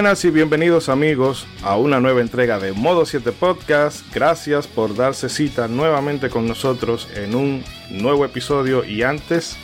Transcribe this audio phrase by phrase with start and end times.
[0.00, 4.02] buenas y bienvenidos amigos a una nueva entrega de Modo 7 Podcast.
[4.14, 9.58] Gracias por darse cita nuevamente con nosotros en un nuevo episodio y antes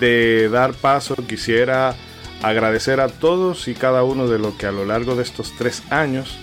[0.00, 1.94] de dar paso quisiera
[2.42, 5.84] agradecer a todos y cada uno de los que a lo largo de estos tres
[5.88, 6.36] años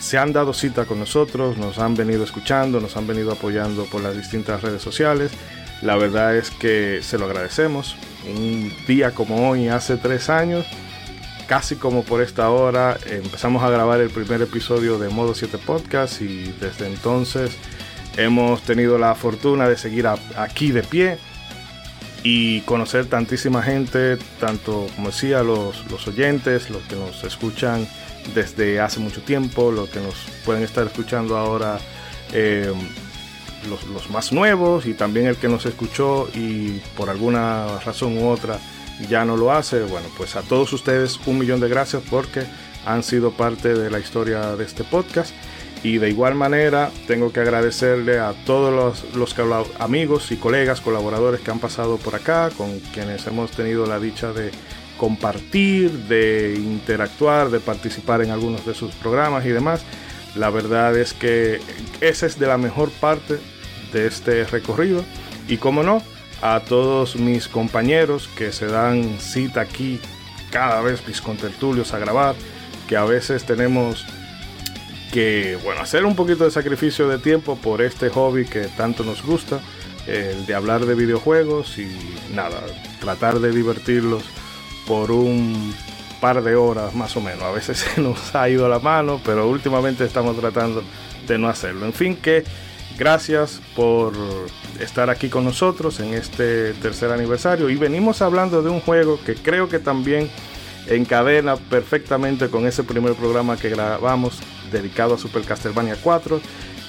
[0.00, 4.02] se han dado cita con nosotros, nos han venido escuchando, nos han venido apoyando por
[4.02, 5.32] las distintas redes sociales.
[5.82, 7.94] La verdad es que se lo agradecemos.
[8.26, 10.64] Un día como hoy, hace tres años,
[11.46, 16.20] casi como por esta hora, empezamos a grabar el primer episodio de Modo 7 Podcast
[16.20, 17.56] y desde entonces
[18.16, 21.18] hemos tenido la fortuna de seguir aquí de pie
[22.22, 27.86] y conocer tantísima gente, tanto como decía, los, los oyentes, los que nos escuchan
[28.34, 30.14] desde hace mucho tiempo, los que nos
[30.44, 31.78] pueden estar escuchando ahora,
[32.32, 32.72] eh,
[33.68, 38.28] los, los, más nuevos y también el que nos escuchó y por alguna razón u
[38.28, 38.58] otra
[39.08, 39.82] ya no lo hace.
[39.82, 42.44] Bueno, pues a todos ustedes un millón de gracias porque
[42.86, 45.34] han sido parte de la historia de este podcast.
[45.82, 49.36] Y de igual manera tengo que agradecerle a todos los,
[49.78, 54.32] amigos y colegas, colaboradores que han pasado por acá, con quienes hemos tenido la dicha
[54.32, 54.50] de
[54.96, 59.82] compartir, de interactuar, de participar en algunos de sus programas y demás.
[60.34, 61.60] La verdad es que
[62.00, 63.38] esa es de la mejor parte
[63.92, 65.04] de este recorrido.
[65.48, 66.02] Y como no,
[66.42, 70.00] a todos mis compañeros que se dan cita aquí
[70.50, 72.34] cada vez mis contertulios a grabar,
[72.88, 74.04] que a veces tenemos
[75.12, 79.22] que bueno, hacer un poquito de sacrificio de tiempo por este hobby que tanto nos
[79.22, 79.60] gusta,
[80.06, 81.88] el de hablar de videojuegos y
[82.34, 82.60] nada,
[83.00, 84.24] tratar de divertirlos
[84.86, 85.74] por un
[86.20, 87.42] par de horas más o menos.
[87.42, 90.82] A veces se nos ha ido la mano, pero últimamente estamos tratando
[91.26, 91.86] de no hacerlo.
[91.86, 92.44] En fin, que
[92.98, 94.12] gracias por
[94.80, 99.34] estar aquí con nosotros en este tercer aniversario y venimos hablando de un juego que
[99.34, 100.30] creo que también
[100.86, 104.40] encadena perfectamente con ese primer programa que grabamos
[104.70, 106.40] dedicado a Super Castlevania 4.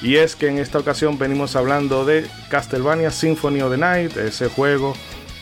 [0.01, 4.49] Y es que en esta ocasión venimos hablando de Castlevania Symphony of the Night, ese
[4.49, 4.93] juego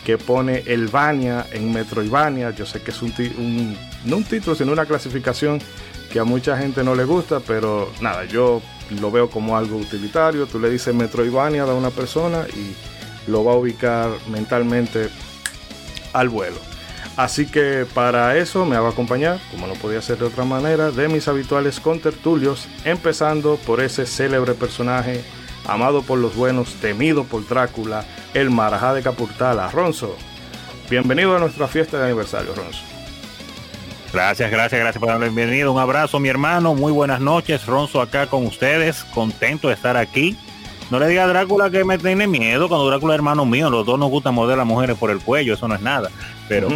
[0.05, 2.51] que pone el Vania en Metroidvania.
[2.51, 5.59] Yo sé que es un, no un título, sino una clasificación
[6.11, 10.45] que a mucha gente no le gusta, pero nada, yo lo veo como algo utilitario.
[10.45, 15.09] Tú le dices Metroidvania a una persona y lo va a ubicar mentalmente
[16.13, 16.57] al vuelo.
[17.15, 21.07] Así que para eso me hago acompañar, como no podía ser de otra manera, de
[21.07, 25.23] mis habituales contertulios, empezando por ese célebre personaje
[25.67, 30.15] amado por los buenos, temido por Drácula, el Marajá de Capurtala, Ronzo.
[30.89, 32.92] Bienvenido a nuestra fiesta de aniversario, Ronzo.
[34.13, 35.71] Gracias, gracias, gracias por darle bienvenido.
[35.71, 36.75] Un abrazo, mi hermano.
[36.75, 37.65] Muy buenas noches.
[37.65, 39.03] Ronzo acá con ustedes.
[39.05, 40.37] Contento de estar aquí.
[40.91, 43.71] No le diga a Drácula que me tiene miedo cuando Drácula es hermano mío.
[43.71, 45.55] Los dos nos gusta morder a las mujeres por el cuello.
[45.55, 46.11] Eso no es nada.
[46.47, 46.69] Pero.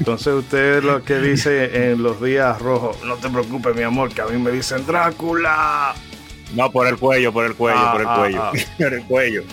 [0.00, 4.20] Entonces usted lo que dice en los días rojos, no te preocupes mi amor, que
[4.20, 5.94] a mí me dicen Drácula.
[6.56, 8.42] No, por el cuello, por el cuello, por el ah, cuello.
[8.42, 8.58] Ah, ah.
[8.78, 9.44] por el cuello.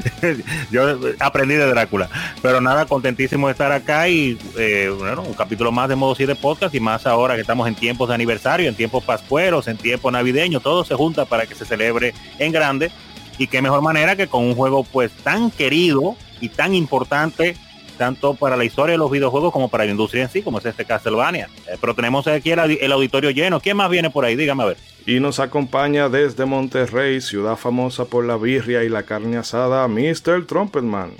[0.70, 2.08] Yo aprendí de Drácula.
[2.40, 6.34] Pero nada, contentísimo de estar acá y eh, bueno, un capítulo más de Modo 7
[6.36, 10.12] Podcast y más ahora que estamos en tiempos de aniversario, en tiempos pascueros, en tiempos
[10.12, 12.90] navideños, todo se junta para que se celebre en grande.
[13.38, 17.56] Y qué mejor manera que con un juego pues tan querido y tan importante
[18.02, 20.64] tanto para la historia de los videojuegos como para la industria en sí, como es
[20.64, 21.48] este Castlevania.
[21.68, 23.60] Eh, pero tenemos aquí el, auditorio lleno.
[23.60, 24.34] ¿Quién más viene por ahí?
[24.34, 24.76] Dígame a ver.
[25.04, 30.46] Y nos acompaña desde Monterrey, ciudad famosa por la birria y la carne asada, Mr.
[30.46, 31.10] Trumpetman.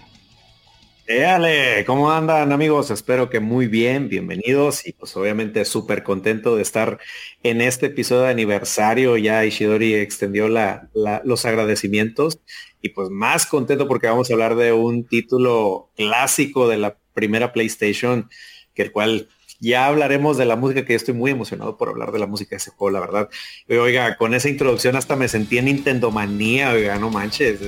[1.09, 2.93] Éale, ¿cómo andan amigos?
[2.93, 7.01] Espero que muy bien, bienvenidos y pues obviamente súper contento de estar
[7.43, 9.17] en este episodio de aniversario.
[9.17, 12.39] Ya Ishidori extendió los agradecimientos
[12.81, 17.53] y pues más contento porque vamos a hablar de un título clásico de la primera
[17.53, 18.31] PlayStation,
[18.73, 19.29] que el cual
[19.63, 22.57] ya hablaremos de la música, que estoy muy emocionado por hablar de la música de
[22.57, 23.31] ese la verdad.
[23.69, 27.61] Oiga, con esa introducción hasta me sentí en Nintendo manía, oiga, no manches,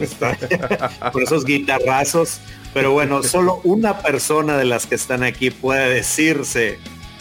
[1.13, 2.41] por esos guitarrazos.
[2.75, 6.79] Pero bueno, solo una persona de las que están aquí puede decirse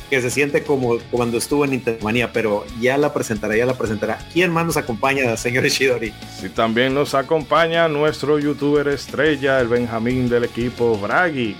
[0.09, 4.17] que se siente como cuando estuvo en Intermanía, pero ya la presentará, ya la presentará.
[4.33, 6.13] ¿Quién más nos acompaña, señor Ishidori?
[6.39, 11.55] Sí, también nos acompaña nuestro youtuber estrella, el Benjamín del equipo Bragi.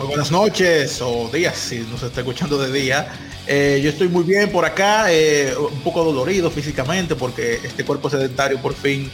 [0.00, 3.12] Muy buenas noches o días, si nos está escuchando de día.
[3.46, 8.08] Eh, yo estoy muy bien por acá, eh, un poco dolorido físicamente porque este cuerpo
[8.08, 9.10] sedentario por fin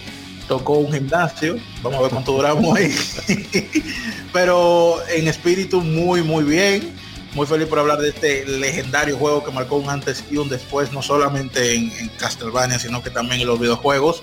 [0.46, 1.56] tocó un gimnasio.
[1.82, 2.94] Vamos a ver cuánto duramos ahí.
[4.32, 6.94] Pero en espíritu muy, muy bien.
[7.34, 10.92] Muy feliz por hablar de este legendario juego que marcó un antes y un después,
[10.92, 14.22] no solamente en, Castlevania, sino que también en los videojuegos.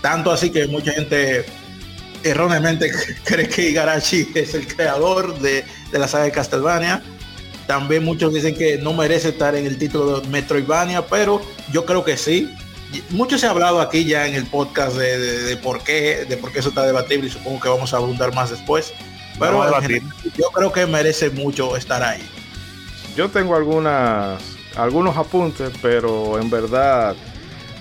[0.00, 1.44] Tanto así que mucha gente
[2.24, 2.90] erróneamente
[3.24, 7.02] cree que Igarashi es el creador de, de la saga de Castlevania.
[7.66, 12.02] También muchos dicen que no merece estar en el título de Metroidvania, pero yo creo
[12.02, 12.50] que sí.
[13.10, 16.60] Mucho se ha hablado aquí ya en el podcast de, por qué, de por qué
[16.60, 18.94] eso está debatible y supongo que vamos a abundar más después.
[19.38, 19.62] Pero
[20.36, 22.22] yo creo que merece mucho estar ahí.
[23.14, 24.40] Yo tengo algunas,
[24.74, 27.14] algunos apuntes, pero en verdad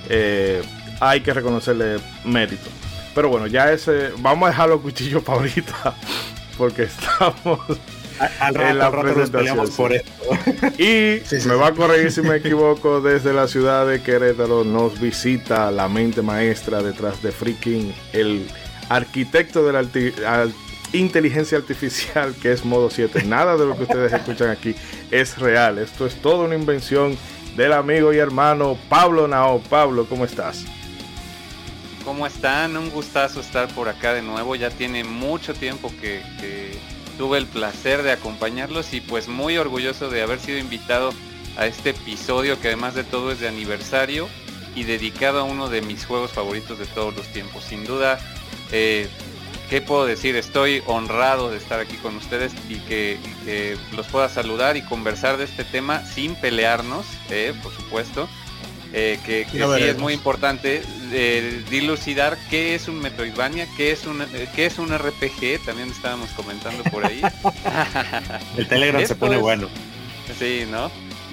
[0.09, 0.61] eh,
[0.99, 2.69] hay que reconocerle mérito.
[3.17, 5.95] Pero bueno, ya ese, vamos a dejar los cuchillos para ahorita,
[6.55, 7.59] porque estamos
[8.39, 9.67] en la presentación.
[9.75, 10.11] Por esto.
[10.77, 15.71] Y me va a corregir si me equivoco, desde la ciudad de Querétaro nos visita
[15.71, 18.45] la mente maestra detrás de Freaking, el
[18.87, 20.47] arquitecto de la
[20.93, 23.23] inteligencia artificial que es modo 7.
[23.23, 24.75] Nada de lo que ustedes escuchan aquí
[25.09, 25.79] es real.
[25.79, 27.17] Esto es toda una invención
[27.55, 29.59] del amigo y hermano Pablo Nao.
[29.71, 30.67] Pablo, ¿cómo estás?
[32.07, 32.77] ¿Cómo están?
[32.77, 34.55] Un gustazo estar por acá de nuevo.
[34.55, 36.21] Ya tiene mucho tiempo que,
[37.17, 41.11] tuve el placer de acompañarlos y pues muy orgulloso de haber sido invitado
[41.57, 44.29] a este episodio que además de todo es de aniversario
[44.73, 47.65] y dedicado a uno de mis juegos favoritos de todos los tiempos.
[47.65, 48.19] Sin duda,
[48.71, 49.09] eh,
[49.69, 50.37] ¿qué puedo decir?
[50.37, 53.19] Estoy honrado de estar aquí con ustedes y que,
[53.97, 58.29] los pueda saludar y conversar de este tema sin pelearnos, eh, por supuesto.
[58.93, 60.81] Eh, que, sí es muy importante
[61.11, 64.23] eh, dilucidar qué es un Metroidvania, qué es un,
[64.55, 67.21] qué es un RPG, también estábamos comentando por ahí.
[68.57, 69.67] El Telegram se pone bueno.
[70.39, 70.89] Sí, ¿no?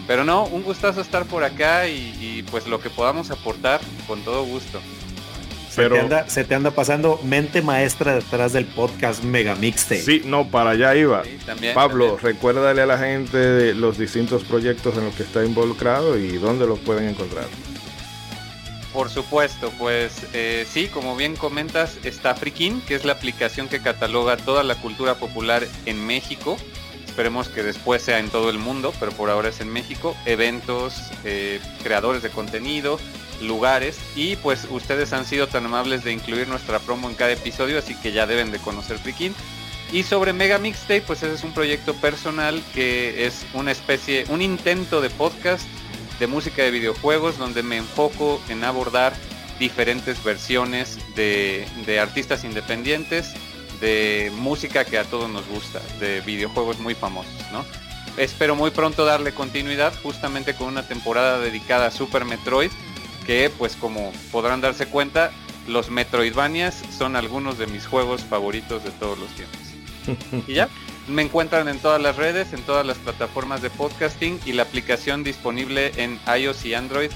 [0.06, 4.44] Pero no, un gustazo estar por acá y pues lo que podamos aportar con todo
[4.44, 4.80] gusto.
[5.74, 10.00] Se, te anda, pasando mente maestra detrás del podcast Mega Mixtape.
[10.00, 11.24] Sí, no, para allá iba.
[11.74, 16.38] Pablo, recuérdale a la gente de los distintos proyectos en los que está involucrado y
[16.38, 17.46] dónde los pueden encontrar.
[18.92, 23.80] Por supuesto, pues eh, sí, como bien comentas, está Frikin, que es la aplicación que
[23.80, 26.56] cataloga toda la cultura popular en México.
[27.14, 30.16] Esperemos que después sea en todo el mundo, pero por ahora es en México.
[30.26, 32.98] Eventos, eh, creadores de contenido,
[33.40, 34.00] lugares.
[34.16, 37.94] Y pues ustedes han sido tan amables de incluir nuestra promo en cada episodio así
[37.94, 39.32] que ya deben de conocer Frikin
[39.92, 44.42] y sobre Mega Mixtape pues ese es un proyecto personal que es una especie un
[44.42, 45.68] intento de podcast
[46.18, 49.12] de música de videojuegos donde me enfoco en abordar
[49.60, 53.34] diferentes versiones de, de artistas independientes
[53.84, 57.64] de música que a todos nos gusta de videojuegos muy famosos ¿no?
[58.16, 62.70] espero muy pronto darle continuidad justamente con una temporada dedicada a Super Metroid
[63.24, 65.32] que pues como podrán darse cuenta,
[65.66, 70.44] los Metroidvanias son algunos de mis juegos favoritos de todos los tiempos.
[70.48, 70.68] y ya,
[71.08, 75.24] me encuentran en todas las redes, en todas las plataformas de podcasting y la aplicación
[75.24, 77.10] disponible en iOS y Android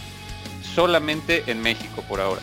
[0.75, 2.41] solamente en México por ahora.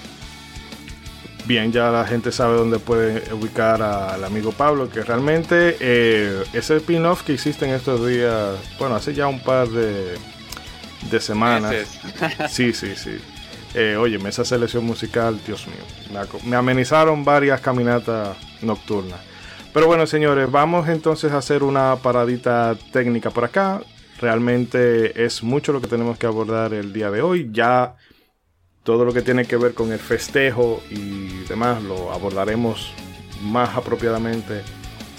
[1.45, 6.77] Bien, ya la gente sabe dónde puede ubicar al amigo Pablo, que realmente eh, ese
[6.77, 10.15] spin-off que hiciste en estos días, bueno, hace ya un par de,
[11.11, 11.75] de semanas.
[12.49, 13.19] Sí, sí, sí.
[13.75, 19.19] Eh, oye, esa selección musical, Dios mío, me, amenizaron varias caminatas nocturnas.
[19.73, 23.81] Pero bueno, señores, vamos entonces a hacer una paradita técnica por acá.
[24.19, 27.49] Realmente es mucho lo que tenemos que abordar el día de hoy.
[27.51, 27.95] Ya
[28.85, 32.93] todo lo que tiene que ver con el festejo y demás lo abordaremos
[33.41, 34.61] más apropiadamente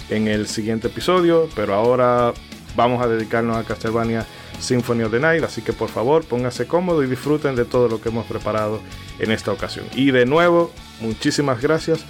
[0.09, 1.49] en el siguiente episodio.
[1.53, 2.33] Pero ahora
[2.77, 4.25] vamos a dedicarnos a Castlevania
[4.59, 8.01] Symphony of the Night, así que por favor pónganse cómodo y disfruten de todo lo
[8.01, 8.79] que hemos preparado
[9.19, 9.85] en esta ocasión.
[9.93, 10.71] Y de nuevo,
[11.01, 12.05] muchísimas gracias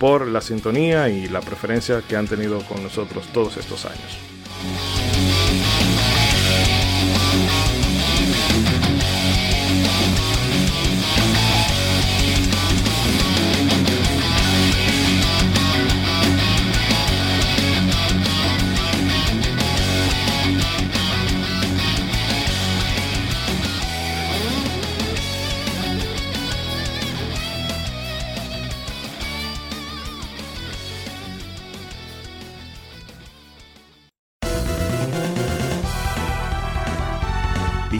[0.00, 4.18] por la sintonía y la preferencia que han tenido con nosotros todos estos años.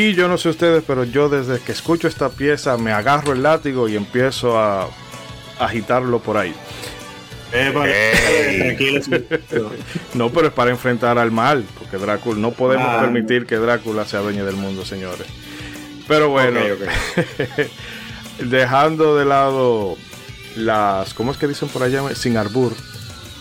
[0.00, 3.42] Y yo no sé ustedes, pero yo desde que escucho esta pieza me agarro el
[3.42, 4.88] látigo y empiezo a
[5.58, 6.54] agitarlo por ahí.
[10.14, 13.00] no, pero es para enfrentar al mal, porque Drácula no podemos Ah.
[13.00, 15.26] permitir que Drácula sea dueño del mundo, señores.
[16.08, 16.60] Pero bueno,
[18.38, 19.96] dejando de lado
[20.56, 22.02] las, ¿cómo es que dicen por allá?
[22.14, 22.72] Sin arbur.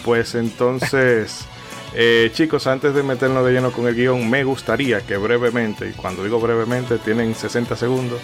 [0.03, 1.45] Pues entonces,
[1.93, 5.93] eh, chicos, antes de meternos de lleno con el guion, me gustaría que brevemente, y
[5.93, 8.19] cuando digo brevemente, tienen 60 segundos,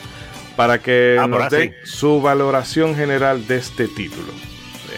[0.56, 4.32] para que Ah, nos den su valoración general de este título.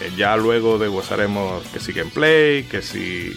[0.00, 3.32] Eh, ya luego desglosaremos que si gameplay, que si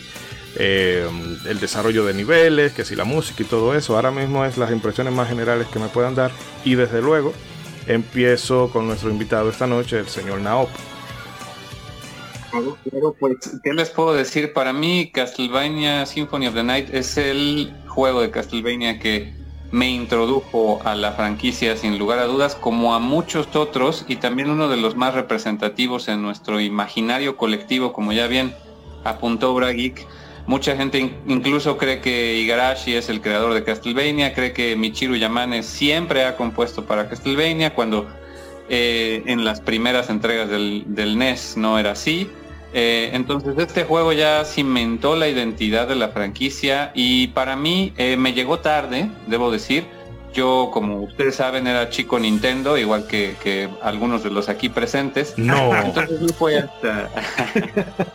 [0.56, 1.10] eh,
[1.48, 3.96] el desarrollo de niveles, que si la música y todo eso.
[3.96, 6.32] Ahora mismo es las impresiones más generales que me puedan dar.
[6.66, 7.34] Y desde luego
[7.88, 10.70] empiezo con nuestro invitado esta noche, el señor Naop.
[13.20, 14.54] Pues, ¿qué les puedo decir?
[14.54, 19.34] Para mí, Castlevania Symphony of the Night es el juego de Castlevania que
[19.72, 24.50] me introdujo a la franquicia sin lugar a dudas, como a muchos otros, y también
[24.50, 28.54] uno de los más representativos en nuestro imaginario colectivo, como ya bien
[29.06, 30.06] apuntó Brageek.
[30.48, 35.16] Mucha gente in- incluso cree que Igarashi es el creador de Castlevania, cree que Michiru
[35.16, 38.10] Yamane siempre ha compuesto para Castlevania, cuando
[38.68, 42.30] eh, en las primeras entregas del NES no era así.
[42.74, 48.16] Eh, entonces este juego ya cimentó la identidad de la franquicia y para mí eh,
[48.18, 49.86] me llegó tarde, debo decir.
[50.34, 55.38] Yo, como ustedes saben, era chico Nintendo, igual que, que algunos de los aquí presentes.
[55.38, 55.76] No.
[55.86, 57.10] Entonces no fue hasta...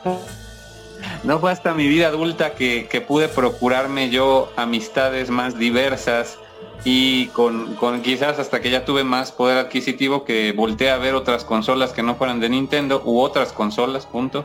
[1.25, 6.39] no fue hasta mi vida adulta que, que pude procurarme yo amistades más diversas
[6.85, 11.15] y con, con quizás hasta que ya tuve más poder adquisitivo que volteé a ver
[11.15, 14.45] otras consolas que no fueran de Nintendo u otras consolas, punto.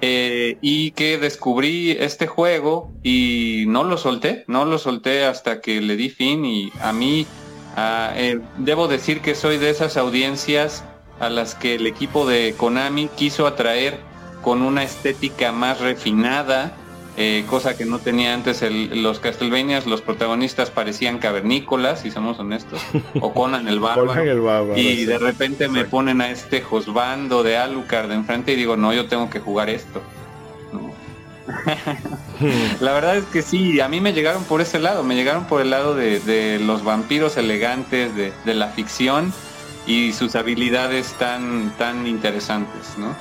[0.00, 5.80] Eh, y que descubrí este juego y no lo solté, no lo solté hasta que
[5.80, 7.26] le di fin y a mí
[7.76, 10.84] eh, debo decir que soy de esas audiencias
[11.20, 13.98] a las que el equipo de Konami quiso atraer
[14.42, 16.76] con una estética más refinada,
[17.16, 22.38] eh, cosa que no tenía antes el- los Castlevanias, los protagonistas parecían cavernícolas, si somos
[22.40, 22.80] honestos,
[23.20, 24.08] o Conan el bárbaro.
[24.08, 25.04] Conan el bárbaro, Y sí.
[25.04, 25.90] de repente me Exacto.
[25.96, 29.70] ponen a este Josbando de Alucard de enfrente y digo, no, yo tengo que jugar
[29.70, 30.02] esto.
[30.72, 30.92] ¿no?
[32.80, 35.60] La verdad es que sí, a mí me llegaron por ese lado, me llegaron por
[35.60, 39.32] el lado de, de los vampiros elegantes, de, de la ficción
[39.86, 43.14] y sus habilidades tan, tan interesantes, ¿no?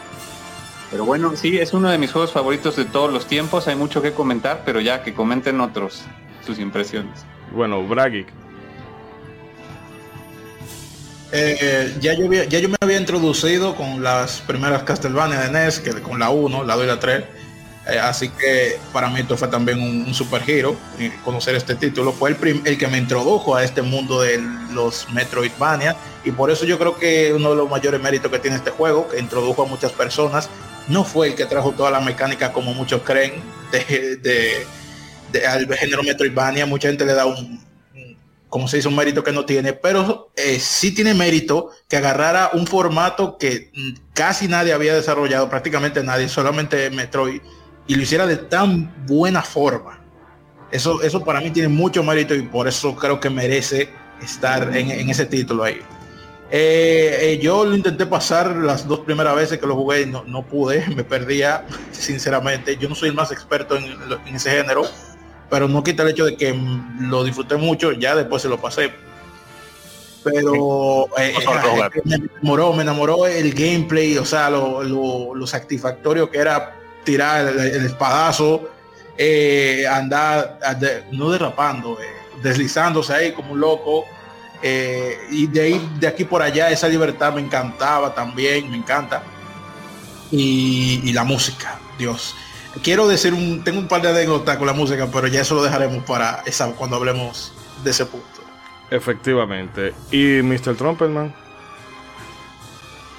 [0.94, 4.00] Pero bueno, sí, es uno de mis juegos favoritos de todos los tiempos, hay mucho
[4.04, 6.04] que comentar, pero ya que comenten otros
[6.46, 7.26] sus impresiones.
[7.52, 8.28] Bueno, Bragic.
[11.32, 15.80] Eh, ya, yo había- ya yo me había introducido con las primeras Castlevania de NES,
[15.80, 17.24] que con la 1, la 2 y la 3.
[17.88, 21.74] Eh, así que para mí esto fue también un, un super giro eh, conocer este
[21.74, 22.12] título.
[22.14, 24.40] Fue el, prim- el que me introdujo a este mundo de
[24.74, 28.58] los Metroidvania y por eso yo creo que uno de los mayores méritos que tiene
[28.58, 30.50] este juego, que introdujo a muchas personas,
[30.88, 33.34] no fue el que trajo toda la mecánica como muchos creen
[33.72, 34.66] de,
[35.32, 36.66] de- al género Metroidvania.
[36.66, 37.60] Mucha gente le da un,
[38.50, 42.52] como se dice, un mérito que no tiene, pero eh, sí tiene mérito que agarrara
[42.54, 47.42] un formato que mm, casi nadie había desarrollado, prácticamente nadie, solamente Metroid,
[47.88, 50.00] y lo hiciera de tan buena forma.
[50.72, 53.90] Eso, eso para mí tiene mucho mérito y por eso creo que merece
[54.22, 55.80] estar en ese título ahí.
[56.55, 60.24] Eh, eh, yo lo intenté pasar las dos primeras veces que lo jugué y no,
[60.27, 62.77] no pude, me perdía, sinceramente.
[62.77, 63.86] Yo no soy el más experto en,
[64.27, 64.83] en ese género,
[65.50, 68.62] pero no quita el hecho de que mm, lo disfruté mucho, ya después se lo
[68.62, 68.91] pasé.
[70.24, 71.33] Pero eh,
[72.05, 77.48] me enamoró, me enamoró el gameplay, o sea, lo, lo- lo satisfactorio que era tirar
[77.48, 78.69] el, el espadazo,
[79.89, 80.60] andar,
[81.12, 81.98] no derrapando,
[82.43, 84.05] deslizándose ahí como un loco.
[84.65, 89.22] Eh, y de ahí, de aquí por allá, esa libertad me encantaba también, me encanta.
[90.32, 92.34] Y, la música, Dios.
[92.82, 95.63] Quiero decir un, tengo un par de anécdotas con la música, pero ya eso lo
[95.63, 97.53] dejaremos para esa cuando hablemos
[97.84, 98.25] de ese punto.
[98.89, 99.93] Efectivamente.
[100.12, 100.75] ¿Y Mr.
[100.75, 101.34] Trumpetman?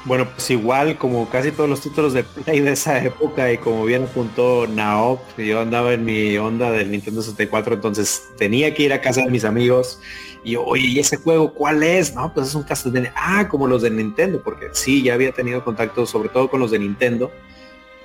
[0.04, 3.84] Bueno, pues igual como casi todos los títulos de Play de esa época y como
[3.84, 8.92] bien apuntó Naop, yo andaba en mi onda del Nintendo 64, entonces tenía que ir
[8.92, 10.00] a casa de mis amigos
[10.44, 12.14] y oye, ¿y ese juego cuál es?
[12.14, 15.64] No, pues es un de Ah, como los de Nintendo, porque sí, ya había tenido
[15.64, 17.32] contacto sobre todo con los de Nintendo,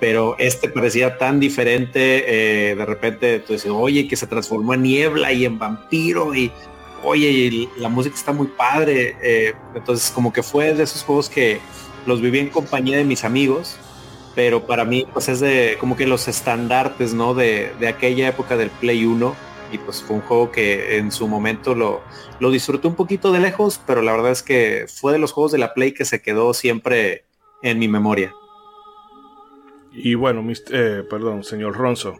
[0.00, 5.32] pero este parecía tan diferente, eh, de repente, entonces, oye, que se transformó en niebla
[5.32, 6.50] y en vampiro y
[7.02, 9.16] oye, la música está muy padre.
[9.22, 11.60] Eh, entonces, como que fue de esos juegos que
[12.06, 13.76] los viví en compañía de mis amigos,
[14.34, 17.34] pero para mí pues es de como que los estandartes, ¿no?
[17.34, 19.34] De, aquella época del Play 1
[19.72, 22.02] y pues fue un juego que en su momento lo,
[22.38, 25.52] lo disfruté un poquito de lejos, pero la verdad es que fue de los juegos
[25.52, 27.24] de la Play que se quedó siempre
[27.62, 28.32] en mi memoria.
[29.92, 32.16] Y bueno, eh, perdón, señor Ronzo.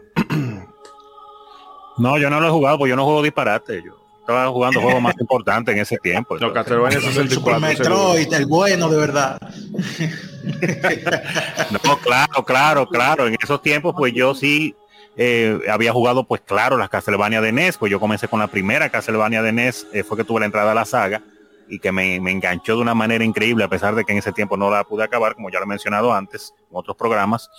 [1.97, 3.81] no, yo no lo he jugado, pues yo no juego disparate.
[3.83, 6.37] Yo estaba jugando juegos más importantes en ese tiempo.
[6.37, 7.35] No, Castlevania 64.
[7.35, 9.39] Super Metroid, el bueno, de verdad.
[11.71, 13.27] no, claro, claro, claro.
[13.27, 14.75] En esos tiempos, pues yo sí
[15.17, 17.77] eh, había jugado, pues claro, las Castlevania de NES.
[17.77, 20.71] Pues yo comencé con la primera Castlevania de NES, eh, fue que tuve la entrada
[20.71, 21.21] a la saga
[21.67, 24.57] y que me, enganchó de una manera increíble, a pesar de que en ese tiempo
[24.57, 27.49] no la pude acabar, como ya lo he mencionado antes en otros programas.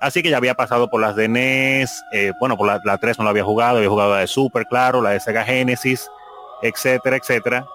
[0.00, 3.24] Así que ya había pasado por las de NES, eh, bueno, por la, 3 no
[3.24, 6.08] la había jugado, había jugado la de Super, claro, la de Sega Genesis,
[6.62, 7.66] etcétera, etcétera.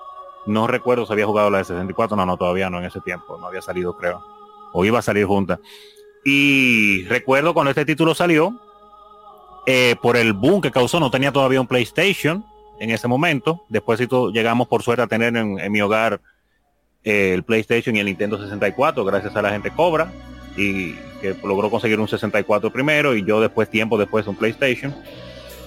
[0.47, 3.37] No recuerdo si había jugado la de 64, no, no, todavía no en ese tiempo,
[3.39, 4.23] no había salido creo.
[4.73, 5.59] O iba a salir junta.
[6.23, 8.59] Y recuerdo cuando este título salió,
[9.65, 12.45] eh, por el boom que causó, no tenía todavía un PlayStation
[12.79, 13.63] en ese momento.
[13.69, 13.99] Después
[14.33, 16.21] llegamos por suerte a tener en, mi hogar
[17.03, 20.11] eh, el PlayStation y el Nintendo 64, gracias a la gente Cobra
[20.55, 24.95] y que logró conseguir un 64 primero y yo después, tiempo después, un PlayStation.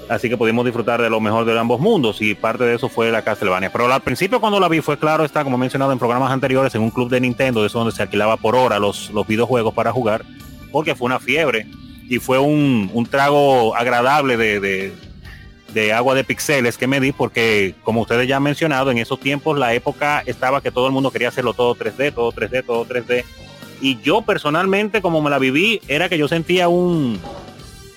[0.09, 3.11] Así que pudimos disfrutar de lo mejor de ambos mundos y parte de eso fue
[3.11, 3.71] la Castlevania.
[3.71, 6.81] Pero al principio cuando la vi fue claro, está como mencionado en programas anteriores, en
[6.81, 9.93] un club de Nintendo, de eso donde se alquilaba por hora los, los videojuegos para
[9.93, 10.25] jugar,
[10.73, 11.67] porque fue una fiebre
[12.09, 14.93] y fue un, un trago agradable de,
[15.73, 19.21] de, agua de pixeles que me di, porque como ustedes ya han mencionado, en esos
[19.21, 22.87] tiempos la época estaba que todo el mundo quería hacerlo todo 3D, todo 3D, todo
[22.87, 23.25] 3D
[23.81, 27.21] y yo personalmente, como me la viví, era que yo sentía un,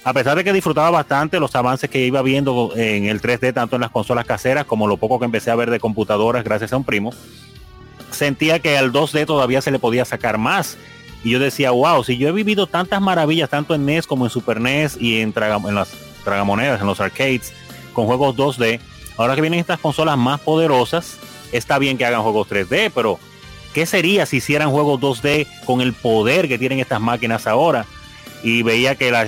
[0.03, 3.75] a pesar de que disfrutaba bastante los avances que iba viendo en el 3D, tanto
[3.75, 6.77] en las consolas caseras como lo poco que empecé a ver de computadoras gracias a
[6.77, 7.13] un primo,
[8.11, 10.77] sentía que al 2D todavía se le podía sacar más.
[11.23, 14.31] Y yo decía, wow, si yo he vivido tantas maravillas, tanto en NES como en
[14.31, 17.53] Super NES y en, en las tragamonedas, en los arcades,
[17.93, 18.79] con juegos 2D,
[19.17, 21.17] ahora que vienen estas consolas más poderosas,
[21.51, 23.19] está bien que hagan juegos 3D, pero
[23.73, 27.85] ¿Qué sería si hicieran juegos 2D con el poder que tienen estas máquinas ahora?
[28.43, 29.25] Y veía que la,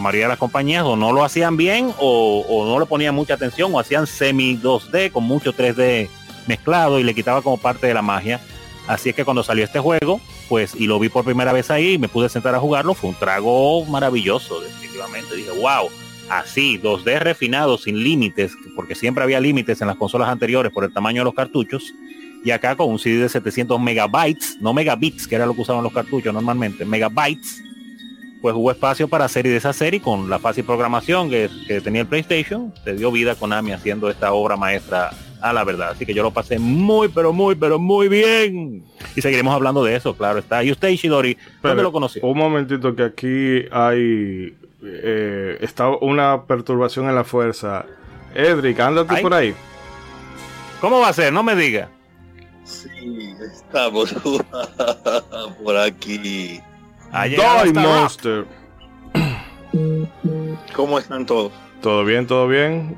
[0.00, 3.72] mayoría de las compañías o no lo hacían bien o, no le ponían mucha atención
[3.74, 6.08] o hacían semi 2D con mucho 3D
[6.46, 8.40] mezclado y le quitaba como parte de la magia.
[8.86, 11.98] Así es que cuando salió este juego, pues y lo vi por primera vez ahí,
[11.98, 15.36] me pude sentar a jugarlo, fue un trago maravilloso, definitivamente.
[15.36, 15.88] Dije, wow,
[16.28, 20.92] así, 2D refinado, sin límites, porque siempre había límites en las consolas anteriores por el
[20.92, 21.94] tamaño de los cartuchos
[22.44, 25.84] y acá con un CD de 700 megabytes, no megabits, que era lo que usaban
[25.84, 27.62] los cartuchos normalmente, megabytes,
[28.40, 31.50] pues hubo espacio para hacer y deshacer y con la fácil programación que,
[31.84, 35.90] tenía el PlayStation, se dio vida con Ami haciendo esta obra maestra a la verdad.
[35.90, 38.84] Así que yo lo pasé muy, pero muy, pero muy bien.
[39.16, 40.62] Y seguiremos hablando de eso, claro está.
[40.62, 42.22] ¿Y usted, Ishidori, dónde lo conoció?
[42.24, 47.84] Un momentito que aquí hay eh, está una perturbación en la fuerza.
[48.34, 49.54] Edric, ándate por ahí.
[50.80, 51.32] ¿Cómo va a ser?
[51.32, 51.88] No me diga.
[52.64, 54.14] Sí, estamos
[55.64, 56.60] por aquí.
[57.12, 58.46] Die Monster.
[60.74, 61.52] ¿Cómo están todos?
[61.82, 62.26] ¿Todo bien?
[62.26, 62.96] ¿Todo bien?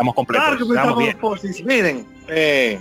[0.00, 0.60] Estamos completos.
[0.60, 1.66] estamos, bien.
[1.66, 2.80] Miren, eh,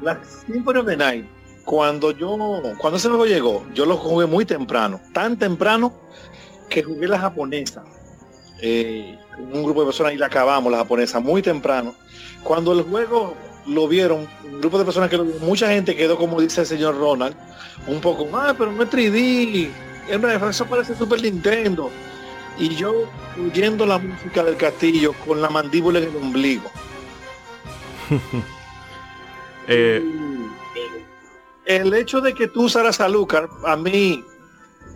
[0.00, 1.26] la Symphony of the Night,
[1.64, 2.38] cuando yo,
[2.78, 5.92] cuando ese juego llegó, yo lo jugué muy temprano, tan temprano
[6.68, 7.82] que jugué la japonesa.
[8.60, 11.92] Eh, un grupo de personas y la acabamos, la japonesa, muy temprano.
[12.44, 13.34] Cuando el juego
[13.66, 16.68] lo vieron, un grupo de personas que lo vieron, mucha gente quedó como dice el
[16.68, 17.34] señor Ronald,
[17.88, 19.70] un poco, ah, pero no es 3D,
[20.48, 21.90] eso parece Super Nintendo.
[22.58, 22.92] Y yo
[23.44, 26.70] oyendo la música del castillo con la mandíbula en el ombligo.
[29.68, 30.02] Eh,
[31.66, 34.24] el hecho de que tú usaras a Lucar a mí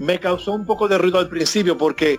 [0.00, 2.18] me causó un poco de ruido al principio porque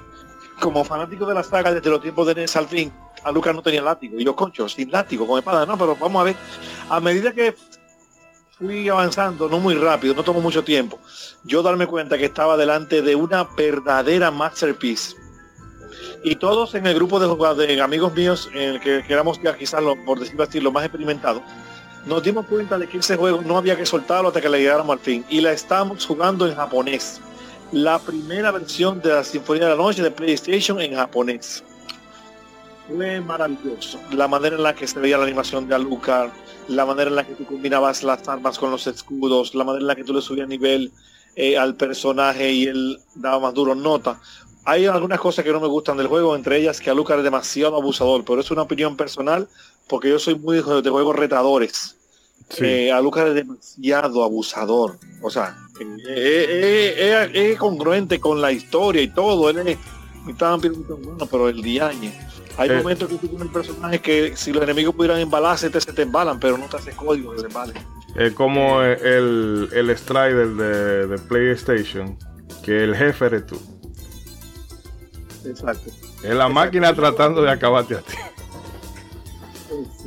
[0.59, 2.91] como fanático de la saga desde los tiempos de NES al fin,
[3.23, 4.19] a Lucas no tenía látigo.
[4.19, 6.35] Y yo, concho, sin látigo, con espada, no, pero vamos a ver.
[6.89, 7.55] A medida que
[8.57, 10.99] fui avanzando, no muy rápido, no tomó mucho tiempo,
[11.43, 15.15] yo darme cuenta que estaba delante de una verdadera masterpiece.
[16.23, 19.95] Y todos en el grupo de, amigos míos, en el que, éramos ya quizás, lo,
[20.05, 21.41] por decirlo así, los más experimentados,
[22.05, 24.93] nos dimos cuenta de que ese juego no había que soltarlo hasta que le llegáramos
[24.93, 25.25] al fin.
[25.29, 27.19] Y la estábamos jugando en japonés.
[27.71, 31.63] La primera versión de la Sinfonía de la Noche de PlayStation en japonés.
[32.87, 33.99] Fue maravilloso.
[34.11, 36.31] La manera en la que se veía la animación de Alucard,
[36.69, 39.87] la manera en la que tú combinabas las armas con los escudos, la manera en
[39.87, 40.91] la que tú le subías nivel
[41.35, 44.19] eh, al personaje y él daba más duro nota.
[44.67, 47.77] Hay algunas cosas que no me gustan del juego, entre ellas que Alucard es demasiado
[47.77, 49.47] abusador, pero es una opinión personal
[49.87, 51.97] porque yo soy muy hijo de juegos retadores
[52.49, 52.65] Sí.
[52.65, 54.97] Eh, a Lucas es demasiado abusador.
[55.21, 55.55] O sea,
[56.07, 59.49] es, congruente con la historia y todo.
[59.49, 59.77] Él es
[60.25, 62.11] bueno, pero el diaño.
[62.57, 62.77] Hay eh.
[62.77, 66.39] momentos que tú tienes personaje que si los enemigos pudieran embalarse, te, se te embalan,
[66.39, 67.73] pero no te hace código de embale.
[68.15, 72.17] Es como el, el Strider de, de, PlayStation,
[72.63, 73.59] que el jefe eres tú.
[75.49, 75.91] Exacto.
[76.23, 78.13] Es la máquina tratando de acabarte a ti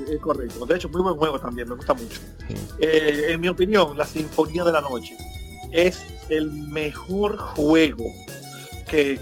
[0.09, 0.66] es correcto.
[0.66, 2.20] De hecho, muy buen juego también, me gusta mucho.
[2.79, 5.16] Eh, en mi opinión, la Sinfonía de la Noche
[5.72, 8.05] es el mejor juego
[8.88, 9.18] que,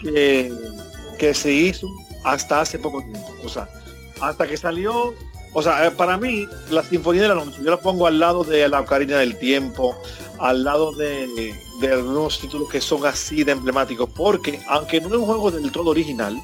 [0.00, 1.88] que, se hizo
[2.24, 3.34] hasta hace poco tiempo.
[3.44, 3.68] O sea,
[4.20, 5.14] hasta que salió,
[5.52, 8.44] o sea, eh, para mí, la Sinfonía de la Noche, yo la pongo al lado
[8.44, 10.00] de la Ocarina del Tiempo,
[10.38, 15.14] al lado de, de algunos títulos que son así de emblemáticos, porque aunque no es
[15.14, 16.40] un juego del todo original,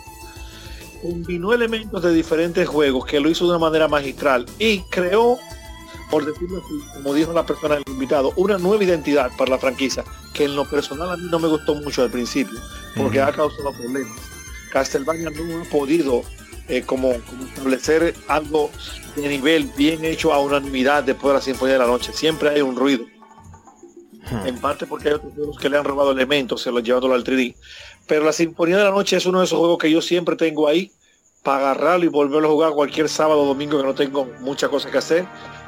[1.02, 5.38] combinó elementos de diferentes juegos que lo hizo de una manera magistral y creó,
[6.10, 10.04] por decirlo así, como dijo la persona del invitado, una nueva identidad para la franquicia,
[10.34, 12.58] que en lo personal a mí no me gustó mucho al principio,
[12.96, 14.18] porque ha causado problemas.
[14.72, 16.22] Castlevania no ha podido
[16.68, 18.70] eh, como, establecer algo
[19.14, 22.12] de nivel bien hecho a unanimidad después de la Sinfonía de la Noche.
[22.12, 23.04] Siempre hay un ruido.
[24.44, 27.22] En parte porque hay otros juegos que le han robado elementos, se los llevándolo al
[27.22, 27.54] 3D.
[28.08, 30.66] Pero la Sinfonía de la Noche es uno de esos juegos que yo siempre tengo
[30.66, 30.90] ahí
[31.44, 34.90] para agarrarlo y volverlo a jugar cualquier sábado o domingo que no tengo muchas cosas
[34.90, 35.24] que hacer,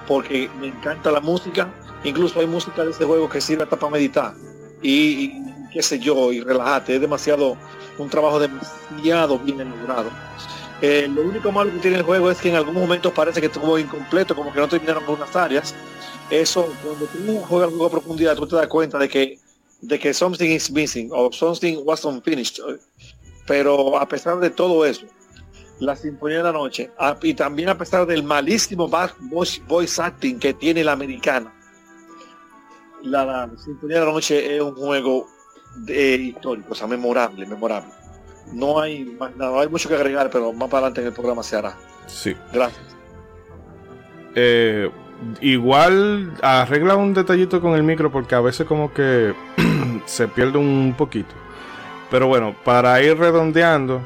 [0.09, 1.73] porque me encanta la música.
[2.03, 4.35] Incluso hay música de ese juego que sirve hasta para meditar
[4.83, 5.33] y,
[5.73, 6.97] qué sé yo, y relajarte.
[6.97, 7.57] Es demasiado,
[7.99, 10.11] un trabajo demasiado bien elaborado.
[10.81, 13.47] Eh, lo único malo que tiene el juego es que en algunos momentos parece que
[13.47, 15.75] estuvo incompleto, como que no terminaron algunas áreas.
[16.31, 19.38] Eso, cuando tú juegas el juego a profundidad, tú te das cuenta de que
[19.81, 22.59] de que something is missing o something wasn't finished.
[23.47, 25.07] Pero a pesar de todo eso,
[25.79, 26.91] la Sinfonía de la Noche,
[27.23, 31.55] y también a pesar del malísimo voice acting que tiene la americana,
[33.03, 35.29] la, Sinfonía de la Noche es un juego
[35.77, 37.93] de, histórico, o sea, memorable, memorable.
[38.53, 41.43] No hay más nada, hay mucho que agregar, pero más para adelante en el programa
[41.43, 41.77] se hará.
[42.07, 42.37] Sí.
[42.53, 42.97] Gracias.
[44.35, 44.91] Eh,
[45.41, 49.35] igual arregla un detallito con el micro porque a veces como que
[50.07, 51.35] se pierde un poquito.
[52.11, 54.01] Pero bueno, para ir redondeando,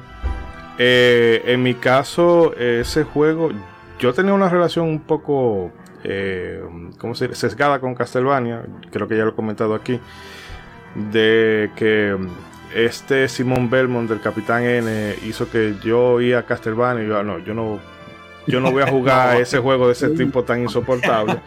[0.79, 3.51] eh, en mi caso, ese juego,
[3.99, 5.71] yo tenía una relación un poco,
[6.03, 6.61] eh,
[6.99, 7.49] ¿cómo se dice?
[7.49, 10.01] Sesgada con Castlevania, creo que ya lo he comentado aquí,
[11.13, 12.17] de que
[12.75, 17.23] este Simón Belmont del Capitán N hizo que yo iba a Castlevania y yo, ah,
[17.23, 17.81] no, yo no
[18.47, 21.41] yo no voy a jugar ese juego de ese tipo tan insoportable.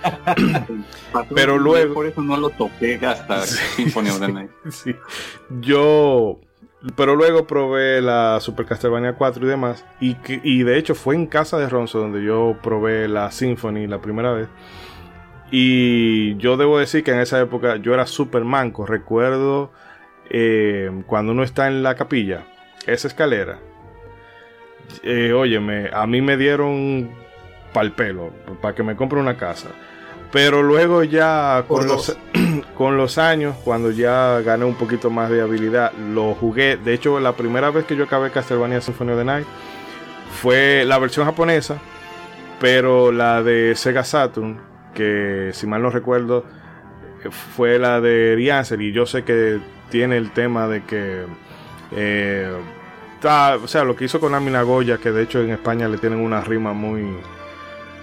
[1.36, 1.94] Pero luego.
[1.94, 4.52] Por eso no lo toqué hasta Symphony of the Night.
[4.70, 4.96] sí.
[5.62, 6.40] Yo.
[6.96, 9.84] Pero luego probé la Super Castlevania 4 y demás.
[10.00, 14.00] Y, y de hecho fue en casa de Ronzo donde yo probé la Symphony la
[14.00, 14.48] primera vez.
[15.50, 18.86] Y yo debo decir que en esa época yo era super manco.
[18.86, 19.72] Recuerdo
[20.30, 22.46] eh, cuando uno está en la capilla,
[22.86, 23.60] esa escalera
[25.04, 27.10] eh, óyeme, a mí me dieron
[27.74, 29.70] pal pelo para que me compre una casa.
[30.32, 32.18] Pero luego ya con los,
[32.78, 36.78] con los, años, cuando ya gané un poquito más de habilidad, lo jugué.
[36.78, 39.48] De hecho, la primera vez que yo acabé Castlevania Symphony of the Night
[40.42, 41.78] fue la versión japonesa,
[42.60, 44.60] pero la de Sega Saturn,
[44.94, 46.44] que si mal no recuerdo,
[47.56, 48.82] fue la de Rianser.
[48.82, 51.26] Y yo sé que tiene el tema de que
[51.91, 52.52] eh,
[53.24, 56.19] o sea, lo que hizo con Amina Goya, que de hecho en España le tienen
[56.19, 57.17] una rima muy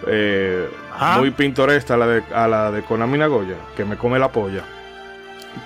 [0.06, 0.68] eh,
[1.16, 4.64] muy pintoresca a la de, a la de Konami Nagoya, que me come la polla.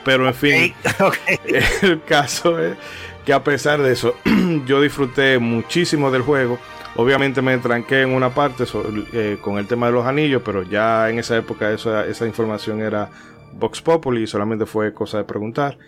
[0.05, 0.74] Pero en fin,
[1.83, 2.76] el caso es
[3.24, 4.16] que a pesar de eso,
[4.66, 6.59] yo disfruté muchísimo del juego.
[6.96, 8.64] Obviamente me tranqué en una parte
[9.12, 12.81] eh, con el tema de los anillos, pero ya en esa época esa, esa información
[12.81, 13.11] era
[13.59, 15.79] Vox Populi, solamente fue cosa de preguntar.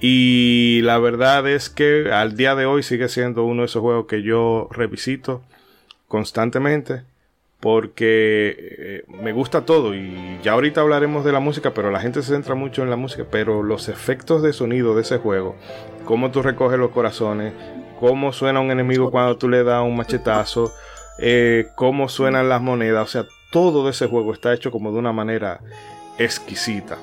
[0.00, 4.06] Y la verdad es que al día de hoy sigue siendo uno de esos juegos
[4.06, 5.42] que yo revisito
[6.08, 7.02] constantemente
[7.60, 12.22] porque eh, me gusta todo y ya ahorita hablaremos de la música, pero la gente
[12.22, 15.56] se centra mucho en la música, pero los efectos de sonido de ese juego,
[16.06, 17.52] cómo tú recoges los corazones,
[18.00, 20.72] cómo suena un enemigo cuando tú le das un machetazo,
[21.18, 24.98] eh, cómo suenan las monedas, o sea, todo de ese juego está hecho como de
[24.98, 25.60] una manera
[26.20, 26.98] exquisita.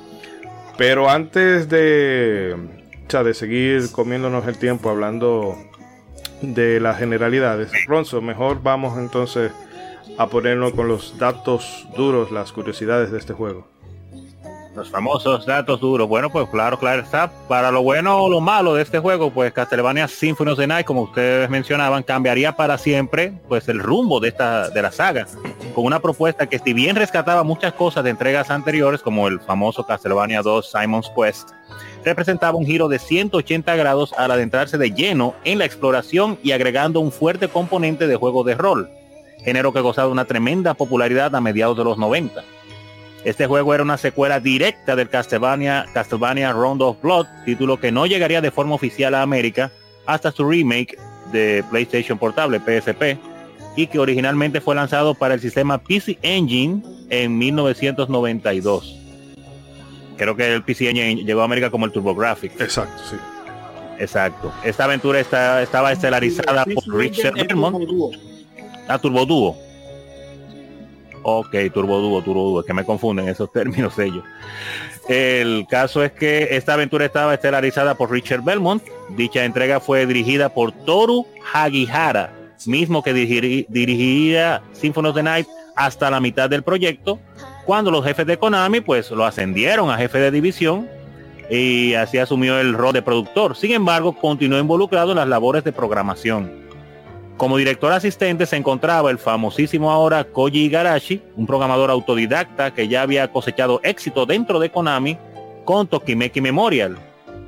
[0.77, 2.56] Pero antes de,
[3.10, 5.58] de seguir comiéndonos el tiempo hablando
[6.41, 9.51] de las generalidades, Ronzo, mejor vamos entonces
[10.17, 13.67] a ponernos con los datos duros, las curiosidades de este juego.
[14.78, 16.08] Los famosos datos duros.
[16.08, 17.32] Bueno, pues claro, claro está.
[17.48, 20.86] Para lo bueno o lo malo de este juego, pues Castlevania Symphony of the Night,
[20.86, 25.26] como ustedes mencionaban, cambiaría para siempre pues el rumbo de esta de la saga,
[25.74, 29.84] con una propuesta que si bien rescataba muchas cosas de entregas anteriores, como el famoso
[29.84, 31.50] Castlevania 2 Simon's Quest,
[32.06, 37.00] representaba un giro de 180 grados al adentrarse de lleno en la exploración y agregando
[37.00, 38.92] un fuerte componente de juego de rol,
[39.44, 42.44] género que gozaba de una tremenda popularidad a mediados de los 90
[43.23, 48.06] este juego era una secuela directa del Castlevania, Castlevania Round of Blood, título que no
[48.06, 49.71] llegaría de forma oficial a América
[50.06, 50.97] hasta su remake
[51.32, 53.17] de PlayStation Portable, PSP,
[53.75, 58.97] y que originalmente fue lanzado para el sistema PC Engine en 1992.
[60.17, 62.60] Creo que el PC Engine llegó a América como el TurboGrafx.
[62.60, 63.17] Exacto, sí.
[63.99, 64.51] Exacto.
[64.63, 68.15] Esta aventura está, estaba estelarizada por Richard Belmont.
[68.88, 69.66] Ah, Turbo Duo.
[71.30, 74.24] Ok, Turbo Dúo, Turbo Dúo, es que me confunden esos términos ellos.
[75.10, 78.82] El caso es que esta aventura estaba estelarizada por Richard Belmont.
[79.10, 82.32] Dicha entrega fue dirigida por Toru Hagihara,
[82.66, 87.20] mismo que dirigiría Symphony of Night hasta la mitad del proyecto,
[87.66, 90.88] cuando los jefes de Konami pues lo ascendieron a jefe de división
[91.50, 93.58] y así asumió el rol de productor.
[93.58, 96.66] Sin embargo, continuó involucrado en las labores de programación.
[97.38, 103.04] Como director asistente se encontraba el famosísimo ahora Koji Igarashi, un programador autodidacta que ya
[103.04, 105.19] había cosechado éxito dentro de Konami
[105.63, 106.97] con Tokimeki Memorial.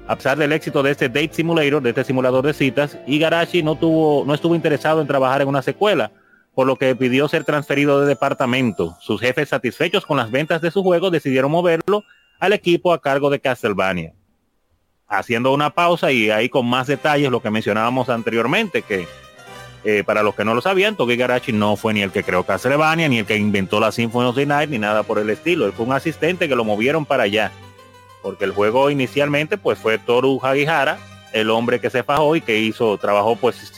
[0.08, 3.75] A pesar del éxito de este Date Simulator, de este simulador de citas, Igarashi no,
[3.75, 6.12] tuvo, no estuvo interesado en trabajar en una secuela,
[6.54, 8.95] por lo que pidió ser transferido de departamento.
[8.99, 12.04] Sus jefes satisfechos con las ventas de su juego decidieron moverlo
[12.39, 14.13] al equipo a cargo de Castlevania.
[15.08, 19.08] Haciendo una pausa y ahí con más detalles lo que mencionábamos anteriormente, que
[19.84, 22.44] eh, para los que no lo sabían, Toki Garachi no fue ni el que creó
[22.44, 25.65] Castlevania, ni el que inventó la Symphony of the Night, ni nada por el estilo.
[25.65, 27.52] Él fue un asistente que lo movieron para allá.
[28.22, 31.00] Porque el juego inicialmente pues fue Toru Hagihara,
[31.32, 33.72] el hombre que se fajó y que hizo, trabajó pues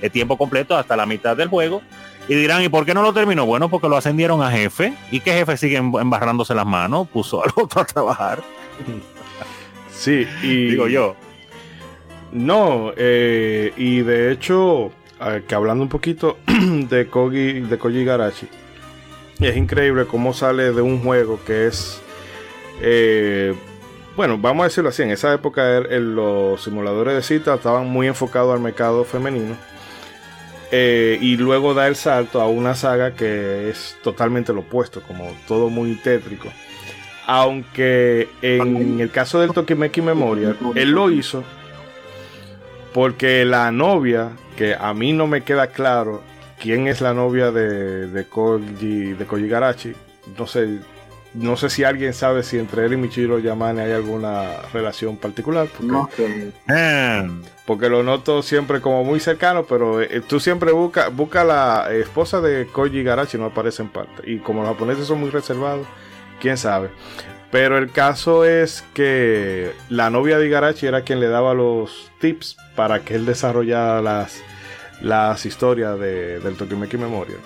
[0.00, 1.82] el tiempo completo hasta la mitad del juego.
[2.26, 3.44] Y dirán, ¿y por qué no lo terminó?
[3.44, 4.94] Bueno, porque lo ascendieron a jefe.
[5.10, 7.06] ¿Y qué jefe sigue embarrándose las manos?
[7.08, 8.42] Puso al otro a trabajar.
[9.92, 10.70] Sí, y...
[10.70, 11.16] Digo yo.
[12.32, 14.90] No, eh, y de hecho,
[15.46, 18.48] que hablando un poquito de Koji, de Garachi,
[19.40, 22.00] es increíble cómo sale de un juego que es,
[22.80, 23.54] eh,
[24.16, 28.06] bueno, vamos a decirlo así, en esa época er, los simuladores de cita estaban muy
[28.06, 29.56] enfocados al mercado femenino.
[30.76, 35.30] Eh, y luego da el salto a una saga que es totalmente lo opuesto, como
[35.46, 36.48] todo muy tétrico.
[37.26, 41.44] Aunque en el caso del Tokimeki Memorial, él lo hizo
[42.94, 46.22] porque la novia que a mí no me queda claro
[46.60, 49.92] quién es la novia de, de Koji, de Koji Garachi.
[50.38, 50.78] No sé,
[51.34, 55.66] no sé si alguien sabe si entre él y Michiro Yamane hay alguna relación particular.
[55.76, 56.52] Porque,
[57.66, 62.40] porque lo noto siempre como muy cercano, pero eh, tú siempre buscas busca la esposa
[62.40, 64.30] de Koji Garachi, no aparece en parte.
[64.30, 65.84] Y como los japoneses son muy reservados,
[66.40, 66.90] quién sabe.
[67.54, 72.56] Pero el caso es que la novia de Igarashi era quien le daba los tips
[72.74, 74.42] para que él desarrollara las,
[75.00, 77.38] las historias de, del Tokimeki Memorial.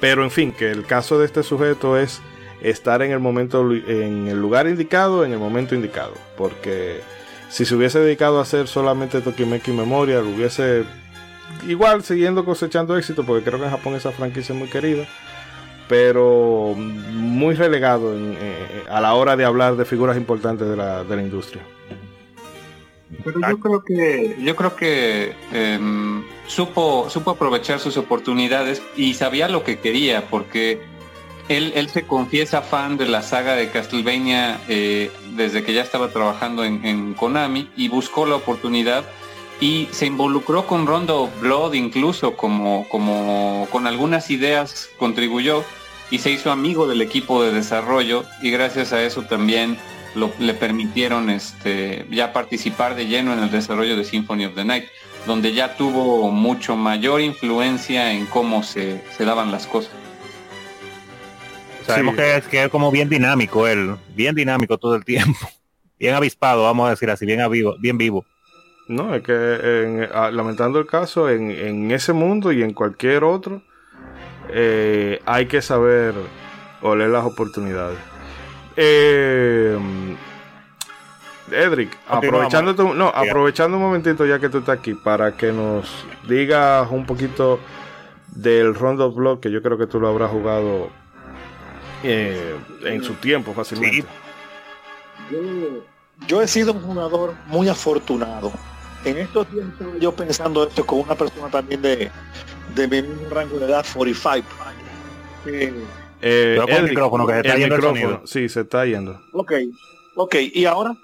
[0.00, 2.20] Pero en fin, que el caso de este sujeto es
[2.60, 6.14] estar en el momento, en el lugar indicado, en el momento indicado.
[6.36, 7.00] Porque
[7.48, 10.82] si se hubiese dedicado a hacer solamente Tokimeki Memorial, hubiese
[11.68, 15.06] igual siguiendo cosechando éxito, porque creo que en Japón esa franquicia es muy querida
[15.88, 21.16] pero muy relegado eh, a la hora de hablar de figuras importantes de la, de
[21.16, 21.62] la industria.
[23.24, 29.48] Pero yo creo que yo creo que em, supo supo aprovechar sus oportunidades y sabía
[29.48, 30.80] lo que quería porque
[31.48, 36.08] él, él se confiesa fan de la saga de Castlevania eh, desde que ya estaba
[36.08, 39.04] trabajando en, en, Konami y buscó la oportunidad
[39.60, 45.64] y se involucró con Rondo Blood incluso como, como con algunas ideas contribuyó
[46.10, 49.78] y se hizo amigo del equipo de desarrollo y gracias a eso también
[50.38, 54.84] le permitieron este, ya participar de lleno en el desarrollo de Symphony of the Night,
[55.26, 59.92] donde ya tuvo mucho mayor influencia en cómo se, daban las cosas.
[61.84, 65.38] Sabemos que, es, que es como bien dinámico él, bien dinámico todo el tiempo,
[65.98, 68.24] bien avispado, vamos a decir así, bien vivo, bien vivo.
[68.88, 73.62] No, es que lamentando el caso, en, ese mundo y en cualquier otro,
[74.48, 76.14] eh, hay que saber
[76.82, 77.98] oler las oportunidades.
[78.76, 79.76] Eh,
[81.50, 86.88] Edric, aprovechando, no, aprovechando un momentito ya que tú estás aquí para que nos digas
[86.90, 87.60] un poquito
[88.28, 90.90] del Rondo Block que yo creo que tú lo habrás jugado
[92.02, 94.06] eh, en su tiempo fácilmente.
[96.26, 98.52] Yo, he sido un jugador muy afortunado.
[99.06, 102.10] En estos tiempos yo pensando esto con una persona también de,
[102.74, 104.48] de mi mismo rango de edad, 45.
[106.20, 109.20] Eh, el micrófono que se está yendo el Sí, se está yendo.
[109.32, 109.52] Ok,
[110.16, 110.34] ok.
[110.52, 110.96] ¿Y ahora?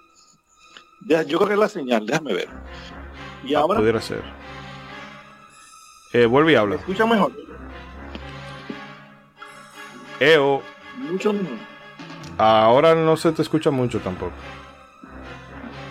[1.01, 2.49] yo creo que es la señal, déjame ver.
[3.45, 3.79] ¿Y ah, ahora?
[3.79, 4.23] Pudiera ser.
[6.13, 6.75] Eh, vuelve y habla.
[6.75, 7.33] escucha mejor?
[10.19, 10.61] EO.
[10.97, 11.57] Mucho mejor.
[12.37, 14.33] Ahora no se te escucha mucho tampoco.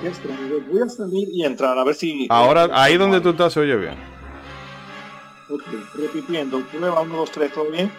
[0.02, 2.28] Voy a salir y entrar a ver si.
[2.30, 3.96] Ahora, ahí donde tú estás se oye bien.
[5.50, 5.64] Ok,
[5.96, 6.60] repitiendo.
[6.72, 7.92] Tú vas uno, dos, tres, ¿todo bien?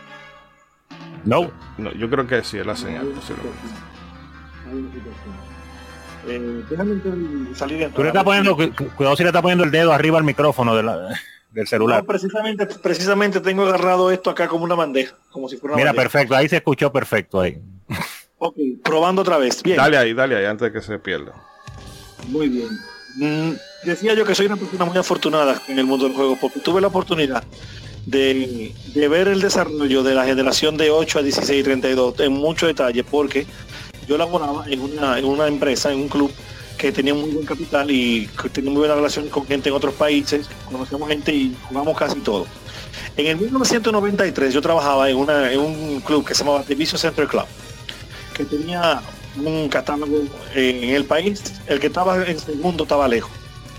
[1.25, 1.51] No.
[1.79, 1.93] no.
[1.93, 3.12] Yo creo que sí es la señal,
[6.29, 7.01] eh, déjame
[7.55, 10.75] salir Tú le estás poniendo, cuidado si le estás poniendo el dedo arriba al micrófono
[10.77, 12.05] del celular.
[12.05, 16.37] precisamente, precisamente tengo agarrado esto acá como una bandeja, como si fuera una Mira, perfecto,
[16.37, 17.61] ahí se escuchó perfecto ahí.
[18.38, 19.62] Ok, probando otra vez.
[19.62, 19.77] Bien.
[19.77, 21.33] Dale ahí, dale ahí, antes de que se pierda.
[22.28, 22.68] Muy bien.
[23.16, 23.52] Mm,
[23.85, 26.80] decía yo que soy una persona muy afortunada en el mundo del juego, porque tuve
[26.80, 27.44] la oportunidad
[28.06, 32.66] de, ver el desarrollo de la generación de 8 a 16 y 32 en mucho
[32.66, 33.46] detalle porque
[34.08, 36.32] yo laboraba en una, en una empresa, en un club
[36.76, 39.94] que tenía muy buen capital y que tenía muy buena relación con gente en otros
[39.94, 42.46] países, conocíamos gente y jugamos casi todo.
[43.16, 47.28] En el 1993 yo trabajaba en, una, en un club que se llamaba Division Center
[47.28, 47.44] Club,
[48.35, 49.00] que tenía
[49.37, 53.31] un catálogo en el país, el que estaba en segundo estaba lejos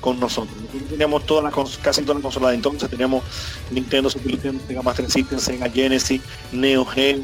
[0.02, 0.58] con nosotros.
[0.90, 3.24] Teníamos todas las, casi todas las consolas entonces, teníamos
[3.72, 7.22] Nintendo, Super Nintendo, Sega Master System, Sega Genesis, Neo Geo,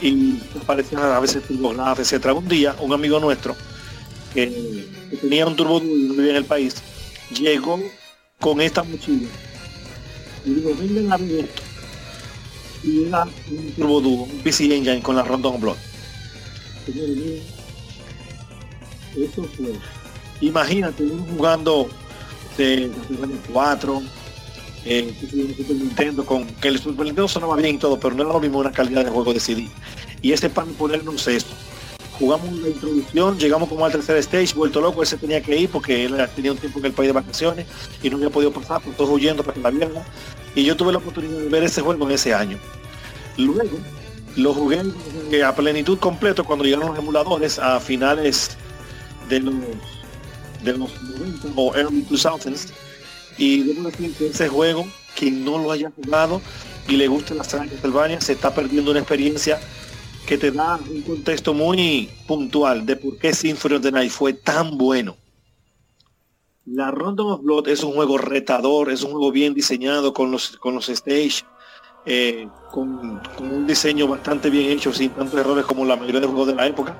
[0.00, 2.34] y aparecían a veces TurboGrafx, etcétera.
[2.34, 3.56] Un día, un amigo nuestro,
[4.34, 4.88] que,
[5.20, 6.74] tenía un turbo vivía en el país,
[7.30, 7.80] llegó
[8.40, 9.28] con esta mochila.
[10.44, 11.62] Y vengan a ver esto.
[13.06, 15.22] Era un turbo dúo, un PC Engine con la
[16.86, 17.38] Random Blood.
[19.16, 19.72] Eso fue
[20.40, 21.88] Imagínate jugando
[22.58, 24.02] de Super 4,
[24.84, 28.32] eh, Super Nintendo, con que el Super Nintendo sonaba bien y todo, pero no era
[28.32, 29.68] lo mismo una calidad de juego de CD.
[30.22, 31.54] Y ese para ponernos esto.
[32.18, 35.68] Jugamos la introducción, llegamos como al tercer stage, vuelto loco, él se tenía que ir
[35.68, 37.66] porque él tenía un tiempo en el país de vacaciones
[38.02, 39.92] y no había podido pasar, por todos huyendo para que la vieran.
[40.54, 42.58] Y yo tuve la oportunidad de ver ese juego en ese año.
[43.36, 43.78] Luego
[44.36, 44.82] lo jugué
[45.44, 48.56] a plenitud completo cuando llegaron los emuladores a finales
[49.28, 49.54] de los
[50.62, 52.72] de los 90 o early 2000s.
[53.36, 56.40] Y debo decir que ese juego, quien no lo haya jugado
[56.88, 59.60] y le gusta la saga Castlevania, se está perdiendo una experiencia
[60.26, 64.32] que te da un contexto muy puntual de por qué Symphony of the Night fue
[64.32, 65.16] tan bueno.
[66.64, 70.56] La Random of Blood es un juego retador, es un juego bien diseñado con los,
[70.56, 71.44] con los stage,
[72.06, 76.48] eh, con, un diseño bastante bien hecho, sin tantos errores como la mayoría de juegos
[76.48, 76.96] de la época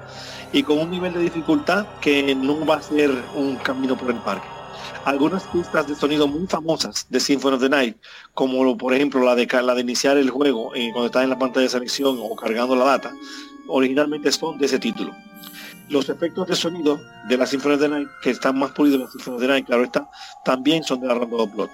[0.52, 4.18] y con un nivel de dificultad que no va a ser un camino por el
[4.18, 4.46] parque.
[5.04, 7.96] Algunas pistas de sonido muy famosas de Symphony of the Night,
[8.32, 11.38] como por ejemplo la de, la de iniciar el juego eh, cuando está en la
[11.38, 13.12] pantalla de selección o cargando la data,
[13.68, 15.14] originalmente son de ese título.
[15.90, 16.98] Los efectos de sonido
[17.28, 19.48] de la Symphony of the Night, que están más pulidos en la Symphony of the
[19.48, 20.08] Night, claro está,
[20.44, 21.70] también son de la of Blood.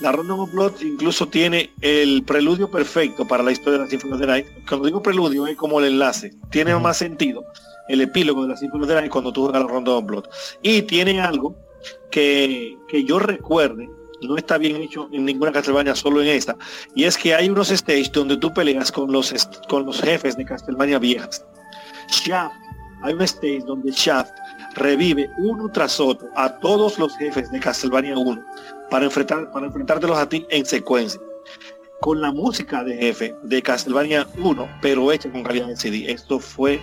[0.00, 4.12] La Random of Blood incluso tiene el preludio perfecto para la historia de la Symphony
[4.14, 4.46] of the Night.
[4.68, 7.44] Cuando digo preludio es como el enlace, tiene más sentido
[7.88, 10.24] el epílogo de la Symphony of cuando tú juegas la Ronda of Blood.
[10.62, 11.56] Y tiene algo
[12.10, 13.88] que, que yo recuerde,
[14.22, 16.56] no está bien hecho en ninguna Castlevania, solo en esta,
[16.94, 19.32] y es que hay unos stages donde tú peleas con los,
[19.68, 21.44] con los jefes de Castlevania viejas.
[22.08, 22.54] Shaft,
[23.02, 24.32] hay un stage donde Shaft
[24.74, 28.44] revive uno tras otro a todos los jefes de Castlevania 1
[28.90, 31.20] para enfrentar para enfrentártelos a ti en secuencia
[32.00, 36.38] con la música de jefe de Castlevania 1 pero hecha con calidad de CD esto
[36.38, 36.80] fue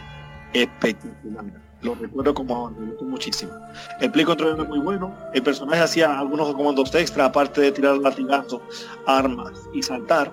[0.54, 1.46] espectacular.
[1.82, 2.70] Lo recuerdo como
[3.02, 3.54] muchísimo.
[4.02, 5.16] El play control era muy bueno.
[5.34, 8.62] El personaje hacía algunos comandos extra, aparte de tirar latigazos,
[9.06, 10.32] armas y saltar.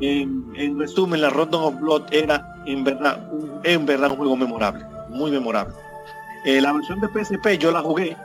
[0.00, 3.30] En, resumen, la Rondo of Blood era en verdad,
[3.62, 5.74] en verdad un juego memorable, muy memorable.
[6.44, 8.16] Eh, la versión de PSP yo la jugué.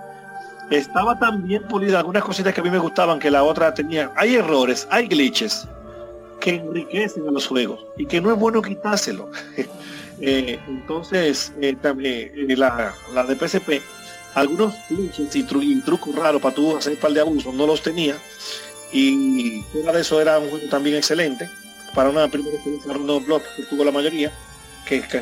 [0.69, 4.11] Estaba tan bien pulida, algunas cositas que a mí me gustaban que la otra tenía.
[4.15, 5.67] Hay errores, hay glitches
[6.39, 9.29] que enriquecen a los juegos y que no es bueno quitárselo.
[10.21, 13.81] Eh, entonces, eh, también la, la, de PSP,
[14.35, 15.43] algunos glitches y,
[15.81, 18.15] trucos raros para tú hacer par de abusos no los tenía.
[18.93, 21.49] Y fuera de eso era un juego también excelente
[21.93, 24.31] para una primera experiencia Rondo Blood que tuvo la mayoría,
[24.85, 25.21] que, que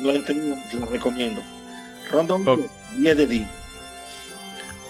[0.00, 1.40] no la he tenido, la recomiendo.
[2.12, 2.60] Rondo Blood,
[2.98, 3.48] 10 de 10.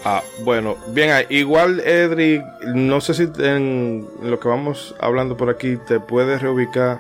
[0.05, 2.43] Ah, bueno, bien, ah, igual Edric,
[2.75, 6.99] no sé si en lo que vamos hablando por aquí te puedes reubicar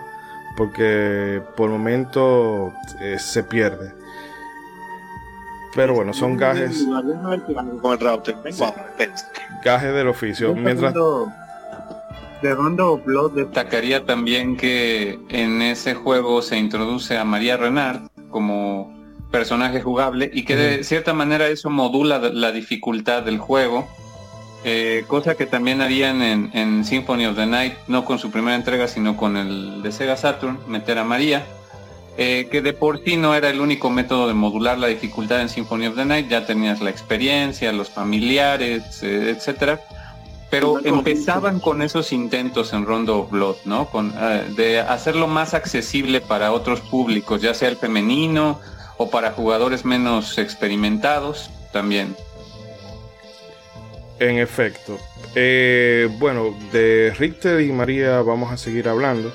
[0.56, 3.92] porque por el momento eh, se pierde.
[5.74, 6.86] Pero bueno, son gajes.
[9.64, 10.54] Gajes del oficio.
[10.54, 10.94] Mientras
[12.42, 19.01] de Rondo Blood destacaría también que en ese juego se introduce a María Renard como
[19.32, 23.88] personaje jugable y que de cierta manera eso modula la dificultad del juego,
[24.62, 28.86] eh, cosa que también harían en, Symphony of the Night, no con su primera entrega,
[28.86, 31.44] sino con el de Sega Saturn, meter a María,
[32.16, 35.48] eh, que de por sí no era el único método de modular la dificultad en
[35.48, 39.80] Symphony of the Night, ya tenías la experiencia, los familiares, eh, etcétera.
[40.50, 43.86] Pero empezaban con esos intentos en Rondo Blood, ¿no?
[43.86, 48.60] Con, eh, de hacerlo más accesible para otros públicos, ya sea el femenino
[48.96, 52.14] o para jugadores menos experimentados también.
[54.18, 54.98] En efecto.
[55.34, 59.32] Eh, bueno, de Richter y María vamos a seguir hablando.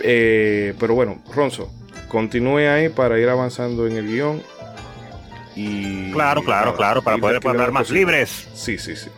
[0.00, 1.70] Eh, pero bueno, Ronzo,
[2.08, 4.42] continúe ahí para ir avanzando en el guion.
[5.56, 8.48] Y, claro, claro, claro, para poder hablar más libres.
[8.54, 9.08] Sí, sí, sí.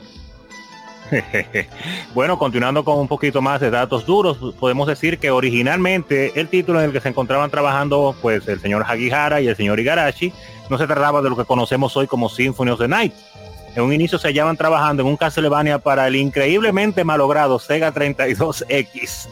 [2.14, 6.80] bueno, continuando con un poquito más de datos duros, podemos decir que originalmente el título
[6.80, 10.32] en el que se encontraban trabajando pues el señor Hagihara y el señor Igarashi
[10.68, 13.14] no se trataba de lo que conocemos hoy como Symphony of the Night.
[13.74, 19.28] En un inicio se hallaban trabajando en un Castlevania para el increíblemente malogrado Sega 32X.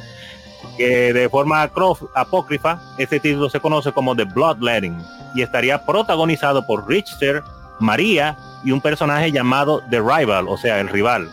[0.76, 1.62] Que de forma
[2.14, 4.98] apócrifa, este título se conoce como The Bloodletting
[5.34, 7.42] y estaría protagonizado por Richter,
[7.80, 11.30] María y un personaje llamado The Rival, o sea, el rival.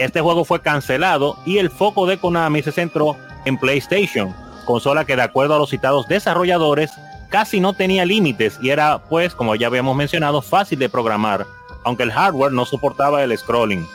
[0.00, 4.34] Este juego fue cancelado y el foco de Konami se centró en PlayStation,
[4.64, 6.90] consola que de acuerdo a los citados desarrolladores
[7.28, 11.44] casi no tenía límites y era pues, como ya habíamos mencionado, fácil de programar,
[11.84, 13.86] aunque el hardware no soportaba el scrolling.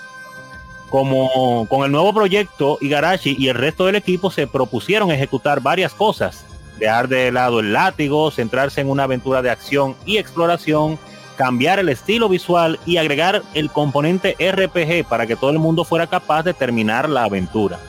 [0.91, 5.95] Como con el nuevo proyecto, Igarashi y el resto del equipo se propusieron ejecutar varias
[5.95, 6.45] cosas,
[6.77, 10.99] dejar de lado el látigo, centrarse en una aventura de acción y exploración,
[11.35, 16.07] cambiar el estilo visual y agregar el componente RPG para que todo el mundo fuera
[16.07, 17.79] capaz de terminar la aventura.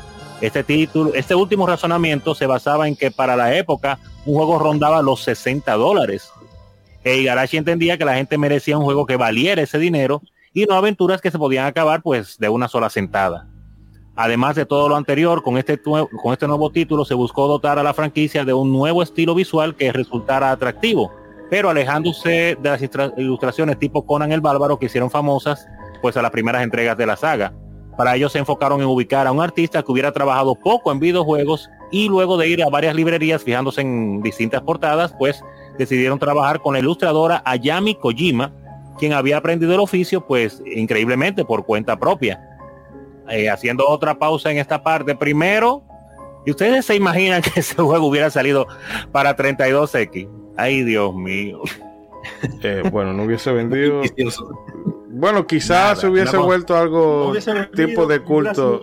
[0.40, 5.01] Este título, este último razonamiento se basaba en que para la época un juego rondaba
[5.01, 6.30] los 60 dólares.
[7.05, 10.20] E Igarashi entendía que la gente merecía un juego que valiera ese dinero
[10.53, 13.47] y no aventuras que se podían acabar pues de una sola sentada.
[14.14, 17.82] Además de todo lo anterior, con este, con este nuevo título se buscó dotar a
[17.82, 21.12] la franquicia de un nuevo estilo visual que resultara atractivo
[21.51, 22.80] pero alejándose de las
[23.16, 25.68] ilustraciones tipo Conan el Bárbaro que hicieron famosas
[26.03, 27.53] pues a las primeras entregas de la saga.
[27.97, 31.70] Para ello se enfocaron en ubicar a un artista que hubiera trabajado poco en videojuegos
[31.90, 35.42] y luego de ir a varias librerías fijándose en distintas portadas, pues
[35.78, 38.53] decidieron trabajar con la ilustradora Ayami Kojima,
[38.99, 42.40] quien había aprendido el oficio pues increíblemente por cuenta propia.
[43.28, 45.82] Eh, haciendo otra pausa en esta parte, primero,
[46.44, 48.66] ¿y ustedes se imaginan que ese juego hubiera salido
[49.11, 50.45] para 32X?
[50.57, 51.61] Ay, Dios mío.
[52.62, 54.02] Eh, bueno, no hubiese vendido.
[55.11, 57.32] bueno, quizás se hubiese vuelto algo
[57.74, 58.80] tipo de culto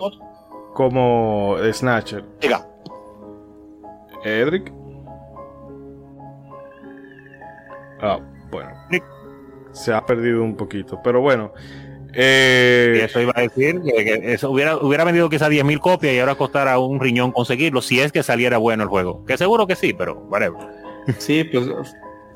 [0.73, 2.23] como Snatcher.
[4.23, 4.71] Edric.
[8.01, 8.19] Ah,
[8.49, 8.71] bueno.
[9.71, 11.53] Se ha perdido un poquito, pero bueno.
[12.15, 16.35] Eh, eso iba a decir que, eso hubiera, hubiera vendido quizás 10.000 copias y ahora
[16.35, 19.25] costará un riñón conseguirlo si es que saliera bueno el juego.
[19.25, 20.82] Que seguro que sí, pero whatever.
[21.17, 21.67] Sí, pues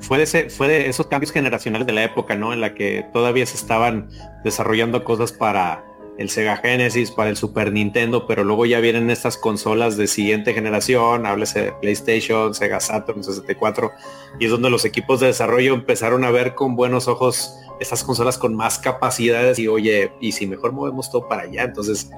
[0.00, 2.52] fue de, ese, fue de esos cambios generacionales de la época, ¿no?
[2.52, 4.08] En la que todavía se estaban
[4.44, 5.84] desarrollando cosas para
[6.18, 10.52] el Sega Genesis, para el Super Nintendo, pero luego ya vienen estas consolas de siguiente
[10.52, 13.92] generación, háblese de PlayStation, Sega Saturn, 64,
[14.40, 18.36] y es donde los equipos de desarrollo empezaron a ver con buenos ojos estas consolas
[18.36, 22.10] con más capacidades y oye, y si mejor movemos todo para allá, entonces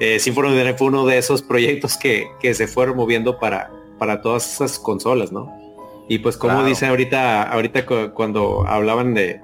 [0.00, 4.52] eh, Symphony fue uno de esos proyectos que, que se fueron moviendo para, para todas
[4.52, 5.65] esas consolas, ¿no?
[6.08, 7.84] Y pues como dice ahorita, ahorita
[8.14, 9.40] cuando hablaban de,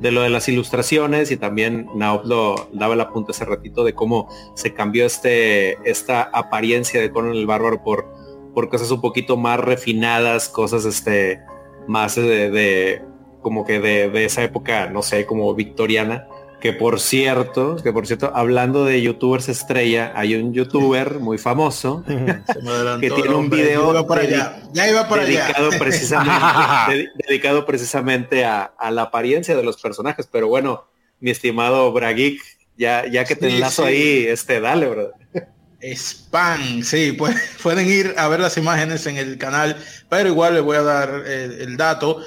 [0.00, 3.94] de lo de las ilustraciones y también Naop lo daba el apunte hace ratito de
[3.94, 8.06] cómo se cambió este, esta apariencia de Conan el Bárbaro por,
[8.54, 11.40] por cosas un poquito más refinadas, cosas este,
[11.86, 13.02] más de,
[13.42, 16.26] como que de, de, esa época, no sé, como victoriana.
[16.60, 22.02] Que por cierto, que por cierto, hablando de youtubers estrella, hay un youtuber muy famoso
[23.00, 24.62] que tiene un video para allá.
[24.72, 25.78] Ya iba para dedicado allá.
[25.78, 30.26] precisamente, dedicado precisamente a, a, la apariencia de los personajes.
[30.32, 30.86] Pero bueno,
[31.20, 32.40] mi estimado Brageek,
[32.78, 33.88] ya, ya que te sí, enlazo sí.
[33.88, 35.12] ahí, este, dale, bro.
[35.82, 39.76] Spam, sí, pues, pueden ir a ver las imágenes en el canal,
[40.08, 42.22] pero igual les voy a dar el, el dato.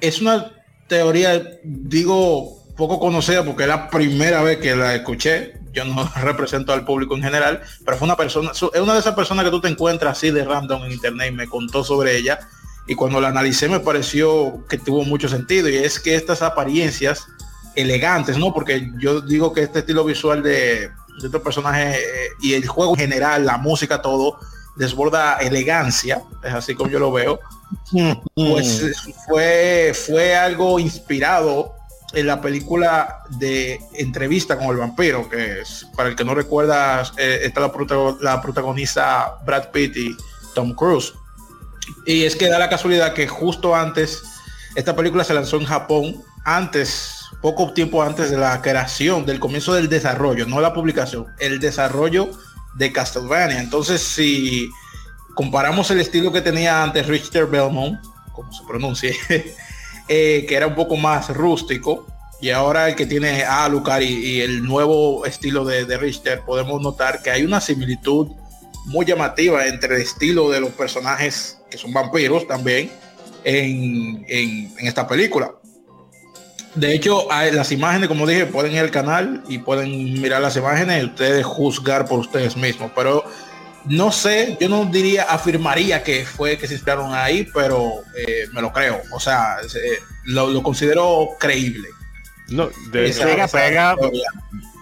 [0.00, 0.52] Es una
[0.88, 5.54] teoría, digo, poco conocida porque es la primera vez que la escuché.
[5.72, 9.14] Yo no represento al público en general, pero fue una persona, es una de esas
[9.14, 12.38] personas que tú te encuentras así de random en internet y me contó sobre ella.
[12.86, 17.26] Y cuando la analicé me pareció que tuvo mucho sentido y es que estas apariencias
[17.74, 18.54] elegantes, ¿no?
[18.54, 20.88] Porque yo digo que este estilo visual de,
[21.20, 24.38] de estos personajes eh, y el juego en general, la música, todo,
[24.76, 27.40] desborda elegancia, es así como yo lo veo.
[28.34, 28.86] Pues
[29.26, 31.77] fue, fue algo inspirado
[32.12, 37.02] en la película de entrevista con el vampiro, que es, para el que no recuerda,
[37.18, 40.16] eh, está la, protagon la, protagonista Brad Pitt y
[40.54, 41.12] Tom Cruise.
[42.06, 44.22] Y es que da la casualidad que justo antes,
[44.74, 49.74] esta película se lanzó en Japón, antes, poco tiempo antes de la creación, del comienzo
[49.74, 52.30] del desarrollo, no la publicación, el desarrollo
[52.74, 53.60] de Castlevania.
[53.60, 54.70] Entonces, si
[55.34, 58.00] comparamos el estilo que tenía antes Richter Belmont,
[58.32, 59.16] como se pronuncie,
[60.08, 62.06] eh, que era un poco más rústico,
[62.40, 67.20] y ahora el que tiene a Alucard y, el nuevo estilo de, Richter, podemos notar
[67.20, 68.28] que hay una similitud
[68.86, 72.90] muy llamativa entre el estilo de los personajes que son vampiros también
[73.44, 75.52] en, en, esta película.
[76.74, 81.04] De hecho, las imágenes, como dije, pueden ir al canal y pueden mirar las imágenes
[81.04, 82.92] ustedes juzgar por ustedes mismos.
[82.94, 83.24] Pero
[83.88, 88.60] no sé, yo no diría, afirmaría que fue que se inspiraron ahí, pero eh, me
[88.60, 89.00] lo creo.
[89.12, 91.88] O sea, eh, lo, lo, considero creíble.
[92.48, 93.96] No, de hecho, pega, pega.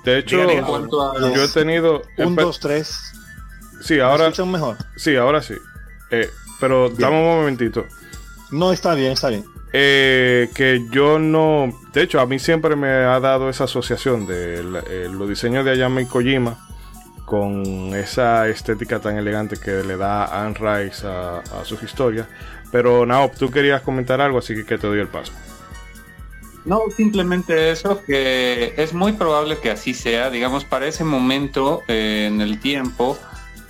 [0.05, 2.03] De hecho, yo he tenido.
[2.19, 2.99] Un, dos, tres.
[3.81, 4.31] Sí, ahora.
[4.45, 4.77] mejor?
[4.97, 5.55] Sí, ahora sí.
[6.11, 6.31] Eh,
[6.61, 7.01] pero bien.
[7.01, 7.85] dame un momentito.
[8.51, 9.45] No, está bien, está bien.
[9.73, 11.73] Eh, que yo no.
[11.93, 16.03] De hecho, a mí siempre me ha dado esa asociación de los diseños de Ayama
[16.03, 16.66] y Kojima
[17.27, 22.27] con esa estética tan elegante que le da Anne Rice a, sus historias.
[22.73, 25.33] Pero Naop, tú querías comentar algo, así que, te doy el paso.
[26.65, 30.31] No, simplemente eso, que es muy probable que así sea.
[30.31, 33.19] Digamos, para ese momento eh, en el tiempo,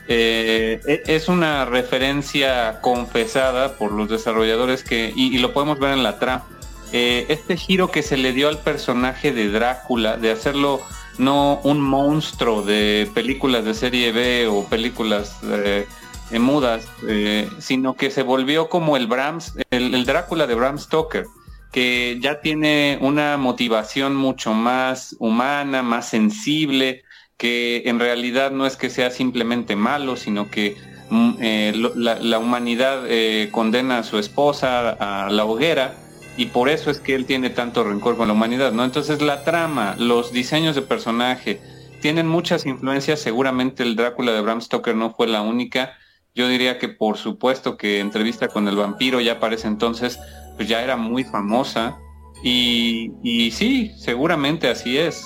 [0.07, 6.03] eh, es una referencia confesada por los desarrolladores que, y, y lo podemos ver en
[6.03, 6.45] la trama.
[6.93, 10.81] Eh, este giro que se le dio al personaje de Drácula, de hacerlo
[11.19, 15.87] no un monstruo de películas de serie B o películas eh,
[16.39, 21.27] mudas, eh, sino que se volvió como el Brams, el, Drácula de Bram Stoker,
[21.73, 27.03] que ya tiene una motivación mucho más humana, más sensible,
[27.37, 30.77] que en realidad no es que sea simplemente malo, sino que
[31.11, 33.03] mm, eh, la, humanidad
[33.51, 35.95] condena a su esposa a la hoguera
[36.37, 38.85] y por eso es que él tiene tanto rencor con la humanidad, ¿no?
[38.85, 41.61] Entonces la trama, los diseños de personaje
[42.01, 45.95] tienen muchas influencias, seguramente el Drácula de Bram Stoker no fue la única.
[46.35, 50.19] Yo diría que por supuesto que entrevista con el vampiro ya parece entonces,
[50.57, 51.97] pues ya era muy famosa.
[52.43, 55.25] Y, y sí, seguramente así es.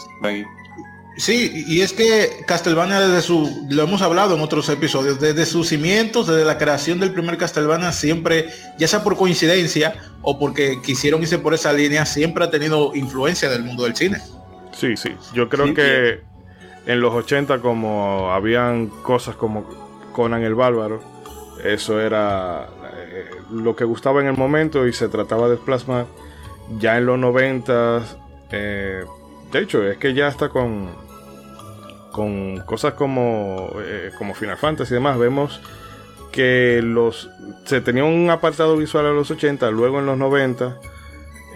[1.20, 5.68] Sí, y es que Castlevania desde su, lo hemos hablado en otros episodios, desde sus
[5.68, 8.48] cimientos, desde la creación del primer Castlevania, siempre,
[8.78, 13.50] ya sea por coincidencia o porque quisieron irse por esa línea, siempre ha tenido influencia
[13.50, 14.18] del mundo del cine.
[14.72, 16.90] Sí, sí, yo creo sí, que sí.
[16.90, 19.68] en los 80 como habían cosas como
[20.12, 21.02] Conan el Bárbaro,
[21.62, 26.06] eso era eh, lo que gustaba en el momento y se trataba de plasmar.
[26.78, 28.04] Ya en los 90
[28.52, 29.04] eh,
[29.52, 30.90] de hecho, es que ya está con,
[32.12, 35.18] con cosas como, eh, como Final Fantasy y demás.
[35.18, 35.60] Vemos
[36.32, 37.30] que los
[37.64, 40.78] se tenía un apartado visual en los 80, luego en los 90.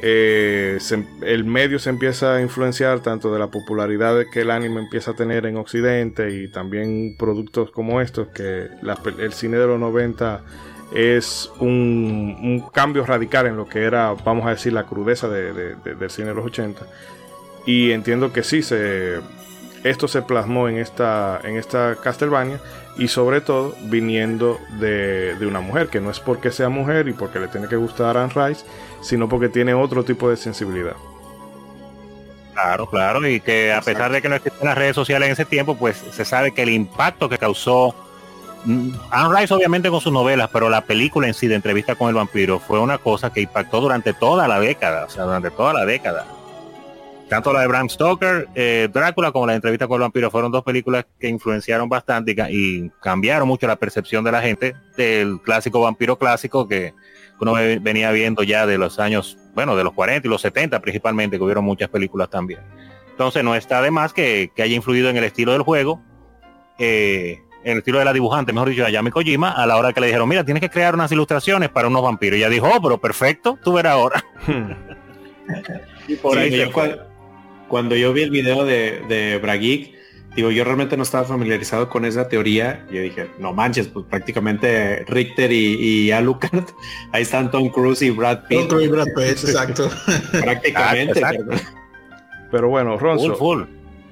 [0.03, 4.81] Eh, se, el medio se empieza a influenciar tanto de la popularidad que el anime
[4.81, 8.69] empieza a tener en Occidente y también productos como estos, que
[9.19, 10.43] el cine de los 90
[10.95, 15.75] es un, cambio radical en lo que era, vamos a decir, la crudeza de, de,
[15.77, 16.87] de, del cine de los 80
[17.67, 19.21] y entiendo que sí se
[19.85, 22.61] esto se plasmó en esta en esta Castlevania
[22.97, 27.13] y sobre todo viniendo de, de, una mujer que no es porque sea mujer y
[27.13, 28.65] porque le tiene que gustar a Anne Rice
[29.03, 30.97] sino porque tiene otro tipo de sensibilidad
[32.55, 35.45] Claro, claro, y que a pesar de que no existían las redes sociales en ese
[35.45, 37.95] tiempo, pues se sabe que el impacto que causó
[38.65, 42.09] mm, Anne Rice obviamente con sus novelas, pero la película en sí de entrevista con
[42.09, 45.75] el vampiro fue una cosa que impactó durante toda la década, o sea, durante toda
[45.75, 46.27] la década.
[47.29, 50.63] Tanto la de Bram Stoker, eh, Drácula, como la entrevista con el vampiro fueron dos
[50.63, 56.19] películas que influenciaron bastante y, cambiaron mucho la percepción de la gente del clásico vampiro
[56.19, 56.93] clásico que
[57.41, 61.39] uno venía viendo ya de los años, bueno, de los 40 y los 70 principalmente,
[61.39, 62.61] que hubieron muchas películas también.
[63.11, 66.03] Entonces no está de más que, haya influido en el estilo del juego,
[66.79, 70.01] eh, en el estilo de la dibujante, mejor dicho, Yami Kojima, a la hora que
[70.01, 72.39] le dijeron, mira, tienes que crear unas ilustraciones para unos vampiros.
[72.39, 74.25] Y ella dijo, oh, pero perfecto, tú verás ahora.
[76.09, 76.51] y por ahí
[77.69, 79.95] cuando, yo vi el video de, de Brageek,
[80.35, 82.85] digo, yo realmente no estaba familiarizado con esa teoría.
[82.91, 86.65] Yo dije, no manches, pues prácticamente Richter y, Alucard,
[87.13, 88.61] ahí están Tom Cruise y Brad Pitt.
[88.61, 89.91] Tom Cruise y Brad Pitt, exacto.
[90.33, 91.21] prácticamente.
[92.51, 93.67] Pero bueno, Ronzo,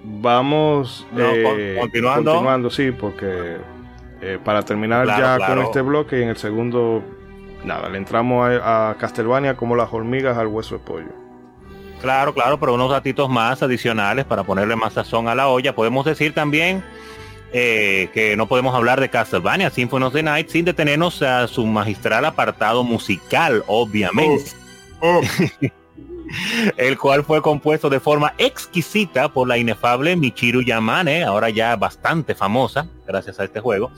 [0.05, 2.33] vamos eh, continuando.
[2.33, 3.57] continuando, sí, porque
[4.21, 7.03] eh, para terminar ya con este bloque, en el segundo,
[7.65, 11.22] nada, le entramos a, a Castlevania como las hormigas al hueso de pollo.
[12.03, 15.73] Claro, claro, pero unos ratitos más adicionales para ponerle más sazón a la olla.
[15.73, 16.83] Podemos decir también
[17.53, 21.65] eh, que no podemos hablar de Castlevania Symphony of the Night sin detenernos a su
[21.65, 24.51] magistral apartado musical, obviamente.
[26.77, 32.35] el cual fue compuesto de forma exquisita por la inefable Michiru Yamane, ahora ya bastante
[32.35, 33.93] famosa, gracias a este juego.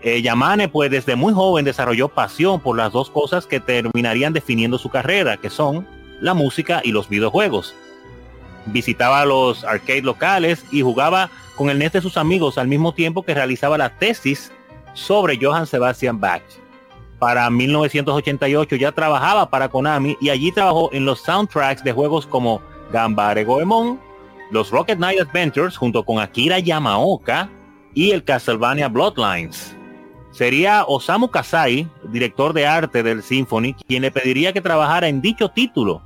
[0.00, 4.78] Eh, Yamane, pues desde muy joven desarrolló pasión por las dos cosas que terminarían definiendo
[4.78, 5.88] su carrera, que son
[6.22, 7.74] la música y los videojuegos.
[8.66, 13.24] Visitaba los arcades locales y jugaba con el NES de sus amigos al mismo tiempo
[13.24, 14.52] que realizaba la tesis
[14.94, 16.42] sobre Johann Sebastian Bach.
[17.18, 22.62] Para 1988 ya trabajaba para Konami y allí trabajó en los soundtracks de juegos como
[22.92, 24.00] Gambare Goemon,
[24.50, 27.48] los Rocket Knight Adventures junto con Akira Yamaoka
[27.94, 29.76] y el Castlevania Bloodlines.
[30.30, 35.48] Sería Osamu Kasai, director de arte del Symphony, quien le pediría que trabajara en dicho
[35.50, 36.00] título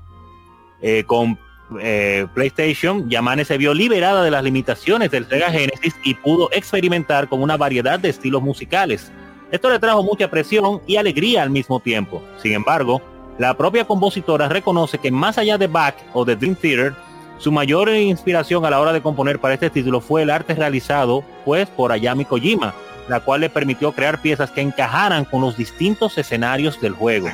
[0.83, 1.39] eh, con
[1.81, 7.29] eh, PlayStation, Yamane se vio liberada de las limitaciones del Sega Genesis y pudo experimentar
[7.29, 9.11] con una variedad de estilos musicales.
[9.51, 12.23] Esto le trajo mucha presión y alegría al mismo tiempo.
[12.39, 13.03] Sin embargo,
[13.39, 16.95] la propia compositora reconoce que más allá de Bach o de Dream Theater,
[17.39, 21.23] su mayor inspiración a la hora de componer para este título fue el arte realizado
[21.45, 22.75] pues por Ayami Kojima,
[23.09, 27.29] la cual le permitió crear piezas que encajaran con los distintos escenarios del juego.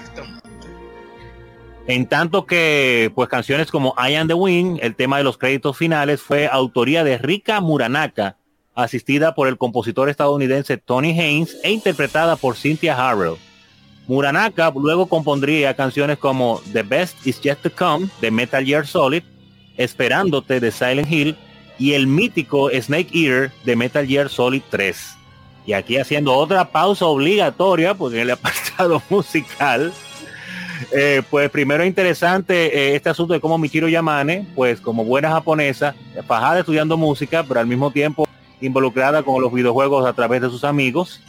[1.86, 5.76] En tanto que, pues canciones como I Am the Wind, el tema de los créditos
[5.76, 8.36] finales, fue autoría de Rika Muranaka,
[8.74, 13.36] asistida por el compositor estadounidense Tony Haynes e interpretada por Cynthia Harrell.
[14.06, 19.24] Muranaka luego compondría canciones como The Best Is Yet to Come de Metal Gear Solid,
[19.76, 21.36] Esperándote de Silent Hill
[21.78, 25.16] y el mítico Snake Eater de Metal Gear Solid 3.
[25.66, 29.92] Y aquí haciendo otra pausa obligatoria, porque en el apartado musical,
[30.92, 35.94] eh, pues primero interesante eh, este asunto de cómo Michiro Yamane, pues como buena japonesa,
[36.26, 38.26] fajada estudiando música, pero al mismo tiempo
[38.60, 41.20] involucrada con los videojuegos a través de sus amigos.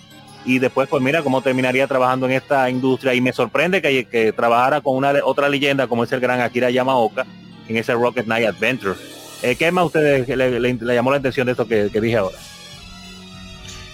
[0.46, 3.14] Y después, pues mira cómo terminaría trabajando en esta industria.
[3.14, 6.70] Y me sorprende que, que trabajara con una otra leyenda como es el gran Akira
[6.70, 7.26] Yamaoka
[7.68, 8.96] en ese Rocket Knight Adventure.
[9.42, 12.38] Eh, ¿Qué más ustedes le, llamó la atención de esto que, que dije ahora?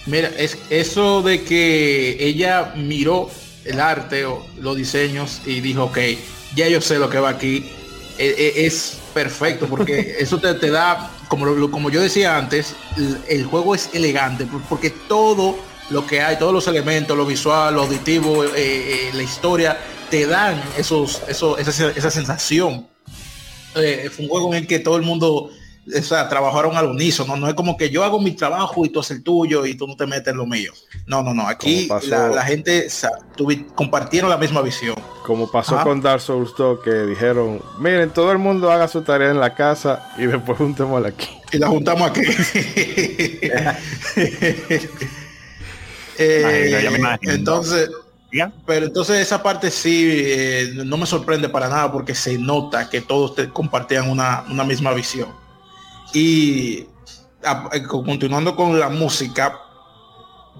[0.06, 3.28] Mira, es eso de que ella miró
[3.64, 5.98] el arte o los diseños y dijo, ok,
[6.54, 7.70] ya yo sé lo que va aquí.
[8.18, 12.76] E, e, es, perfecto porque eso te, te da, como, lo, como yo decía antes,
[13.28, 15.58] el, juego es elegante porque todo
[15.90, 19.78] lo que hay, todos los elementos, lo visual, lo auditivo, eh, eh, la historia,
[20.10, 22.86] te dan esos, eso, esa, esa sensación.
[23.74, 25.50] Eh, fue un juego en el que todo el mundo
[25.98, 29.00] o sea, trabajaron al unísono, no es como que yo hago mi trabajo y tú
[29.00, 30.72] haces el tuyo y tú no te metes en lo mío.
[31.06, 32.88] No, no, no, aquí la, gente
[33.74, 34.96] compartieron la misma visión.
[35.24, 39.30] Como pasó con Dark Souls 2 que dijeron, miren, todo el mundo haga su tarea
[39.30, 41.28] en la casa y después juntémosla aquí.
[41.52, 42.22] Y la juntamos aquí.
[46.22, 46.86] Eh,
[47.22, 47.88] entonces,
[48.66, 53.00] pero entonces esa parte sí eh, no me sorprende para nada porque se nota que
[53.00, 55.28] todos te compartían una, una misma visión.
[56.12, 56.86] Y
[57.42, 59.58] eh, continuando con la música,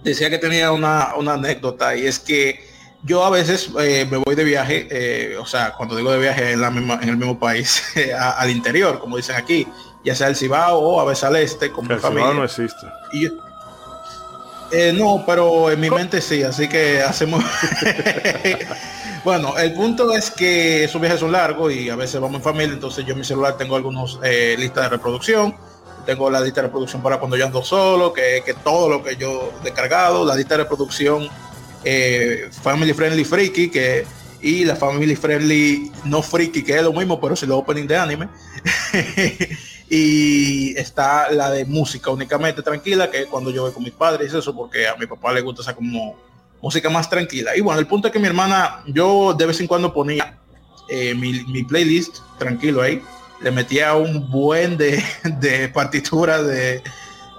[0.03, 2.61] decía que tenía una, anécdota y es que
[3.03, 6.53] yo a veces eh, me voy de viaje, eh, o sea, cuando digo de viaje
[6.53, 7.83] en, la misma, en el mismo país,
[8.37, 9.67] al interior, como dicen aquí,
[10.05, 12.35] ya sea el Cibao o a veces al este, como el familia.
[12.35, 12.87] no existe.
[14.95, 17.45] No, pero en mi mente sí, así que hacemos
[19.25, 22.75] bueno, el punto es que esos viajes son largos y a veces vamos en familia,
[22.75, 25.55] entonces yo en mi celular tengo algunos eh, listas de reproducción.
[26.07, 29.17] Tengo la lista de reproducción para cuando yo ando solo, que, que todo lo que
[29.17, 31.29] yo he descargado, la lista de reproducción
[31.85, 34.07] eh, Family Friendly Freaky, que
[34.43, 37.97] y la Family Friendly No Freaky, que es lo mismo, pero es el opening de
[37.97, 38.29] anime.
[39.91, 44.55] y está la de música únicamente tranquila, que cuando yo voy con mis padres, eso
[44.55, 46.17] porque a mi papá le gusta esa como
[46.63, 47.57] música más tranquila.
[47.57, 50.39] Y bueno, el punto es que mi hermana, yo de vez en cuando ponía
[50.89, 53.03] eh, mi, playlist tranquilo ahí,
[53.43, 55.03] le metía un buen de,
[55.41, 56.83] de partitura de,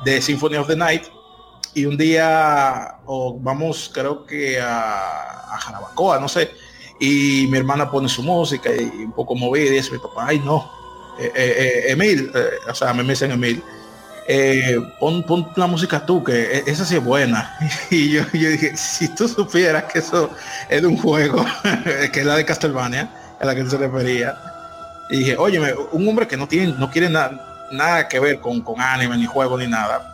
[0.05, 1.03] de Symphony of the Night.
[1.73, 6.51] Y un día, vamos, creo que a, a Jarabacoa, no sé,
[7.01, 10.39] y mi hermana pone su música y un poco movida y dice mi papá, ay
[10.39, 10.71] no,
[11.19, 12.31] eh, eh, eh, Emil,
[12.69, 13.63] o sea, me dicen Emil,
[14.99, 17.57] pon, pon, la música tú, que e, esa sí es buena.
[17.89, 20.29] Y yo, yo dije, si tú supieras que eso
[20.69, 21.43] es de un juego,
[22.13, 24.37] que es la de Castlevania, a la que se refería.
[25.09, 25.59] Y dije, oye,
[25.91, 29.25] un hombre que no tiene, no quiere nada, nada que ver con, con anime, ni
[29.25, 30.13] juego, ni nada.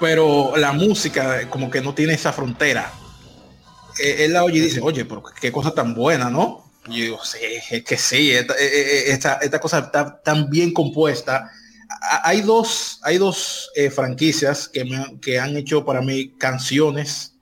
[0.00, 2.90] Pero la música como que no tiene esa frontera
[3.98, 6.64] él la oye y dice, oye, pero qué cosa tan buena, ¿no?
[6.86, 11.50] Yo digo, es que sí, esta, eh, eh, esta, esta cosa está tan bien compuesta.
[12.22, 17.36] Hay dos, hay dos eh, franquicias que, me, que han hecho para mí canciones.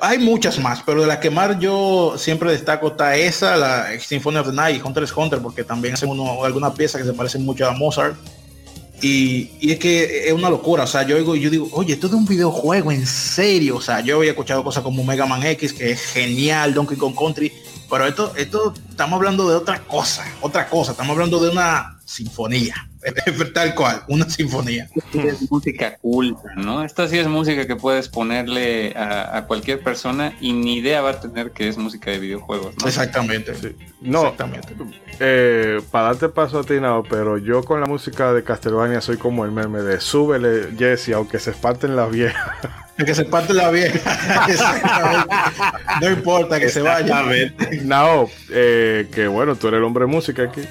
[0.00, 4.36] Hay muchas más, pero de las que más yo siempre destaco está esa, la Symphony
[4.36, 7.44] of the Night Hunter x Hunter, porque también hacen uno, alguna pieza que se parecen
[7.44, 8.16] mucho a Mozart.
[9.02, 12.12] Y, es que es una locura, o sea, yo digo, yo digo, oye, esto es
[12.14, 15.90] un videojuego, en serio, o sea, yo había escuchado cosas como Mega Man X, que
[15.90, 17.52] es genial, Donkey Kong Country,
[17.90, 22.88] pero esto, esto, estamos hablando de otra cosa, otra cosa, estamos hablando de una sinfonía,
[23.54, 24.88] tal cual, una sinfonía.
[25.12, 26.82] Es música culta, ¿no?
[26.82, 31.20] Esta sí es música que puedes ponerle a, cualquier persona y ni idea va a
[31.20, 32.88] tener que es música de videojuegos, ¿no?
[32.88, 33.54] Exactamente.
[33.54, 33.76] Sí.
[34.00, 34.74] No, Exactamente.
[35.20, 39.16] Eh, para darte paso a ti, no, pero yo con la música de Castlevania soy
[39.16, 42.50] como el meme de súbele, Jesse, aunque se esparten las viejas.
[43.04, 44.00] que se parte la vieja.
[46.00, 47.24] no importa que se vaya.
[47.84, 50.62] No, eh, que bueno, tú eres el hombre de música aquí.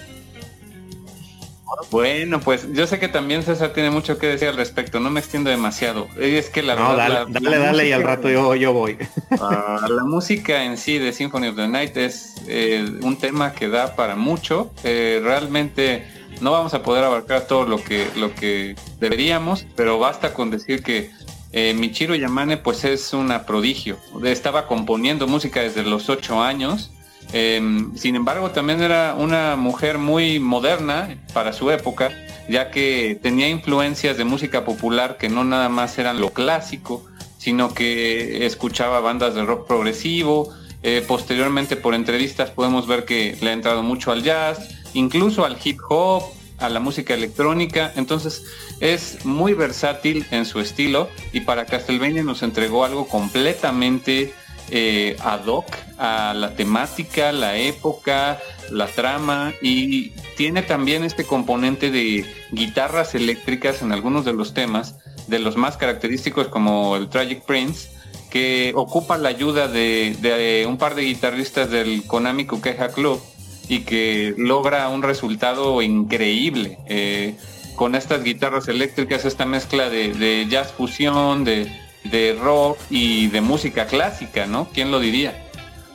[1.92, 5.20] Bueno, pues yo sé que también César tiene mucho que decir al respecto, no me
[5.20, 6.08] extiendo demasiado.
[6.20, 8.98] Es que la no, dale, dale, y al rato yo, yo voy.
[9.42, 13.68] Ah, la música en sí de Symphony of the Night es eh, un tema que
[13.68, 14.72] da para mucho.
[14.84, 16.08] Eh, realmente
[16.42, 20.84] no vamos a poder abarcar todo lo que, lo que deberíamos, pero basta con decir
[20.84, 21.12] que
[21.52, 23.98] eh, Michiro Yamane pues es una prodigio.
[24.24, 26.92] Estaba componiendo música desde los ocho años
[27.34, 32.12] Em, sin embargo, también era una mujer muy moderna para su época,
[32.48, 37.06] ya que tenía influencias de música popular que no nada más eran lo clásico,
[37.38, 40.54] sino que escuchaba bandas de rock progresivo.
[40.84, 45.58] Eh, posteriormente, por entrevistas, podemos ver que le ha entrado mucho al jazz, incluso al
[45.64, 46.24] hip hop,
[46.58, 47.92] a la música electrónica.
[47.96, 48.44] Entonces,
[48.80, 54.34] es muy versátil en su estilo y para Castlevania nos entregó algo completamente
[54.72, 55.66] eh, ad hoc
[55.98, 58.40] a la temática, la época,
[58.72, 64.96] la trama y tiene también este componente de guitarras eléctricas en algunos de los temas,
[65.28, 67.90] de los más característicos como el Tragic Prince,
[68.30, 73.22] que ocupa la ayuda de, un par de guitarristas del Konami Kukeha Club
[73.70, 76.80] y que logra un resultado increíble.
[76.88, 77.36] Eh,
[77.76, 81.70] con estas guitarras eléctricas, esta mezcla de jazz fusión, de,
[82.12, 84.70] de rock y de música clásica, ¿no?
[84.74, 85.46] ¿Quién lo diría?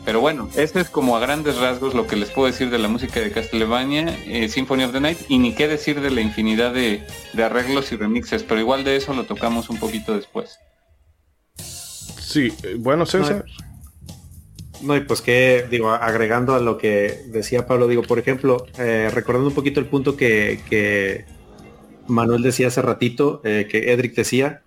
[0.05, 2.89] Pero bueno, este es como a grandes rasgos lo que les puedo decir de la
[2.89, 6.73] música de Castlevania, eh, Symphony of the Night, y ni qué decir de la infinidad
[6.73, 7.03] de,
[7.43, 10.59] arreglos y remixes, pero igual de eso lo tocamos un poquito después.
[11.57, 13.45] Sí, eh, bueno, César.
[14.81, 19.11] No, y pues que, digo, agregando a lo que decía Pablo, digo, por ejemplo, eh,
[19.13, 21.27] recordando un poquito el punto que,
[22.07, 24.63] Manuel decía hace ratito, que Edric decía,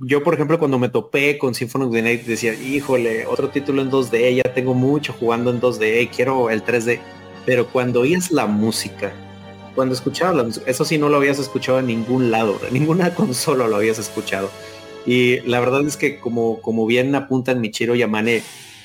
[0.00, 3.82] yo, por ejemplo, cuando me topé con Symphony of the Night, decía, híjole, otro título
[3.82, 7.00] en 2D, ya tengo mucho jugando en 2D, quiero el 3D.
[7.44, 9.12] Pero cuando oías la música,
[9.74, 13.14] cuando escuchabas la música, eso sí no lo habías escuchado en ningún lado, en ninguna
[13.14, 14.50] consola lo habías escuchado.
[15.06, 18.42] Y la verdad es que como, como bien apuntan Michiro Yamane,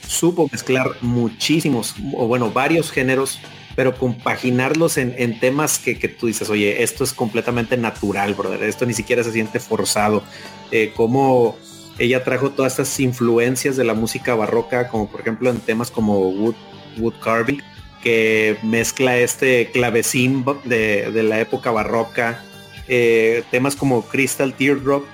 [0.07, 3.39] supo mezclar muchísimos, o bueno, varios géneros
[3.76, 8.93] pero compaginarlos en, temas que, tú dices, oye, esto es completamente natural, brother, esto ni
[8.93, 10.24] siquiera se siente forzado.
[10.72, 11.57] Eh, como
[11.97, 16.30] ella trajo todas estas influencias de la música barroca, como por ejemplo en temas como
[16.30, 16.55] wood,
[16.97, 17.59] wood carving,
[18.03, 22.43] que mezcla este clavecín de, la época barroca,
[22.88, 25.05] eh, temas como Crystal Teardrop,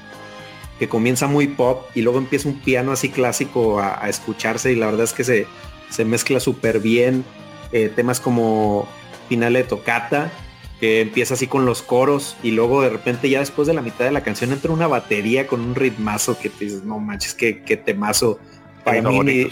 [0.80, 4.76] que comienza muy pop y luego empieza un piano así clásico a, a escucharse y
[4.76, 5.47] la verdad es que se,
[5.89, 7.26] se mezcla súper bien.
[7.72, 8.88] Eh, temas como
[9.30, 10.32] Finale de Tocata,
[10.80, 14.05] que empieza así con los coros y luego de repente ya después de la mitad
[14.05, 17.63] de la canción entra una batería con un ritmazo que te dices, no manches, qué,
[17.63, 18.39] qué temazo.
[18.84, 19.47] Para mí,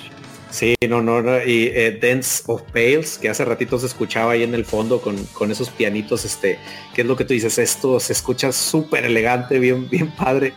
[0.50, 4.54] sí, no, no, y eh, Dance of Pales, que hace ratito se escuchaba ahí en
[4.54, 6.60] el fondo con, con esos pianitos, este,
[6.94, 10.54] que es lo que tú dices, esto se escucha súper elegante, bien, bien padre.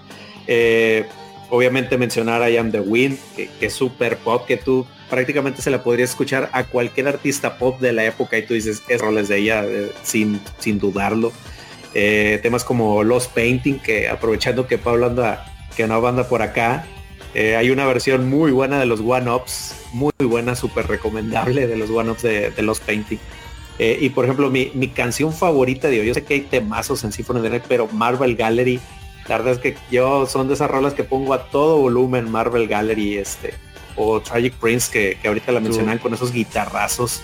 [0.46, 1.06] Eh,
[1.50, 5.70] obviamente mencionar I Am the Wind, que, que es súper pop, que tú prácticamente se
[5.70, 9.28] la podría escuchar a cualquier artista pop de la época y tú dices, es roles
[9.28, 11.32] de ella eh, sin, sin dudarlo.
[11.94, 15.46] Eh, temas como Los Painting, que aprovechando que Pablo anda,
[15.76, 16.86] que una banda por acá,
[17.34, 21.76] eh, hay una versión muy buena de los One Ups, muy buena, súper recomendable de
[21.76, 23.18] los One Ups de, Los Painting.
[23.78, 27.61] y por ejemplo, mi, canción favorita, digo, yo sé que hay temazos en Symphony the
[27.61, 28.80] pero Marvel Gallery,
[29.28, 32.66] la verdad es que yo son de esas rolas que pongo a todo volumen Marvel
[32.66, 33.54] Gallery, este,
[33.99, 37.20] o Tragic Prince, que, ahorita la mencionan con esos guitarrazos.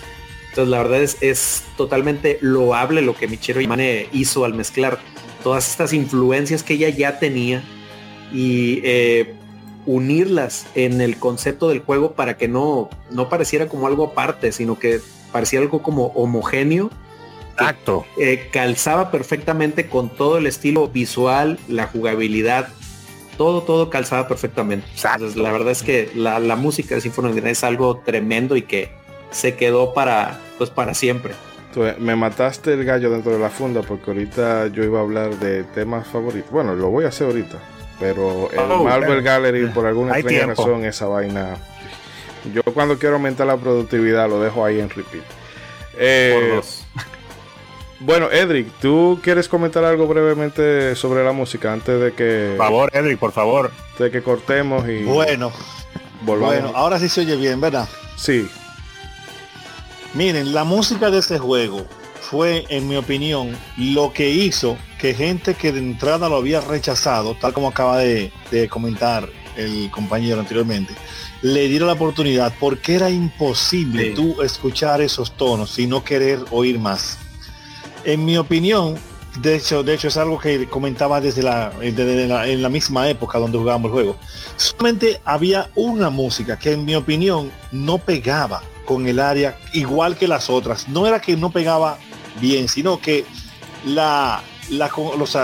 [0.49, 4.99] Entonces la verdad es, es totalmente loable lo que Michiro Yamane hizo al mezclar
[5.43, 7.63] todas estas influencias que ella ya tenía
[8.33, 9.35] y eh,
[9.85, 14.79] unirlas en el concepto del juego para que no, no pareciera como algo aparte, sino
[14.79, 14.99] que
[15.31, 16.89] parecía algo como homogéneo.
[17.53, 18.05] Exacto.
[18.19, 22.69] Eh, calzaba perfectamente con todo el estilo visual, la jugabilidad
[23.37, 24.87] todo, todo calzaba perfectamente.
[24.95, 28.89] Entonces, la verdad es que la, música de Symphony es algo tremendo y que
[29.31, 31.33] se quedó para, pues, para siempre.
[31.99, 35.63] me mataste el gallo dentro de la funda porque ahorita yo iba a hablar de
[35.63, 36.51] temas favoritos.
[36.51, 37.57] Bueno, lo voy a hacer ahorita.
[37.99, 41.57] Pero el oh, Marvel Gallery, por alguna extraña razón, esa vaina.
[42.53, 45.23] Yo cuando quiero aumentar la productividad lo dejo ahí en repeat.
[45.97, 46.59] Eh,
[48.05, 52.53] bueno, Edric, ¿tú quieres comentar algo brevemente sobre la música antes de que...
[52.57, 53.71] Por favor, Edric, por favor.
[53.97, 55.03] De que cortemos y...
[55.03, 55.51] Bueno,
[56.21, 57.87] bueno, ahora sí se oye bien, ¿verdad?
[58.15, 58.47] Sí.
[60.13, 61.85] Miren, la música de este juego
[62.21, 67.35] fue, en mi opinión, lo que hizo que gente que de entrada lo había rechazado,
[67.35, 68.31] tal como acaba de,
[68.69, 70.93] comentar el compañero anteriormente,
[71.41, 76.79] le diera la oportunidad porque era imposible tú escuchar esos tonos y no querer oír
[76.79, 77.19] más.
[78.05, 78.95] En mi opinión,
[79.41, 83.57] de hecho, de hecho es algo que comentaba desde la, en la misma época donde
[83.57, 84.15] jugábamos el juego.
[84.57, 90.27] Solamente había una música que en mi opinión no pegaba con el área igual que
[90.27, 90.87] las otras.
[90.87, 91.97] No era que no pegaba
[92.39, 93.25] bien, sino que
[93.85, 94.91] la, la,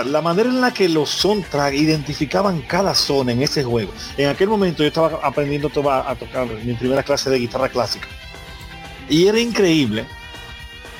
[0.04, 3.90] la manera en la que los soundtrack identificaban cada zona en ese juego.
[4.16, 8.06] En aquel momento yo estaba aprendiendo a tocar mi primera clase de guitarra clásica.
[9.08, 10.06] Y era increíble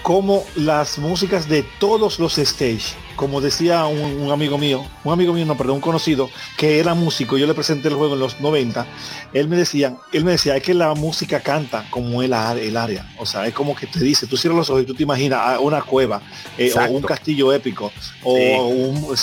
[0.02, 5.46] como las músicas de todos los stage, como decía un, amigo mío, un amigo mío,
[5.46, 8.84] no, perdón, un conocido, que era músico, yo le presenté el juego en los 90,
[9.32, 13.14] él me decía, él me decía, es que la música canta como el, el área,
[13.18, 15.58] o sea, es como que te dice, tú cierras los ojos y tú te imaginas
[15.60, 16.20] una cueva,
[16.58, 17.92] eh, o un castillo épico,
[18.24, 19.14] o un,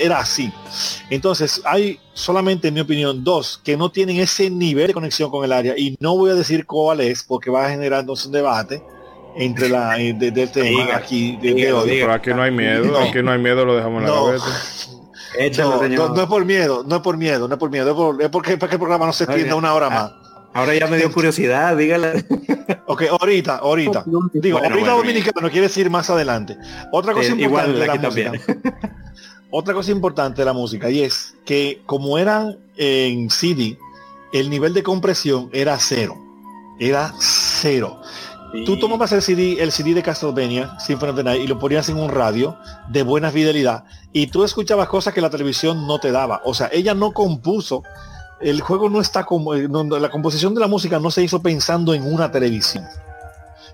[0.00, 0.52] era así.
[1.10, 5.44] Entonces, hay solamente, en mi opinión, dos que no tienen ese nivel de conexión con
[5.44, 8.82] el área, y no voy a decir cuál es, porque va generando un debate,
[9.36, 13.38] entre la de, de tema aquí de, Pero aquí no hay miedo, aquí no hay
[13.38, 14.32] miedo, lo dejamos en la no,
[15.88, 18.22] no, no, es por miedo, no es por miedo, no es por miedo, es, por,
[18.22, 20.12] es porque para que el programa no se extienda una hora más.
[20.54, 22.26] Ahora ya me dio curiosidad, dígale.
[22.86, 24.04] ok, ahorita, ahorita.
[24.34, 26.56] Digo, ahorita dominicano quiere decir más adelante.
[26.90, 28.32] Otra cosa importante de la música.
[29.50, 33.78] Otra cosa importante de la música y es que como eran en CD,
[34.32, 36.16] el nivel de compresión era cero.
[36.78, 38.00] Era cero.
[38.66, 41.88] Tú tomabas el CD, el CD de Castlevania, Symphony of the Night, y lo ponías
[41.88, 42.58] en un radio
[42.90, 46.42] de buena fidelidad, y tú escuchabas cosas que la televisión no te daba.
[46.44, 47.82] O sea, ella no compuso,
[48.40, 51.94] el juego no está como, eh, la composición de la música no se hizo pensando
[51.94, 52.84] en una televisión.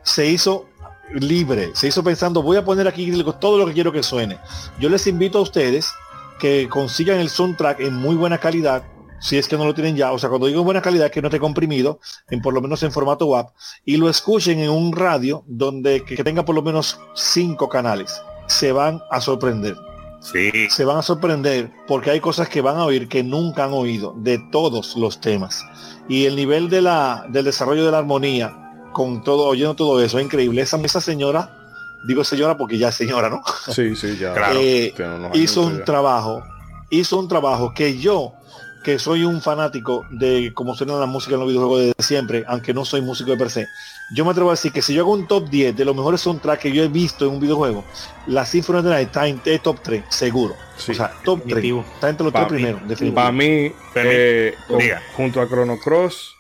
[0.05, 0.67] Se hizo
[1.13, 3.11] libre, se hizo pensando, voy a poner aquí
[3.41, 4.39] todo lo que quiero que suene.
[4.79, 5.91] Yo les invito a ustedes
[6.39, 8.85] que consigan el soundtrack en muy buena calidad,
[9.21, 11.29] si es que no lo tienen ya, o sea, cuando digo buena calidad, que no
[11.29, 12.01] esté comprimido,
[12.31, 13.51] en por lo menos en formato WAP,
[13.85, 18.21] y lo escuchen en un radio donde que, tenga por lo menos cinco canales.
[18.47, 19.77] Se van a sorprender.
[20.21, 20.69] Sí.
[20.71, 24.15] Se van a sorprender porque hay cosas que van a oír que nunca han oído
[24.17, 25.65] de todos los temas.
[26.09, 30.19] Y el nivel de la, del desarrollo de la armonía, con todo, oyendo todo eso,
[30.19, 30.63] es increíble.
[30.63, 31.55] Esa, esa señora,
[32.07, 33.43] digo señora porque ya es señora, ¿no?
[33.73, 34.35] Sí, sí, ya.
[34.55, 34.95] Eh,
[35.35, 36.43] hizo un trabajo,
[36.91, 38.33] hizo un trabajo que yo
[38.83, 42.75] que soy un fanático de cómo suena la música en los videojuegos desde siempre, aunque
[42.75, 43.67] no soy músico de per se,
[44.15, 46.21] yo me atrevo a decir que si yo hago un top 10 de los mejores
[46.21, 47.85] soundtracks que yo he visto en un videojuego,
[48.27, 50.55] la Symphony of the Night está en top 3, seguro.
[50.77, 51.75] O sea, top 3.
[51.95, 52.81] Está entre los tres primeros,
[53.15, 54.55] Para mí, eh,
[55.15, 56.35] junto a Chrono Cross,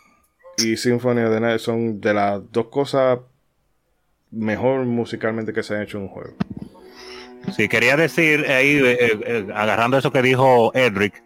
[0.59, 3.19] y Symphony of the Night son de las dos cosas
[4.31, 6.35] mejor musicalmente que se han hecho en un juego.
[7.57, 11.23] Sí, quería decir ahí, eh, eh, agarrando eso que dijo Edric,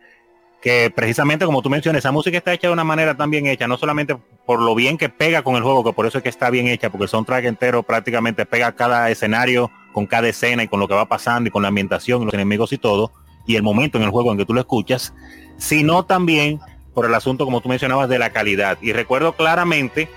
[0.63, 3.67] que precisamente como tú mencionas, esa música está hecha de una manera tan bien hecha,
[3.67, 6.31] no solamente por lo bien que pega con el juego, que por eso es que
[6.31, 10.69] está bien hecha, porque el soundtrack entero prácticamente pega cada escenario, con cada escena y
[10.69, 13.13] con lo que va pasando y con la ambientación y los enemigos y todo,
[13.45, 15.13] y el momento en el juego en que tú lo escuchas,
[15.59, 16.61] sino también
[16.95, 18.79] por el asunto, como tú mencionabas, de la calidad.
[18.81, 20.09] Y recuerdo claramente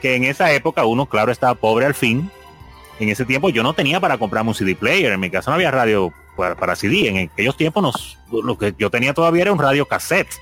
[0.00, 2.30] que en esa época uno, claro, estaba pobre al fin.
[3.00, 5.12] En ese tiempo yo no tenía para comprar un CD player.
[5.12, 7.08] En mi casa no había radio para, CD.
[7.08, 10.34] En aquellos tiempos nos, lo que yo tenía todavía era un radio cassette.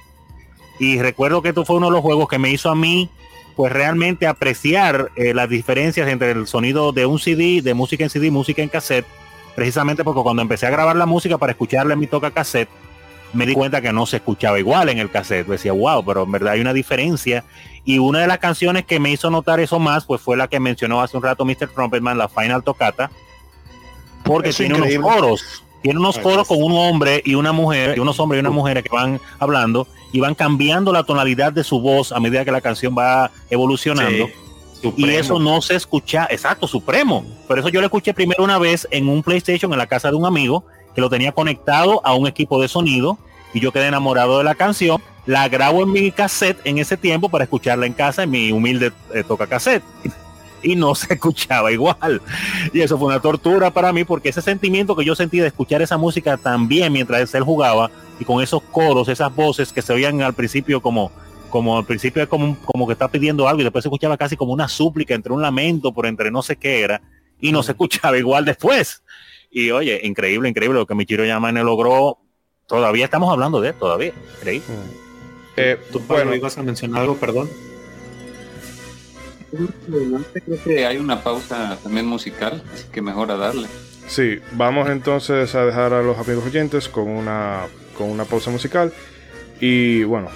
[0.78, 3.11] Y recuerdo que esto fue uno de los juegos que me hizo a mí
[3.57, 8.11] pues realmente apreciar eh, las diferencias entre el sonido de un CD, de música en
[8.11, 9.05] CD, música en cassette,
[9.57, 12.68] precisamente porque cuando empecé a grabar la música para escucharla en mi toca cassette,
[13.32, 15.47] me di cuenta que no se escuchaba igual en el cassette.
[15.47, 17.45] Decía, wow, pero en verdad hay una diferencia.
[17.84, 20.61] Y una de las canciones que me hizo notar eso más, pues fue la que
[20.61, 21.68] mencionó hace un rato Mr.
[21.74, 23.11] Trumpetman, la Final Tocata,
[24.24, 28.18] porque tiene unos coros, tiene unos coros con un hombre y una mujer, y unos
[28.18, 32.12] hombres y una mujer que van hablando y van cambiando la tonalidad de su voz
[32.12, 34.29] a medida que la canción va evolucionando.
[34.97, 37.24] Y eso no se escucha, exacto, supremo.
[37.47, 40.16] Por eso yo lo escuché primero una vez en un PlayStation en la casa de
[40.16, 40.64] un amigo
[40.95, 43.18] que lo tenía conectado a un equipo de sonido
[43.53, 45.03] y yo quedé enamorado de la canción.
[45.26, 48.93] La grabo en mi cassette en ese tiempo para escucharla en casa en mi humilde
[49.14, 49.83] eh, toca cassette.
[50.63, 52.21] Y no se escuchaba igual.
[52.73, 55.83] Y eso fue una tortura para mí porque ese sentimiento que yo sentí de escuchar
[55.83, 60.23] esa música también mientras él jugaba y con esos coros, esas voces que se oían
[60.23, 61.13] al principio como,
[61.51, 64.37] como al principio es como, como que está pidiendo algo y después se escuchaba casi
[64.37, 67.01] como una súplica entre un lamento por entre no sé qué era
[67.41, 69.03] y no se escuchaba igual después.
[69.51, 72.19] Y oye, increíble, increíble lo que Michiro Yamane logró.
[72.67, 74.13] Todavía estamos hablando de él, todavía.
[74.39, 74.67] Increíble.
[75.57, 77.49] Eh, ¿Tú, bueno, ibas a mencionar algo, perdón?
[79.51, 83.69] Creo que hay una pausa también musical, así que mejor a darle.
[84.07, 88.93] Sí, vamos entonces a dejar a los amigos oyentes con una, con una pausa musical.
[89.61, 90.29] Y bueno,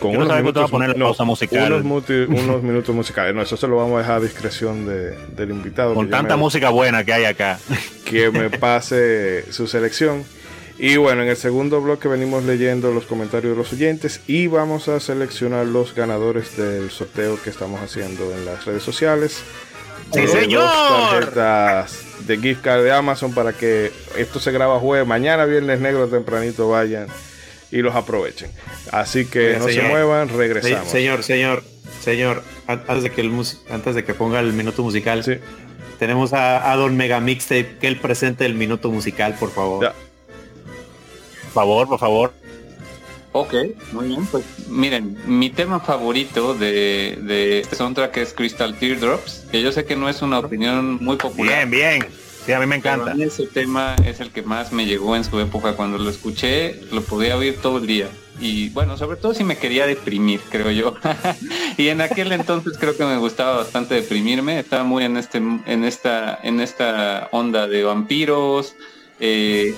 [0.00, 1.72] con unos minutos, poner musical.
[1.72, 3.34] Unos, minutos musicales.
[3.34, 5.94] No, eso se lo vamos a dejar a discreción del invitado.
[5.94, 7.58] Con tanta música buena que hay acá.
[8.04, 10.24] Que me pase su selección.
[10.78, 14.88] Y bueno, en el segundo bloque venimos leyendo los comentarios de los oyentes y vamos
[14.88, 19.42] a seleccionar los ganadores del sorteo que estamos haciendo en las redes sociales.
[20.12, 20.68] ¡Sí, señor!
[21.20, 26.08] tarjetas de gift card de Amazon para que esto se graba jueves, mañana viernes negro
[26.08, 27.06] tempranito vayan
[27.70, 28.50] y los aprovechen.
[28.90, 30.88] Así que no se muevan, regresamos.
[30.88, 31.62] Señor, señor,
[32.02, 33.32] señor, antes de que el
[33.70, 35.38] antes de que ponga el minuto musical, sí.
[35.98, 39.80] tenemos a, Don Mega Mixtape que él presente el minuto musical, por favor.
[39.80, 40.13] Por
[41.54, 42.32] favor, por favor.
[43.32, 43.54] Ok,
[43.92, 49.60] muy bien, pues miren, mi tema favorito de, de este soundtrack es Crystal Teardrops, que
[49.60, 51.66] yo sé que no es una opinión muy popular.
[51.66, 52.24] Bien, bien.
[52.44, 53.14] Sí, a mí me encanta.
[53.18, 55.76] ese tema es el que más me llegó en su época.
[55.76, 58.08] Cuando lo escuché, lo podía oír todo el día.
[58.38, 60.94] Y bueno, sobre todo si me quería deprimir, creo yo.
[61.78, 64.58] y en aquel entonces creo que me gustaba bastante deprimirme.
[64.58, 68.74] Estaba muy en este, en esta, en esta onda de vampiros,
[69.20, 69.74] eh,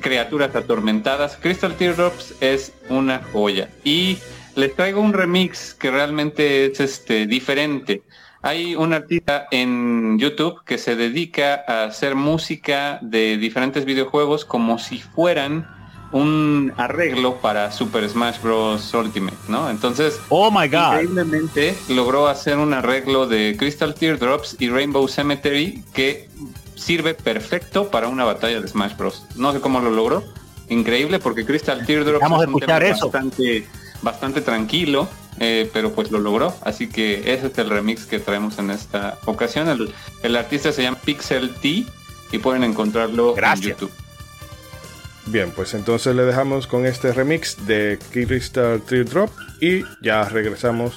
[0.00, 1.36] criaturas atormentadas.
[1.40, 3.68] Crystal Teardrops es una joya.
[3.84, 4.18] Y
[4.54, 8.02] les traigo un remix que realmente es este diferente.
[8.42, 14.78] Hay un artista en YouTube que se dedica a hacer música de diferentes videojuegos como
[14.78, 15.66] si fueran
[16.12, 18.94] un arreglo para Super Smash Bros.
[18.94, 19.68] Ultimate, ¿no?
[19.68, 25.82] Entonces, oh my god, increíblemente logró hacer un arreglo de Crystal Teardrops y Rainbow Cemetery
[25.92, 26.28] que
[26.78, 29.24] sirve perfecto para una batalla de Smash Bros.
[29.36, 30.24] No sé cómo lo logró,
[30.68, 33.66] increíble porque Crystal Teardrops Vamos es un tema bastante
[34.00, 35.08] bastante tranquilo
[35.40, 36.54] eh, pero pues lo logró.
[36.62, 39.68] Así que ese es el remix que traemos en esta ocasión.
[40.22, 41.84] El, artista se llama Pixel T
[42.32, 43.90] y pueden encontrarlo en YouTube.
[45.26, 50.94] Bien, pues entonces le dejamos con este remix de Crystal Drop y ya regresamos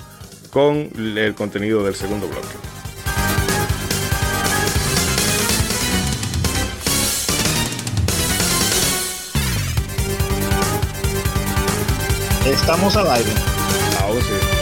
[0.51, 2.80] con el contenido del segundo bloque.
[12.45, 13.31] Estamos al aire.
[14.01, 14.60] Ahora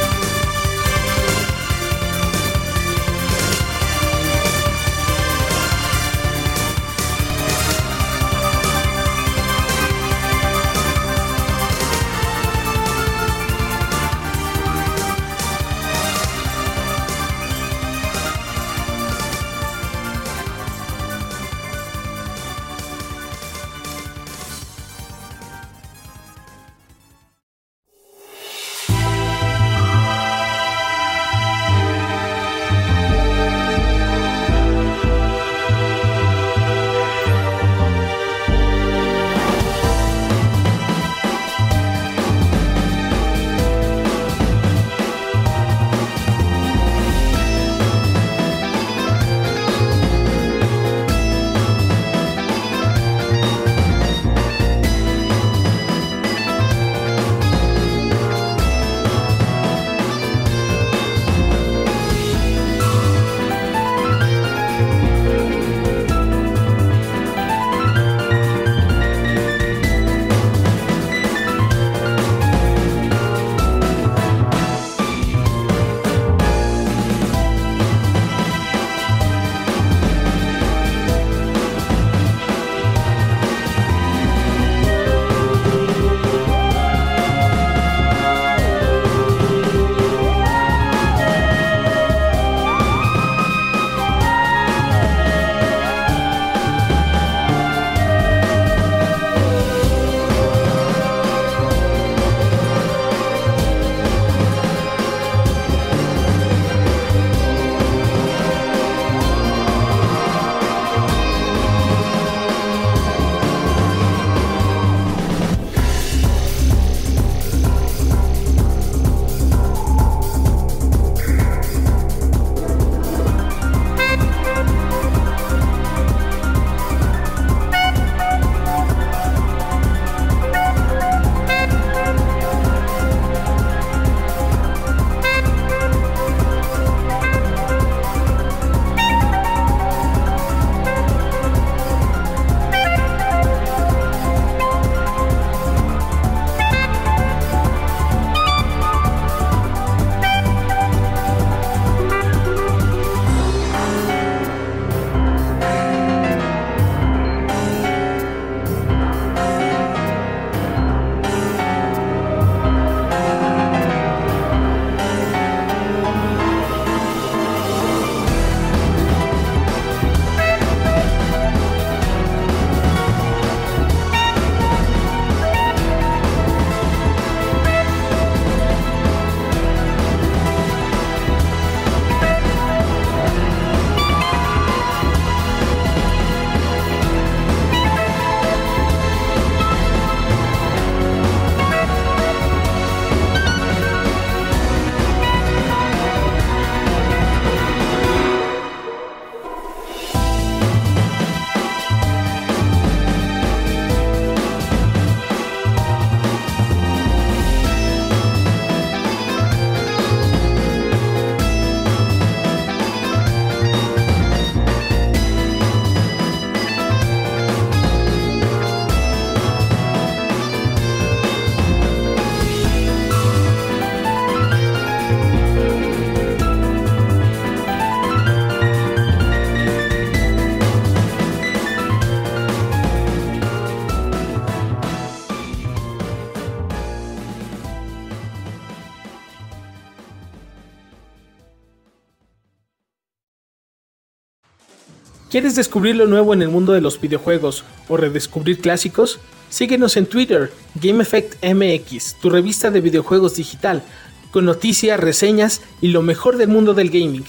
[245.29, 249.19] ¿Quieres descubrir lo nuevo en el mundo de los videojuegos o redescubrir clásicos?
[249.51, 250.51] Síguenos en Twitter,
[250.81, 253.83] GameEffectMX, tu revista de videojuegos digital,
[254.31, 257.25] con noticias, reseñas y lo mejor del mundo del gaming.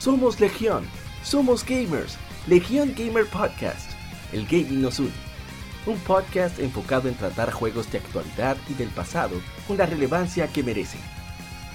[0.00, 0.84] Somos Legión,
[1.22, 3.92] somos gamers, Legión Gamer Podcast.
[4.32, 5.12] El gaming nos une.
[5.86, 10.64] Un podcast enfocado en tratar juegos de actualidad y del pasado con la relevancia que
[10.64, 11.17] merecen.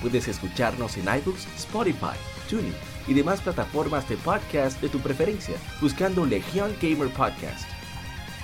[0.03, 2.17] Puedes escucharnos en iBooks, Spotify,
[2.49, 2.75] TuneIn
[3.07, 7.65] y demás plataformas de podcast de tu preferencia buscando Legión Gamer Podcast.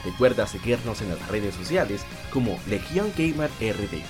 [0.06, 4.02] Recuerda seguirnos en las redes sociales como Legión Gamer RD.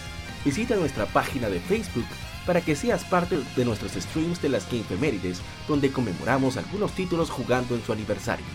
[0.45, 2.05] Visita nuestra página de Facebook
[2.45, 7.73] para que seas parte de nuestros streams de las Gamefemérides, donde conmemoramos algunos títulos jugando
[7.73, 8.45] en su aniversario.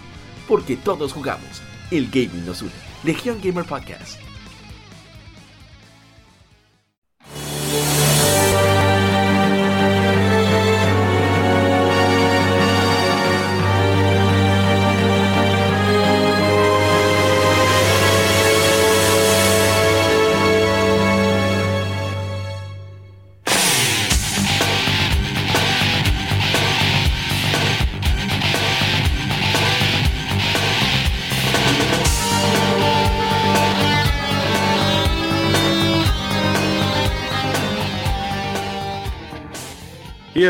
[0.47, 2.71] Porque todos jugamos, el gaming nos une.
[3.03, 4.21] Legión Gamer Podcast.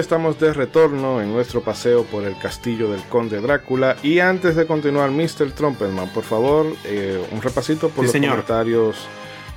[0.01, 3.97] Estamos de retorno en nuestro paseo por el castillo del conde Drácula.
[4.03, 5.53] Y antes de continuar, Mr.
[5.55, 8.31] Trumpetman, por favor, eh, un repasito por Sí, los señor.
[8.33, 8.97] comentarios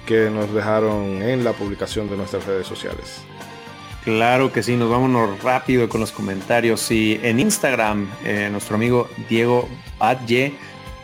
[0.06, 3.22] que nos dejaron en la publicación de nuestras redes sociales.
[4.04, 6.90] Claro que sí, nos vámonos rápido con los comentarios.
[6.92, 9.68] Y en Instagram, eh, nuestro amigo Diego
[10.00, 10.54] Badye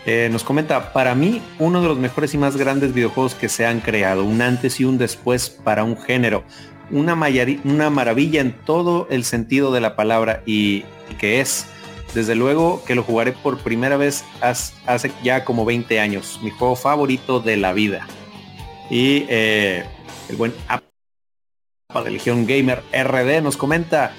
[0.06, 3.66] eh, nos comenta, para mí, uno de los mejores y más grandes videojuegos que se
[3.66, 6.44] han creado, un antes y un después para un género.
[6.92, 10.84] Una, maravilla en todo el sentido de la palabra y
[11.20, 11.66] que es,
[12.14, 16.76] desde luego que lo jugaré por primera vez hace ya como 20 años, mi juego
[16.76, 18.08] favorito de la vida.
[18.90, 19.86] Y eh,
[20.30, 20.54] el buen
[22.04, 24.14] de Legión Gamer RD nos comenta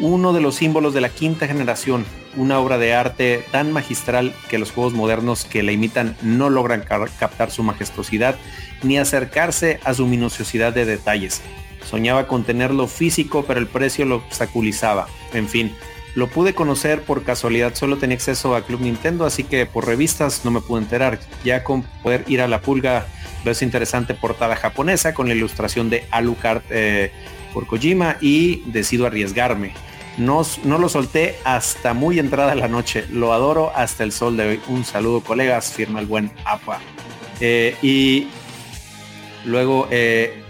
[0.00, 2.04] uno de los símbolos de la quinta generación,
[2.36, 6.82] una obra de arte tan magistral que los juegos modernos que la imitan no logran
[6.82, 8.36] ca- captar su majestuosidad
[8.82, 11.42] ni acercarse a su minuciosidad de detalles.
[11.90, 15.08] Soñaba con tenerlo físico, pero el precio lo obstaculizaba.
[15.34, 15.74] En fin,
[16.14, 20.44] lo pude conocer por casualidad, solo tenía acceso a Club Nintendo, así que por revistas
[20.44, 21.18] no me pude enterar.
[21.44, 23.06] Ya con poder ir a la pulga,
[23.44, 27.10] veo esa interesante portada japonesa con la ilustración de Alucard eh,
[27.52, 29.72] por Kojima y decido arriesgarme.
[30.16, 33.06] No, no lo solté hasta muy entrada la noche.
[33.10, 34.60] Lo adoro hasta el sol de hoy.
[34.68, 35.72] Un saludo, colegas.
[35.72, 36.78] Firma el buen APA.
[37.40, 38.28] Eh, y
[39.44, 40.42] luego eh,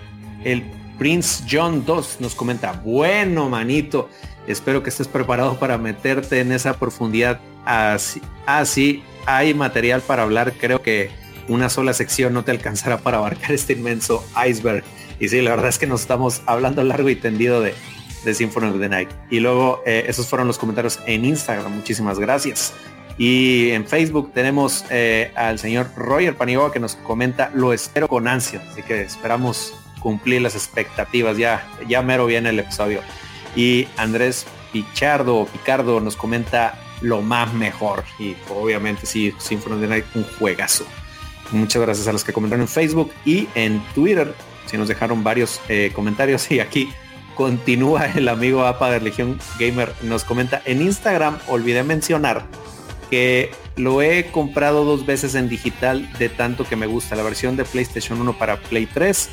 [0.44, 4.10] el Prince John 2 nos comenta, bueno, manito,
[4.46, 7.40] espero que estés preparado para meterte en esa profundidad.
[7.64, 10.52] Así, así hay material para hablar.
[10.60, 11.08] Creo que
[11.48, 14.84] una sola sección no te alcanzará para abarcar este inmenso iceberg.
[15.18, 17.72] Y sí, la verdad es que nos estamos hablando largo y tendido de,
[18.22, 19.08] de Symphony of the Night.
[19.30, 21.72] Y luego eh, esos fueron los comentarios en Instagram.
[21.72, 22.74] Muchísimas gracias.
[23.16, 28.28] Y en Facebook tenemos eh, al señor Roger Paniagua que nos comenta, lo espero con
[28.28, 28.62] ansia.
[28.70, 31.36] Así que esperamos cumplir las expectativas.
[31.36, 33.00] Ya, ya mero viene el episodio.
[33.54, 38.04] Y Andrés Pichardo Picardo nos comenta lo más mejor.
[38.18, 40.84] Y obviamente sí, Symphony Night, un juegazo.
[41.52, 44.34] Muchas gracias a los que comentaron en Facebook y en Twitter.
[44.66, 46.90] Si nos dejaron varios eh, comentarios y aquí
[47.34, 49.92] continúa el amigo APA de Legión Gamer.
[50.02, 52.44] Nos comenta en Instagram, olvidé mencionar
[53.10, 57.16] que lo he comprado dos veces en digital de tanto que me gusta.
[57.16, 59.30] La versión de PlayStation 1 para Play 3,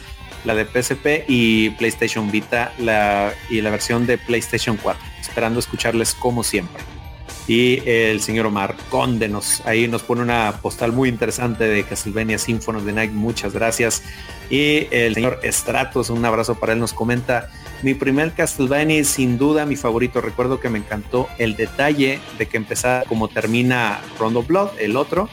[0.47, 5.03] la de PSP y PlayStation Vita la, y la versión de PlayStation 4.
[5.19, 6.81] Esperando escucharles como siempre.
[7.49, 12.37] Y el señor Omar Conde nos, ahí nos pone una postal muy interesante de Castlevania
[12.37, 13.11] Symphony of the Night.
[13.11, 14.03] Muchas gracias.
[14.49, 17.49] Y el señor Stratos, un abrazo para él, nos comenta,
[17.83, 20.21] mi primer Castlevania es sin duda mi favorito.
[20.21, 25.29] Recuerdo que me encantó el detalle de que empezaba como termina Rondo Blood, el otro.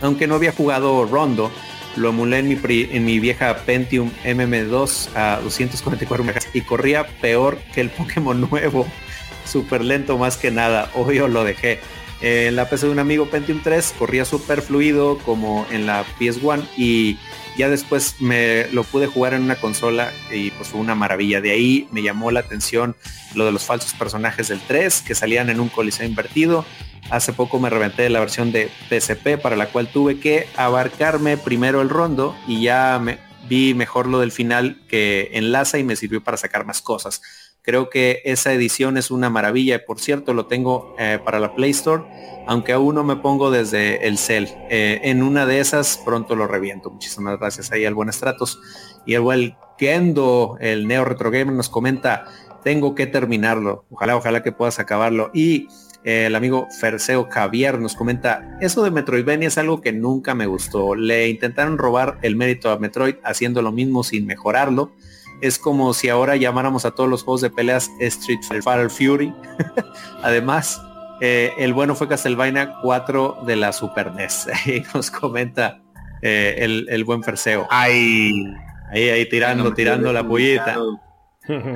[0.00, 1.50] Aunque no había jugado Rondo,
[1.96, 7.06] lo emulé en mi, pri- en mi vieja Pentium MM2 a 244 MHz y corría
[7.20, 8.86] peor que el Pokémon nuevo.
[9.44, 10.90] Súper lento más que nada.
[10.94, 11.80] Obvio lo dejé.
[12.20, 16.64] En la PC de un amigo Pentium 3 corría súper fluido como en la PS1
[16.76, 17.16] y
[17.58, 21.40] ya después me lo pude jugar en una consola y pues fue una maravilla.
[21.40, 22.94] De ahí me llamó la atención
[23.34, 26.64] lo de los falsos personajes del 3 que salían en un coliseo invertido.
[27.10, 31.82] Hace poco me reventé la versión de PSP para la cual tuve que abarcarme primero
[31.82, 33.18] el rondo y ya me
[33.48, 37.22] vi mejor lo del final que enlaza y me sirvió para sacar más cosas.
[37.68, 39.84] Creo que esa edición es una maravilla.
[39.84, 42.02] Por cierto, lo tengo eh, para la Play Store,
[42.46, 44.48] aunque aún no me pongo desde el cel.
[44.70, 46.88] Eh, en una de esas pronto lo reviento.
[46.88, 48.58] Muchísimas gracias ahí al buen Estratos.
[49.04, 52.24] Y el buen Kendo, el Neo Retro Gamer, nos comenta,
[52.64, 53.84] tengo que terminarlo.
[53.90, 55.30] Ojalá, ojalá que puedas acabarlo.
[55.34, 55.68] Y
[56.04, 60.46] eh, el amigo Ferseo Javier nos comenta, eso de Metroidvania es algo que nunca me
[60.46, 60.94] gustó.
[60.94, 64.92] Le intentaron robar el mérito a Metroid haciendo lo mismo sin mejorarlo
[65.40, 69.32] es como si ahora llamáramos a todos los juegos de peleas Street Fighter Fury.
[70.22, 70.80] Además,
[71.20, 74.48] eh, el bueno fue Castlevania 4 de la Super NES.
[74.66, 75.80] Ahí nos comenta
[76.22, 77.66] eh, el, buen Ferseo.
[77.70, 78.32] Ahí,
[78.90, 80.76] ahí, ahí tirando, tirando la pollita.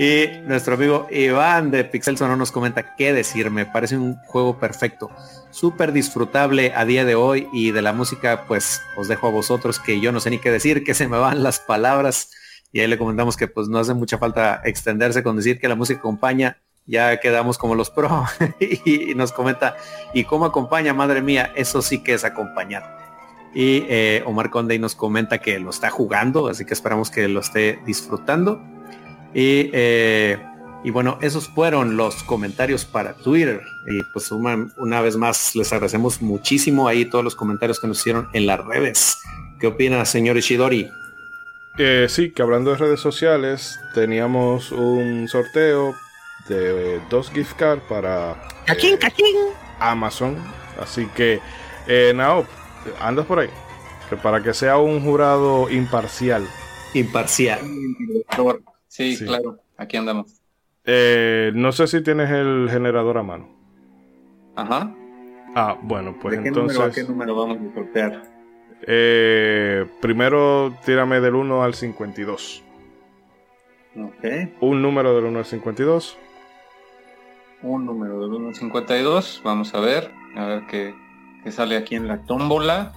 [0.00, 4.60] Y nuestro amigo Iván de Pixel Sono nos comenta qué decir, me parece un juego
[4.60, 5.10] perfecto,
[5.50, 9.80] súper disfrutable a día de hoy y de la música pues os dejo a vosotros
[9.80, 12.30] que yo no sé ni qué decir, que se me van las palabras
[12.70, 15.74] y ahí le comentamos que pues no hace mucha falta extenderse con decir que la
[15.74, 18.24] música acompaña, ya quedamos como los pro
[18.60, 19.76] y, nos comenta,
[20.14, 20.94] ¿y cómo acompaña?
[20.94, 22.96] Madre mía, eso sí que es acompañar.
[23.52, 27.40] Y eh, Omar Conde nos comenta que lo está jugando, así que esperamos que lo
[27.40, 28.62] esté disfrutando.
[29.34, 30.38] Y, eh,
[30.84, 33.60] y bueno, esos fueron los comentarios para Twitter.
[33.86, 38.28] Y pues una, vez más les agradecemos muchísimo ahí todos los comentarios que nos hicieron
[38.32, 39.18] en las redes.
[39.58, 40.88] ¿Qué opina, señor Ishidori?
[41.78, 45.94] Eh, sí, que hablando de redes sociales, teníamos un sorteo
[46.48, 48.36] de dos gift cards para
[48.66, 48.98] eh,
[49.80, 50.36] Amazon.
[50.80, 51.40] Así que,
[51.86, 52.46] eh, Nao,
[53.00, 53.50] andas por ahí.
[54.22, 56.48] para que sea un jurado imparcial.
[56.94, 57.60] Imparcial.
[58.88, 60.40] Sí, claro, aquí andamos.
[60.84, 63.48] Eh, no sé si tienes el generador a mano.
[64.56, 64.94] Ajá.
[65.54, 66.76] Ah, bueno, pues ¿De qué entonces.
[66.78, 68.22] Número, ¿A qué número vamos a sortear?
[68.86, 72.62] Eh, primero tírame del 1 al 52.
[73.96, 74.24] Ok.
[74.60, 76.16] Un número del 1 al 52.
[77.62, 79.42] Un número del 1 al 52.
[79.44, 80.10] Vamos a ver.
[80.36, 80.94] A ver qué,
[81.44, 82.92] qué sale aquí en la tómbola.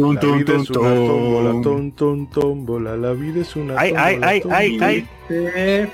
[0.00, 2.96] Tum, la vida es una tómbola, tom, tom, tómbola.
[2.96, 4.28] La vida es una ay, tómbola.
[4.28, 5.88] Ay, ay, ay, ay.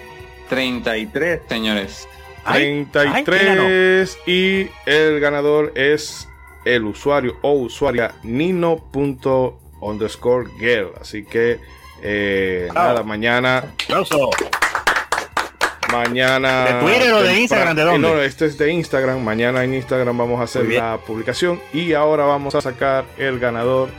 [0.49, 2.07] 33, señores.
[2.53, 6.28] 33 y el ganador es
[6.65, 10.93] el usuario o usuaria nino.underscore girl.
[11.01, 11.59] Así que
[12.03, 13.74] eh, nada, mañana.
[16.05, 16.64] Mañana.
[16.64, 17.77] ¿De Twitter o de Instagram?
[17.77, 18.09] ¿De dónde?
[18.09, 19.23] No, este es de Instagram.
[19.23, 21.60] Mañana en Instagram vamos a hacer la publicación.
[21.73, 23.90] Y ahora vamos a sacar el ganador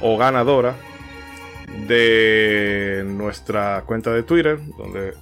[0.00, 0.74] o ganadora
[1.86, 5.14] de nuestra cuenta de Twitter, donde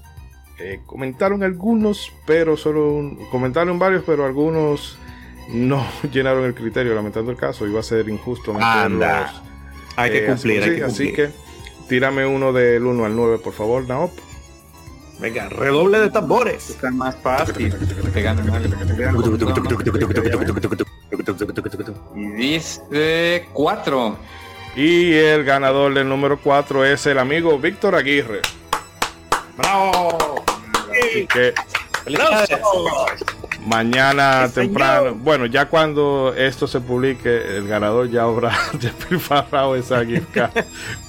[0.58, 4.98] eh, comentaron algunos, pero solo comentaron varios, pero algunos
[5.48, 7.66] no llenaron el criterio, lamentando el caso.
[7.66, 8.54] Iba a ser injusto.
[8.60, 9.32] Anda.
[9.96, 11.30] hay, que eh, cumplir, así, hay que así cumplir.
[11.30, 14.12] que tírame uno del 1 al 9, por favor, Naop.
[15.18, 16.70] Venga, redoble de tambores.
[16.70, 17.74] Está más fácil.
[22.14, 24.16] Y dice 4.
[24.74, 28.40] Y el ganador del número 4 es el amigo Víctor Aguirre.
[29.56, 30.44] ¡Bravo!
[30.90, 31.54] Así que
[33.66, 40.30] mañana temprano, bueno, ya cuando esto se publique, el ganador ya habrá despilfarrado esa gift
[40.34, 40.64] card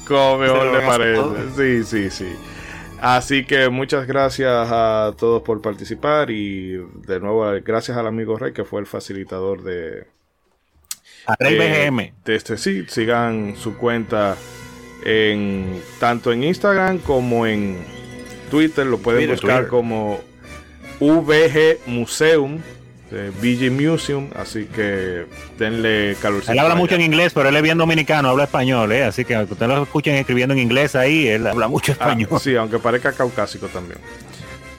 [0.08, 1.84] como mejor le parece.
[1.84, 2.36] Sí, sí, sí.
[3.04, 8.54] Así que muchas gracias a todos por participar y de nuevo gracias al amigo Rey
[8.54, 10.08] que fue el facilitador de,
[11.26, 12.24] a Rey eh, BGM.
[12.24, 12.86] de este sí.
[12.88, 14.38] Sigan su cuenta
[15.04, 17.78] en tanto en Instagram como en
[18.50, 18.86] Twitter.
[18.86, 19.68] Lo pueden buscar Twitter.
[19.68, 20.22] como
[21.02, 22.62] VG Museum,
[23.14, 24.30] de VG Museum.
[24.36, 25.26] Así que
[25.58, 26.52] denle calorcito.
[26.52, 29.04] Él habla mucho en inglés, pero él es bien dominicano, habla español, ¿eh?
[29.04, 32.30] Así que aunque ustedes lo escuchen escribiendo en inglés ahí, él habla mucho Ah, español.
[32.42, 34.00] sí, aunque parezca caucásico también.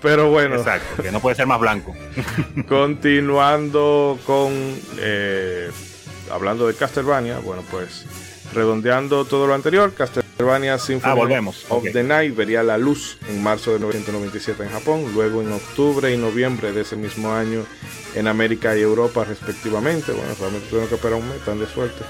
[0.03, 1.95] Pero bueno, Exacto, que no puede ser más blanco.
[2.69, 4.53] continuando con
[4.99, 5.71] eh,
[6.31, 8.05] hablando de Castlevania, bueno pues
[8.53, 13.43] redondeando todo lo anterior, Castlevania Symphony Ah, volvemos, of the Night vería la luz en
[13.43, 17.65] marzo de 1997 en Japón, luego en octubre y noviembre de ese mismo año
[18.15, 20.13] en América y Europa respectivamente.
[20.13, 22.05] Bueno, realmente tuvieron que esperar un mes tan de suerte.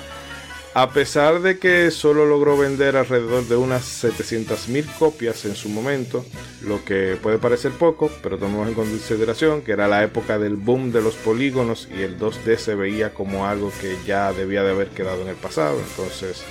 [0.76, 6.24] A pesar de que solo logró vender alrededor de unas 700.000 copias en su momento,
[6.62, 10.90] lo que puede parecer poco, pero tomemos en consideración que era la época del boom
[10.90, 14.88] de los polígonos y el 2D se veía como algo que ya debía de haber
[14.88, 16.42] quedado en el pasado, entonces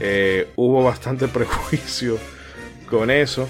[0.00, 2.18] eh, hubo bastante prejuicio
[2.88, 3.48] con eso,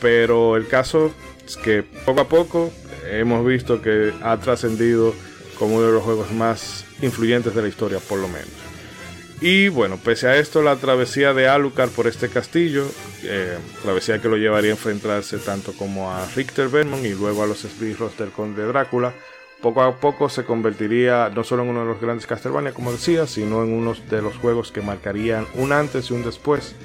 [0.00, 1.12] pero el caso
[1.44, 2.70] es que poco a poco
[3.10, 5.14] hemos visto que ha trascendido
[5.58, 8.48] como uno de los juegos más influyentes de la historia, por lo menos.
[9.40, 12.86] Y bueno, pese a esto, la travesía de Alucard por este castillo,
[13.22, 17.46] eh, travesía que lo llevaría a enfrentarse tanto como a Richter Vermont y luego a
[17.46, 19.14] los esbirros del conde Drácula,
[19.62, 23.26] poco a poco se convertiría no solo en uno de los grandes Castlevania, como decía,
[23.26, 26.76] sino en uno de los juegos que marcarían un antes y un después,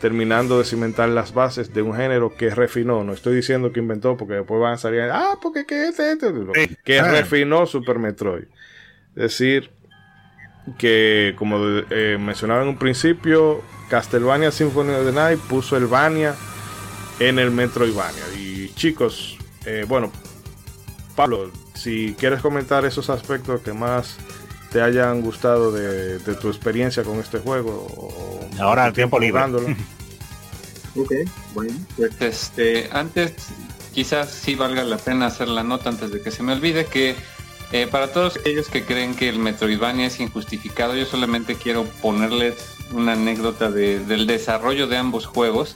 [0.00, 3.02] terminando de cimentar las bases de un género que refinó.
[3.04, 6.32] No estoy diciendo que inventó, porque después van a salir, ah, porque qué es esto,
[6.84, 7.10] que Ah.
[7.10, 8.44] refinó Super Metroid.
[9.14, 9.70] Es decir,
[10.78, 11.58] que como
[11.90, 16.34] eh, mencionaba en un principio, Castlevania Symphony of the Night puso el Vania
[17.18, 18.22] en el Metroidvania.
[18.38, 19.36] Y chicos,
[19.66, 20.10] eh, bueno,
[21.14, 21.50] Pablo,
[21.82, 24.16] si quieres comentar esos aspectos que más
[24.70, 27.86] te hayan gustado de, de tu experiencia con este juego.
[27.96, 29.42] O, Ahora el tiempo libre.
[30.94, 31.10] Ok,
[31.54, 31.72] bueno.
[31.96, 33.32] pues, Este, antes,
[33.94, 37.14] quizás sí valga la pena hacer la nota antes de que se me olvide que
[37.72, 42.54] eh, para todos aquellos que creen que el Metroidvania es injustificado, yo solamente quiero ponerles
[42.92, 45.74] una anécdota de- del desarrollo de ambos juegos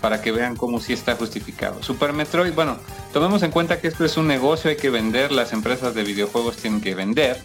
[0.00, 1.82] para que vean cómo sí está justificado.
[1.82, 2.78] Super Metroid, bueno,
[3.12, 6.56] tomemos en cuenta que esto es un negocio, hay que vender, las empresas de videojuegos
[6.56, 7.42] tienen que vender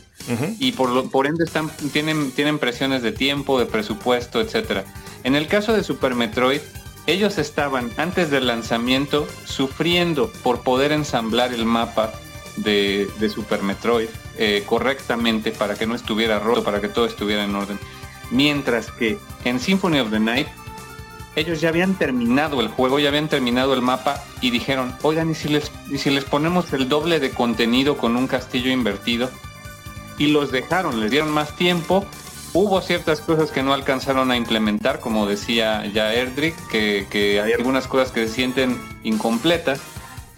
[0.59, 4.85] y por, lo, por ende están, tienen, tienen presiones de tiempo, de presupuesto, etcétera.
[5.23, 6.61] En el caso de Super Metroid,
[7.07, 12.11] ellos estaban antes del lanzamiento sufriendo por poder ensamblar el mapa
[12.57, 17.43] de, de Super Metroid eh, correctamente para que no estuviera roto, para que todo estuviera
[17.43, 17.79] en orden.
[18.29, 20.47] Mientras que en Symphony of the Night
[21.35, 25.35] ellos ya habían terminado el juego, ya habían terminado el mapa y dijeron, oigan, ¿y
[25.35, 29.29] si les, y si les ponemos el doble de contenido con un castillo invertido?
[30.17, 32.05] Y los dejaron, les dieron más tiempo.
[32.53, 37.53] Hubo ciertas cosas que no alcanzaron a implementar, como decía ya Erdrick, que, que hay
[37.53, 39.79] algunas cosas que se sienten incompletas,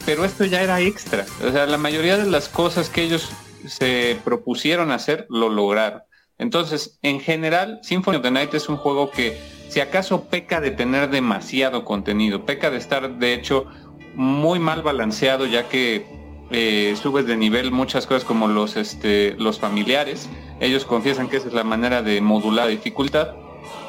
[0.05, 1.25] pero esto ya era extra.
[1.43, 3.31] O sea, la mayoría de las cosas que ellos
[3.65, 6.03] se propusieron hacer, lo lograron.
[6.37, 9.39] Entonces, en general, Symphony of the Night es un juego que,
[9.73, 13.65] si acaso peca de tener demasiado contenido, peca de estar, de hecho,
[14.13, 16.05] muy mal balanceado, ya que
[16.51, 20.29] eh, subes de nivel muchas cosas como los, este, los familiares.
[20.59, 23.29] Ellos confiesan que esa es la manera de modular la dificultad.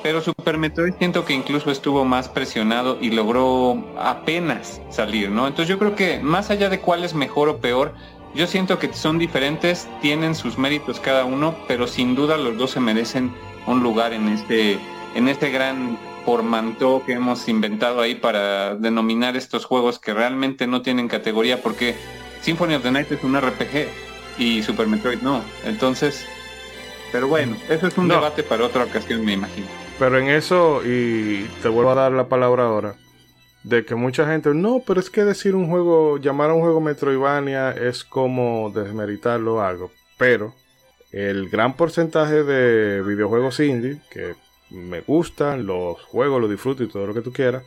[0.03, 5.47] Pero Super Metroid siento que incluso estuvo más presionado y logró apenas salir, ¿no?
[5.47, 7.93] Entonces yo creo que más allá de cuál es mejor o peor,
[8.35, 12.71] yo siento que son diferentes, tienen sus méritos cada uno, pero sin duda los dos
[12.71, 13.35] se merecen
[13.67, 14.79] un lugar en este,
[15.15, 20.83] en este gran pormantó que hemos inventado ahí para denominar estos juegos que realmente no
[20.83, 21.95] tienen categoría, porque
[22.41, 23.89] Symphony of the Night es un RPG
[24.39, 25.43] y Super Metroid no.
[25.65, 26.27] Entonces,
[27.13, 28.15] pero bueno, eso es un No.
[28.15, 29.67] debate para otra ocasión, me imagino.
[29.99, 32.95] Pero en eso, y te vuelvo a dar la palabra ahora,
[33.63, 36.81] de que mucha gente, no, pero es que decir un juego, llamar a un juego
[36.81, 39.91] Metroidvania es como desmeritarlo algo.
[40.19, 40.55] Pero
[41.13, 44.35] el gran porcentaje de videojuegos indie, que
[44.75, 47.63] me gustan, los juegos, los disfruto y todo lo que tú quieras,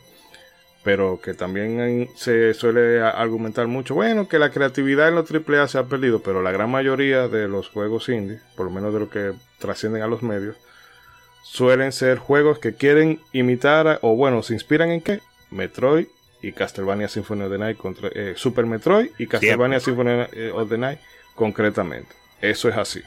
[0.84, 5.78] pero que también se suele argumentar mucho, bueno, que la creatividad en los AAA se
[5.78, 9.08] ha perdido, pero la gran mayoría de los juegos indie, por lo menos de los
[9.08, 10.56] que trascienden a los medios,
[11.42, 15.20] suelen ser juegos que quieren imitar, a- o bueno, se inspiran en qué?
[15.50, 16.06] Metroid
[16.42, 20.68] y Castlevania Symphony of the Night, contra- eh, Super Metroid y Castlevania Symphony eh, of
[20.68, 21.00] the Night
[21.34, 22.14] concretamente.
[22.40, 23.00] Eso es así.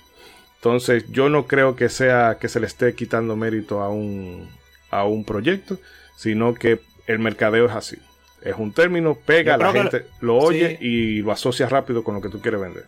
[0.62, 4.48] Entonces yo no creo que sea que se le esté quitando mérito a un,
[4.92, 5.80] a un proyecto,
[6.16, 7.98] sino que el mercadeo es así.
[8.44, 10.86] Es un término, pega, la gente lo oye sí.
[10.86, 12.86] y lo asocia rápido con lo que tú quieres vender.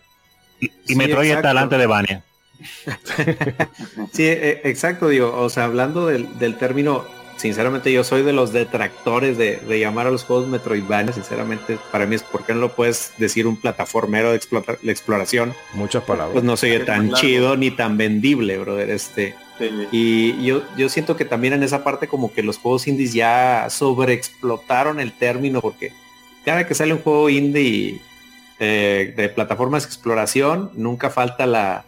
[0.59, 2.23] Y, y Sí, Metroid está delante de Vania.
[4.11, 7.03] Sí, eh, exacto, digo, o sea, hablando del, del término,
[7.37, 12.05] sinceramente yo soy de los detractores de, de llamar a los juegos Metroidvania, sinceramente, para
[12.05, 16.33] mí es porque no lo puedes decir un plataformero de explota- de exploración, Muchas palabras.
[16.33, 19.35] pues no se oye Es tan chido ni tan vendible, brother, este.
[19.91, 23.67] Y yo, yo siento que también en esa parte como que los juegos indies ya
[23.69, 25.91] sobreexplotaron el término porque
[26.43, 28.01] cada que sale un juego indie
[28.59, 31.85] eh, de plataformas de exploración, nunca falta la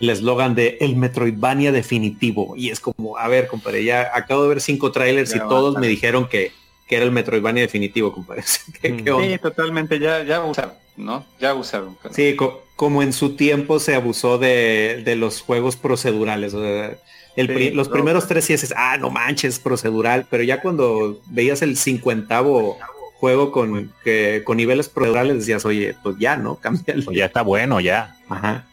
[0.00, 2.54] el eslogan de el Metroidvania definitivo.
[2.56, 5.76] Y es como, a ver, compadre, ya acabo de ver cinco trailers Ya y todos
[5.78, 6.52] me dijeron que,
[6.86, 8.42] que era el Metroidvania definitivo, compadre.
[8.82, 9.04] ¿Qué, Mm.
[9.04, 9.28] qué onda?
[9.28, 11.24] Sí, totalmente, ya, ya usaron, ¿no?
[11.40, 11.96] Ya usaron.
[12.02, 16.52] pero- Sí, co- como en su tiempo se abusó de, de los juegos procedurales.
[16.54, 16.96] o sea,
[17.36, 17.92] el Sí, pri- los no.
[17.94, 22.78] primeros tres sí dices, ah, no manches, procedural, pero ya cuando veías el cincuentavo
[23.18, 26.56] juego con, que, con niveles procedurales decías, oye, pues ya, ¿no?
[26.60, 27.04] Cámbialo.
[27.06, 28.14] Pues ya está bueno, ya.
[28.28, 28.66] Ajá.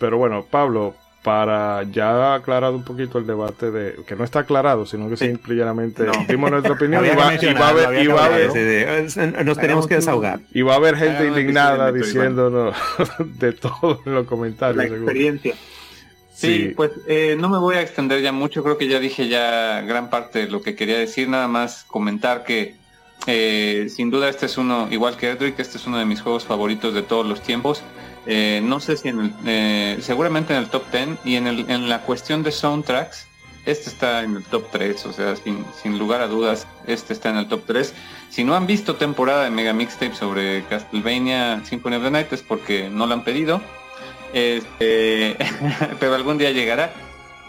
[0.00, 4.86] Pero bueno, Pablo, para ya aclarado un poquito el debate de que no está aclarado,
[4.86, 6.12] sino que simplemente No.
[6.26, 8.36] dimos nuestra opinión y va, que y va a haber, mencionarlo, y va a había
[8.52, 8.58] que
[8.88, 10.40] haber- Sí, sí, Nos tenemos que desahogar.
[10.52, 12.74] y va a haber gente un indignada diciéndonos
[13.38, 14.76] de todo en los comentarios.
[14.90, 15.54] La experiencia.
[16.32, 19.82] Sí, pues eh, no me voy a extender ya mucho, creo que ya dije ya
[19.82, 22.76] gran parte de lo que quería decir, nada más comentar que
[23.26, 26.46] eh, sin duda este es uno, igual que Edric, este es uno de mis juegos
[26.46, 27.82] favoritos de todos los tiempos.
[28.26, 31.70] Eh, no sé si en el, eh, seguramente en el top 10 y en, el,
[31.70, 33.26] en la cuestión de soundtracks,
[33.66, 37.30] este está en el top 3, o sea, sin, sin lugar a dudas, este está
[37.30, 37.94] en el top 3.
[38.30, 42.42] Si no han visto temporada de Mega Mixtape sobre Castlevania Symphony of the Night es
[42.42, 43.60] porque no lo han pedido,
[44.32, 45.36] este,
[46.00, 46.92] pero algún día llegará.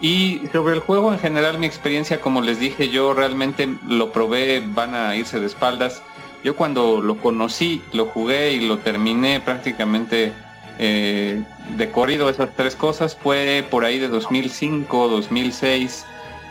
[0.00, 4.60] Y sobre el juego en general, mi experiencia, como les dije, yo realmente lo probé,
[4.66, 6.02] van a irse de espaldas.
[6.42, 10.32] Yo cuando lo conocí, lo jugué y lo terminé prácticamente
[10.78, 11.42] eh,
[11.76, 16.04] de corrido esas tres cosas, fue por ahí de 2005, 2006.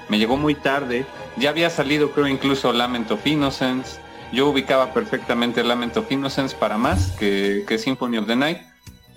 [0.09, 1.05] Me llegó muy tarde.
[1.37, 3.99] Ya había salido creo incluso Lament of Innocence.
[4.31, 8.59] Yo ubicaba perfectamente Lament of Innocence para más que, que Symphony of the Night.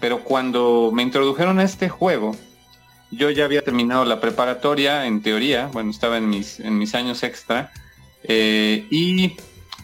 [0.00, 2.36] Pero cuando me introdujeron a este juego,
[3.10, 7.22] yo ya había terminado la preparatoria, en teoría, bueno, estaba en mis, en mis años
[7.22, 7.72] extra,
[8.24, 9.36] eh, y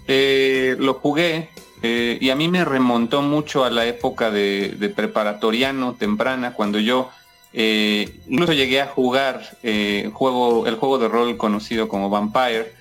[0.08, 1.50] eh, lo jugué,
[1.82, 7.10] eh, y a mí me remontó mucho a la época de, preparatoriano temprana, cuando yo
[7.52, 9.58] incluso llegué a jugar
[10.12, 12.72] juego, el juego de rol conocido como Vampire,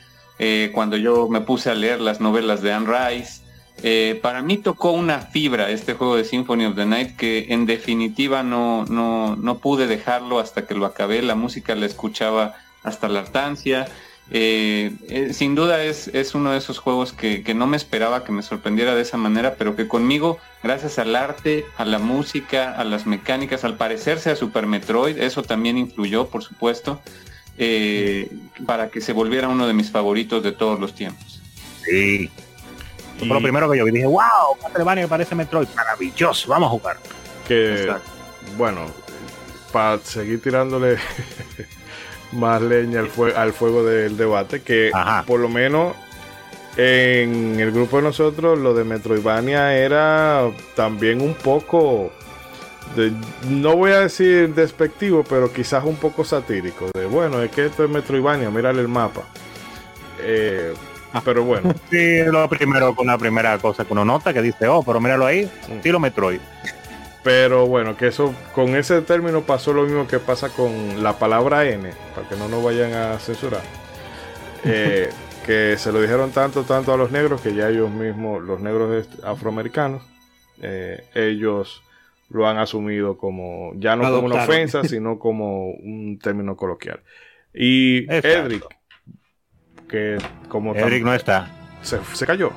[0.73, 3.41] cuando yo me puse a leer las novelas de Anne Rice,
[3.81, 7.65] eh, para mí tocó una fibra este juego de Symphony of the Night que en
[7.65, 11.21] definitiva no, no, no pude dejarlo hasta que lo acabé.
[11.21, 13.87] La música la escuchaba hasta la hartancia.
[14.31, 18.23] Eh, eh, sin duda es, es, uno de esos juegos que, que, no me esperaba
[18.23, 22.73] que me sorprendiera de esa manera, pero que conmigo, gracias al arte, a la música,
[22.73, 27.01] a las mecánicas, al parecerse a Super Metroid, eso también influyó, por supuesto,
[28.67, 31.41] para que se volviera uno de mis favoritos de todos los tiempos.
[31.83, 32.29] Sí,
[33.19, 33.91] fue lo primero que yo vi.
[33.91, 35.67] Dije, wow, Castlevania parece Metroid.
[35.75, 36.97] Maravilloso, vamos a jugar.
[37.47, 37.91] Que,
[38.57, 38.85] bueno,
[39.71, 40.97] para seguir tirándole
[42.31, 44.91] más leña al, al fuego del debate, que
[45.25, 45.95] por lo menos
[46.77, 52.11] en el grupo de nosotros lo de Metroidvania era también un poco,
[52.95, 53.11] de,
[53.49, 56.89] no voy a decir despectivo, pero quizás un poco satírico.
[56.93, 59.23] De bueno, es que esto es Metroidvania, mírale el mapa.
[60.21, 60.73] Eh,
[61.13, 61.73] Ah, pero bueno.
[61.89, 65.25] Sí, lo primero, con la primera cosa que uno nota que dice, oh, pero míralo
[65.25, 66.39] ahí, estilo Metroid.
[67.23, 71.65] Pero bueno, que eso, con ese término pasó lo mismo que pasa con la palabra
[71.65, 73.61] N, para que no nos vayan a censurar.
[74.63, 75.09] Eh,
[75.45, 79.07] que se lo dijeron tanto, tanto a los negros que ya ellos mismos, los negros
[79.23, 80.03] afroamericanos,
[80.61, 81.81] eh, ellos
[82.29, 87.01] lo han asumido como, ya no como una ofensa, sino como un término coloquial.
[87.53, 88.63] Y Edric,
[89.87, 90.17] que
[90.47, 91.49] como Eric no está.
[91.81, 92.51] Se, cayó.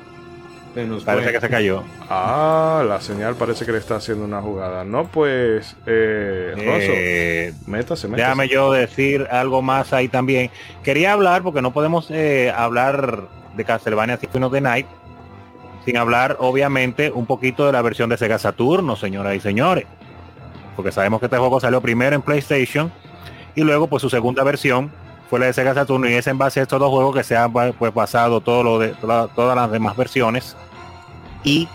[1.05, 1.83] Parece que se cayó.
[2.09, 4.83] Ah, la señal parece que le está haciendo una jugada.
[4.83, 10.49] No, pues, eh, eh métase, Déjame yo decir algo más ahí también.
[10.83, 14.87] Quería hablar, porque no podemos eh, hablar de Castlevania Symphony of the Night
[15.85, 19.85] sin hablar, obviamente, un poquito de la versión de Sega Saturno, señoras y señores.
[20.75, 22.91] Porque sabemos que este juego salió primero en PlayStation
[23.53, 24.91] y luego, pues, su segunda versión
[25.33, 27.35] fue la de Sega Saturno y es en base a estos dos juegos que se
[27.35, 30.55] han pues, basado todo lo de todas las demás versiones
[31.43, 31.67] y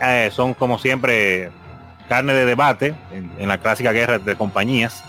[0.00, 1.50] eh, son como siempre
[2.08, 5.04] carne de debate en, la clásica guerra de compañías.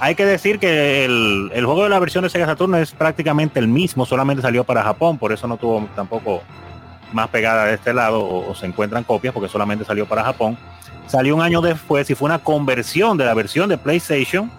[0.00, 3.68] Hay que decir que el, juego de la versión de Sega Saturno es prácticamente el
[3.68, 6.40] mismo, solamente salió para Japón, por eso no tuvo tampoco
[7.12, 10.56] más pegada de este lado o se encuentran copias porque solamente salió para Japón.
[11.08, 14.50] Salió un año después y fue una conversión de la versión de PlayStation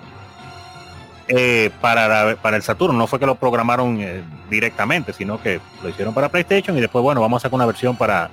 [1.27, 2.97] eh, para, para el Saturno.
[2.97, 7.01] No fue que lo programaron eh, directamente, sino que lo hicieron para PlayStation y después,
[7.01, 8.29] bueno, vamos a sacar una versión para,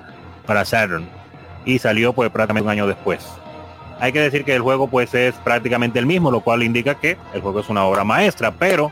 [0.47, 1.09] para Saturn.
[1.65, 3.27] Y salió pues prácticamente un año después.
[4.01, 7.17] Hay que decir que el juego pues es prácticamente el mismo, lo cual indica que
[7.35, 8.91] el juego es una obra maestra, pero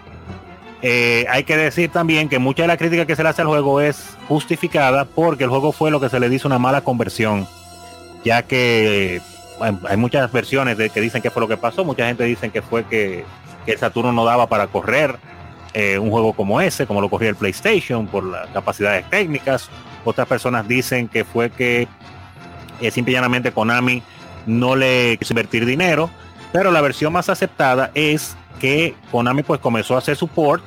[0.83, 3.49] eh, hay que decir también que mucha de la crítica que se le hace al
[3.49, 7.47] juego es justificada porque el juego fue lo que se le dice una mala conversión,
[8.25, 9.21] ya que
[9.61, 12.63] hay muchas versiones de que dicen que fue lo que pasó, mucha gente dice que
[12.63, 13.25] fue que
[13.67, 15.19] que Saturno no daba para correr
[15.73, 19.69] eh, un juego como ese, como lo corría el PlayStation, por las capacidades técnicas.
[20.05, 21.87] Otras personas dicen que fue que
[22.81, 24.03] eh, simple y llanamente Konami
[24.47, 26.11] no le quiso invertir dinero,
[26.53, 30.65] pero la versión más aceptada es que Konami pues comenzó a hacer support,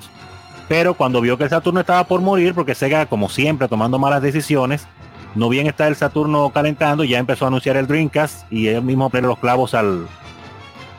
[0.70, 4.22] pero cuando vio que el Saturno estaba por morir, porque Sega como siempre tomando malas
[4.22, 4.88] decisiones,
[5.36, 9.10] no bien está el Saturno calentando, ya empezó a anunciar el Dreamcast y él mismo
[9.10, 10.08] poner los clavos al,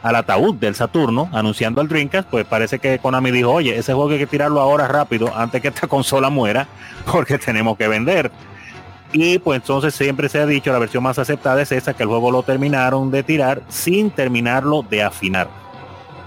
[0.05, 4.10] al ataúd del Saturno anunciando el Dreamcast, pues parece que Konami dijo, oye, ese juego
[4.10, 6.68] hay que tirarlo ahora rápido antes que esta consola muera
[7.10, 8.31] porque tenemos que vender.
[9.14, 12.10] Y pues entonces siempre se ha dicho, la versión más aceptada es esa, que el
[12.10, 15.48] juego lo terminaron de tirar sin terminarlo de afinar.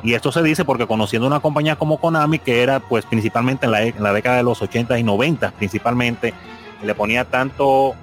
[0.02, 3.72] Y esto se dice porque conociendo una compañía como Konami, que era pues principalmente en
[3.72, 6.34] la, en la década de los 80 y 90 principalmente,
[6.82, 7.94] le ponía tanto,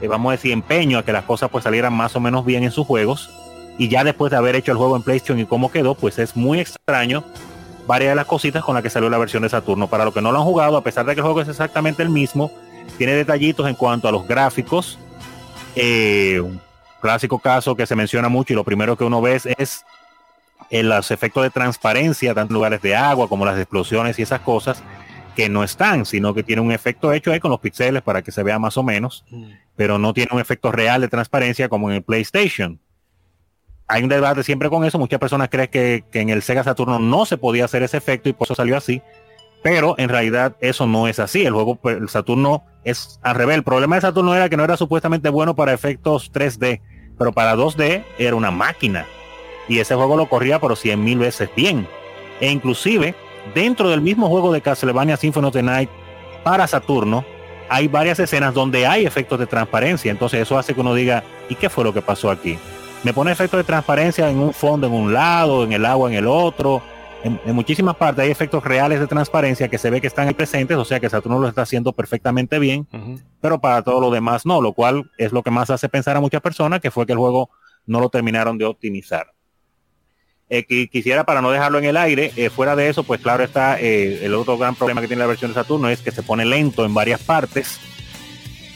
[0.00, 2.64] eh, vamos a decir, empeño a que las cosas pues salieran más o menos bien
[2.64, 3.30] en sus juegos.
[3.78, 6.36] Y ya después de haber hecho el juego en PlayStation y cómo quedó, pues es
[6.36, 7.24] muy extraño
[7.86, 9.88] varias de las cositas con las que salió la versión de Saturno.
[9.88, 12.02] Para los que no lo han jugado, a pesar de que el juego es exactamente
[12.02, 12.50] el mismo,
[12.98, 14.98] tiene detallitos en cuanto a los gráficos.
[15.76, 16.60] Eh, un
[17.00, 19.84] clásico caso que se menciona mucho y lo primero que uno ve es
[20.70, 24.40] en los efectos de transparencia, tanto en lugares de agua como las explosiones y esas
[24.40, 24.82] cosas,
[25.34, 28.32] que no están, sino que tiene un efecto hecho ahí con los píxeles para que
[28.32, 29.24] se vea más o menos,
[29.76, 32.80] pero no tiene un efecto real de transparencia como en el PlayStation.
[33.88, 37.24] Hay un debate siempre con eso, muchas personas creen que, en el Sega Saturno no
[37.24, 39.00] se podía hacer ese efecto y por eso salió así,
[39.62, 41.44] pero en realidad eso no es así.
[41.44, 43.56] El juego, pues, el Saturno es al revés.
[43.56, 46.82] El problema de Saturno era que no era supuestamente bueno para efectos 3D,
[47.18, 49.06] pero para 2D era una máquina.
[49.68, 51.88] Y ese juego lo corría por 100 mil veces bien.
[52.40, 53.14] E inclusive,
[53.54, 55.90] dentro del mismo juego de Castlevania Symphony of the Night
[56.44, 57.24] para Saturno,
[57.70, 60.10] hay varias escenas donde hay efectos de transparencia.
[60.10, 62.58] Entonces eso hace que uno diga, ¿y qué fue lo que pasó aquí?
[63.04, 66.16] Me pone efectos de transparencia en un fondo en un lado, en el agua en
[66.16, 66.82] el otro
[67.22, 70.76] en, muchísimas partes hay efectos reales de transparencia que se ve que están ahí presentes,
[70.76, 72.86] o sea que Saturno lo está haciendo perfectamente bien,
[73.40, 76.20] pero para todo lo demás no, lo cual es lo que más hace pensar a
[76.20, 77.50] muchas personas que fue que el juego
[77.86, 79.32] no lo terminaron de optimizar.
[80.50, 83.78] Eh, quisiera para no dejarlo en el aire, eh, fuera de eso, pues claro está,
[83.80, 86.46] eh, el otro gran problema que tiene la versión de Saturno es que se pone
[86.46, 87.80] lento en varias partes.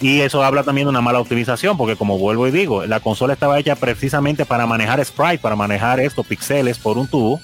[0.02, 3.34] Y eso habla también de una mala optimización, porque como vuelvo y digo, la consola
[3.34, 7.40] estaba hecha precisamente para manejar sprite, para manejar estos píxeles por un tubo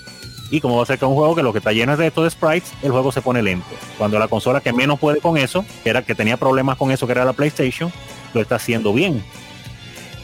[0.50, 2.08] y como va a ser que un juego que lo que está lleno es de
[2.08, 3.66] estos sprites, el juego se pone lento.
[3.96, 7.06] Cuando la consola que menos puede con eso, que era que tenía problemas con eso,
[7.06, 7.92] que era la PlayStation,
[8.34, 9.22] lo está haciendo bien.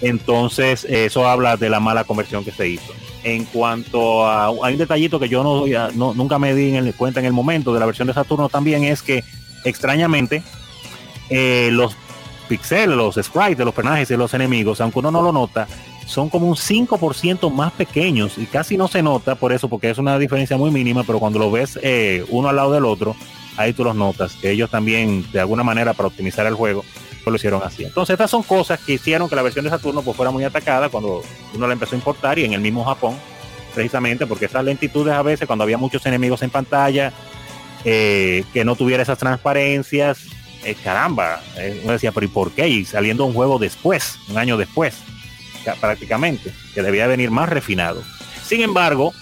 [0.01, 2.93] Entonces, eso habla de la mala conversión que se hizo.
[3.23, 7.27] En cuanto a hay un detallito que yo no, nunca me di en cuenta en
[7.27, 9.25] el momento de la versión de Saturno también es que
[9.65, 10.43] extrañamente
[11.31, 11.97] eh, los
[12.49, 15.67] pixeles, los sprites de los personajes y los enemigos, aunque uno no lo nota,
[16.07, 19.99] son como un 5% más pequeños y casi no se nota por eso, porque es
[19.99, 23.17] una diferencia muy mínima, pero cuando lo ves eh, uno al lado del otro,
[23.57, 26.85] ahí tú los notas, ellos también, de alguna manera, para optimizar el juego,
[27.23, 27.85] pues lo hicieron así.
[27.85, 30.89] Entonces, estas son cosas que hicieron que la versión de Saturno pues, fuera muy atacada
[30.89, 31.23] cuando
[31.55, 33.17] uno la empezó a importar y en el mismo Japón,
[33.75, 37.13] precisamente porque esas lentitudes a veces, cuando había muchos enemigos en pantalla,
[37.85, 40.27] eh, que no tuviera esas transparencias,
[40.65, 41.41] eh, caramba,
[41.83, 42.69] uno decía, pero ¿y por qué?
[42.69, 45.03] Y saliendo un juego después, un año después
[45.81, 48.03] prácticamente, que debía venir más refinado.
[48.45, 49.13] Sin embargo,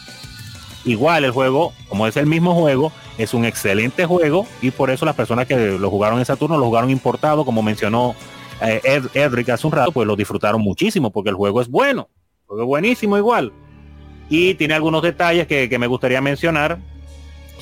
[0.85, 5.05] igual el juego, como es el mismo juego, es un excelente juego y por eso
[5.05, 8.17] las personas que lo jugaron en Saturno lo jugaron importado, como mencionó
[8.61, 12.09] eh, Edric hace un rato, pues lo disfrutaron muchísimo porque el juego es bueno,
[12.47, 13.53] juego es buenísimo igual.
[14.29, 16.79] Y tiene algunos detalles que me gustaría mencionar,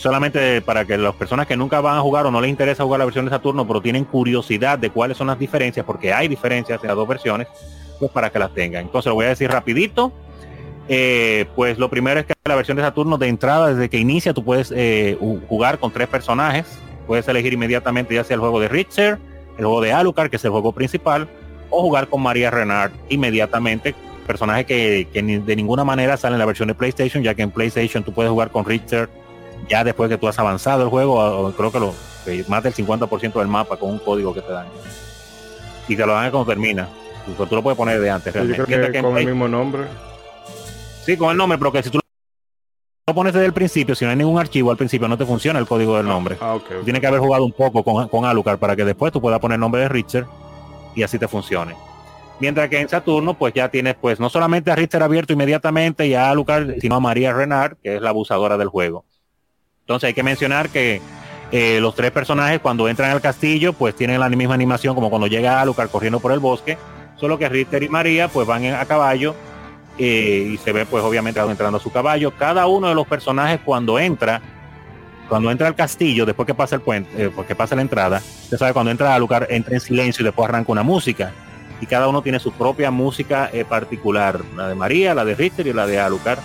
[0.00, 3.00] solamente para que las personas que nunca van a jugar o no les interesa jugar
[3.00, 6.82] la versión de Saturno, pero tienen curiosidad de cuáles son las diferencias, porque hay diferencias
[6.82, 7.48] en las dos versiones,
[7.98, 8.86] pues para que las tengan.
[8.86, 10.10] Entonces lo voy a decir rapidito.
[10.88, 14.32] Eh, pues lo primero es que la versión de Saturno de entrada, desde que inicia,
[14.32, 15.18] tú puedes eh,
[15.48, 16.66] jugar con tres personajes.
[17.06, 19.18] Puedes elegir inmediatamente ya sea el juego de Richter,
[19.58, 21.28] el juego de Alucard, que es el juego principal,
[21.68, 23.94] o jugar con María Renard inmediatamente,
[24.26, 28.02] personaje que, de ninguna manera sale en la versión de PlayStation, ya que en PlayStation
[28.02, 29.10] tú puedes jugar con Richter
[29.68, 31.94] ya después que tú has avanzado el juego, creo que, lo,
[32.48, 34.66] más del 50% del mapa con un código que te dan.
[35.88, 36.88] Y te lo dan cuando termina.
[37.36, 38.32] Pues tú lo puedes poner de antes.
[38.32, 39.02] Realmente.
[39.02, 39.84] con el mismo nombre.
[41.04, 42.00] Sí, con el nombre, pero que si tú
[43.06, 45.58] lo pones desde el principio, si no hay ningún archivo al principio, no te funciona
[45.58, 46.36] el código del nombre.
[46.40, 49.40] Ah, Tiene que haber jugado un poco con, con Alucard para que después tú puedas
[49.40, 50.26] poner el nombre de Richter
[50.94, 51.74] y así te funcione.
[52.40, 56.14] Mientras que en Saturno, pues ya tienes pues no solamente a Richter abierto inmediatamente y
[56.14, 59.04] a Alucard, sino a María Renard, que es la abusadora del juego.
[59.90, 61.02] Entonces hay que mencionar que
[61.50, 65.26] eh, los tres personajes cuando entran al castillo, pues tienen la misma animación como cuando
[65.26, 66.78] llega Alucard corriendo por el bosque
[67.16, 69.34] Solo que Richter y María pues van a caballo
[69.98, 72.32] eh, y se ve pues obviamente entrando a su caballo.
[72.38, 74.40] Cada uno de los personajes cuando entra,
[75.28, 78.58] cuando entra al castillo, después que pasa el puente, eh, porque pasa la entrada, usted
[78.58, 81.32] sabe cuando entra al lugar entra en silencio y después arranca una música.
[81.80, 85.66] Y cada uno tiene su propia música eh, particular, la de María, la de Richter
[85.66, 86.38] y la de Alucard.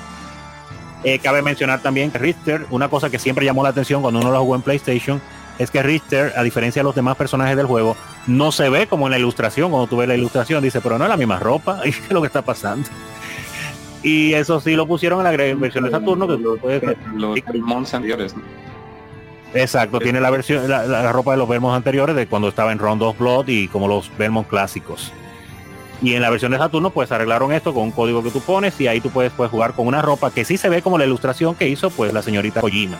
[1.21, 4.39] Cabe mencionar también que Richter, una cosa que siempre llamó la atención cuando uno lo
[4.39, 5.21] jugó en PlayStation,
[5.59, 7.95] es que Richter, a diferencia de los demás personajes del juego,
[8.27, 9.71] no se ve como en la ilustración.
[9.71, 11.81] Cuando tú ves la ilustración, dice, pero no es la misma ropa.
[11.85, 12.89] ¿Y qué es lo que está pasando?
[14.03, 17.39] Y eso sí lo pusieron en la versión de Saturno, que los
[17.93, 18.35] anteriores.
[19.53, 23.01] Exacto, tiene la versión, la, ropa de los Belmont anteriores de cuando estaba en Round
[23.01, 25.11] of Blood y como los Belmont clásicos.
[26.01, 28.79] Y en la versión de Saturno pues arreglaron esto con un código que tú pones
[28.81, 31.05] y ahí tú puedes, puedes jugar con una ropa que sí se ve como la
[31.05, 32.97] ilustración que hizo pues la señorita Kojima.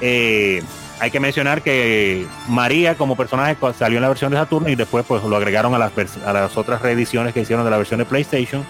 [0.00, 0.62] Eh,
[1.00, 5.04] hay que mencionar que María como personaje salió en la versión de Saturno y después
[5.06, 5.92] pues lo agregaron a las,
[6.24, 8.64] a las otras reediciones que hicieron de la versión de PlayStation.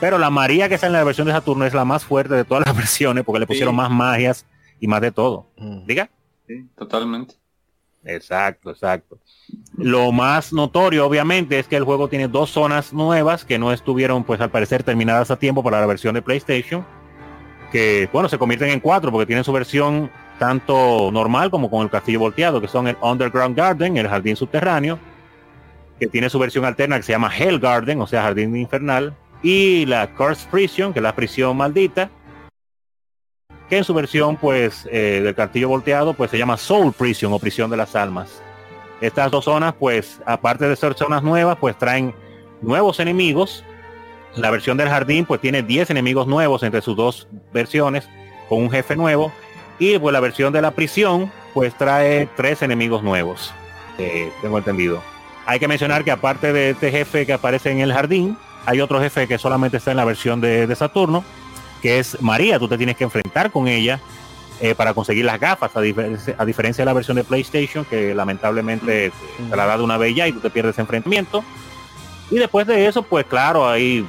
[0.00, 2.44] Pero la María que sale en la versión de Saturno es la más fuerte de
[2.44, 4.46] todas las versiones porque le pusieron más magias
[4.80, 5.50] y más de todo.
[5.56, 5.86] Mm.
[5.86, 6.10] Diga.
[6.46, 7.34] Sí, totalmente.
[8.06, 9.18] Exacto, exacto.
[9.76, 14.22] Lo más notorio, obviamente, es que el juego tiene dos zonas nuevas que no estuvieron,
[14.22, 16.86] pues al parecer, terminadas a tiempo para la versión de PlayStation.
[17.72, 21.90] Que, bueno, se convierten en cuatro porque tienen su versión tanto normal como con el
[21.90, 24.98] castillo volteado, que son el Underground Garden, el jardín subterráneo,
[25.98, 29.84] que tiene su versión alterna que se llama Hell Garden, o sea, jardín infernal, y
[29.86, 32.10] la Curse Prison, que es la prisión maldita,
[33.68, 37.38] que en su versión pues eh, del castillo volteado pues se llama Soul Prison o
[37.38, 38.42] prisión de las almas.
[39.00, 42.14] Estas dos zonas pues aparte de ser zonas nuevas pues traen
[42.62, 43.64] nuevos enemigos.
[44.36, 48.08] La versión del jardín pues tiene 10 enemigos nuevos entre sus dos versiones
[48.48, 49.32] con un jefe nuevo
[49.78, 53.52] y pues la versión de la prisión pues trae tres enemigos nuevos.
[53.98, 55.02] Eh, tengo entendido.
[55.46, 58.36] Hay que mencionar que aparte de este jefe que aparece en el jardín,
[58.66, 61.24] hay otro jefe que solamente está en la versión de, de Saturno,
[61.82, 62.58] que es María.
[62.58, 64.00] Tú te tienes que enfrentar con ella
[64.60, 68.14] eh, para conseguir las gafas, a, diferencia, a, diferencia de la versión de PlayStation, que
[68.14, 69.50] lamentablemente mm.
[69.50, 71.44] te la da de una bella y tú te pierdes enfrentamiento.
[72.30, 74.06] Y después de eso, pues claro, hay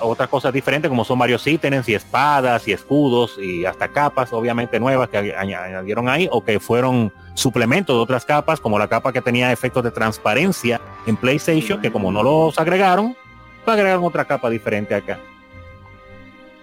[0.00, 4.78] otras cosas diferentes como son varios ítems y espadas y escudos y hasta capas obviamente
[4.78, 9.22] nuevas que añadieron ahí o que fueron suplementos de otras capas como la capa que
[9.22, 13.16] tenía efectos de transparencia en PlayStation que como no los agregaron
[13.64, 15.18] pues agregaron otra capa diferente acá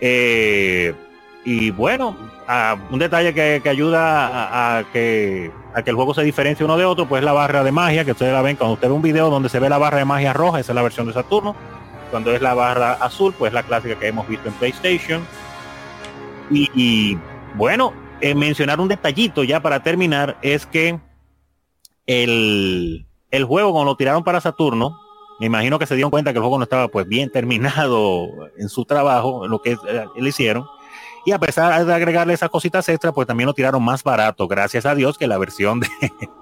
[0.01, 0.93] eh,
[1.43, 2.15] y bueno,
[2.91, 7.07] un detalle que, ayuda a, que, a que el juego se diferencie uno de otro,
[7.07, 9.49] pues la barra de magia, que ustedes la ven cuando usted ve un video donde
[9.49, 11.55] se ve la barra de magia roja, esa es la versión de Saturno.
[12.11, 15.25] Cuando es la barra azul, pues la clásica que hemos visto en PlayStation.
[16.49, 17.17] Y,
[17.55, 20.99] bueno, eh, mencionar un detallito ya para terminar es que
[22.05, 23.05] el
[23.45, 24.97] juego cuando lo tiraron para Saturno,
[25.39, 28.27] me imagino que se dieron cuenta que el juego no estaba pues bien terminado
[28.57, 30.65] en su trabajo, lo que eh, le hicieron.
[31.25, 34.85] Y a pesar de agregarle esas cositas extra, pues también lo tiraron más barato, gracias
[34.85, 35.87] a Dios, que la versión de,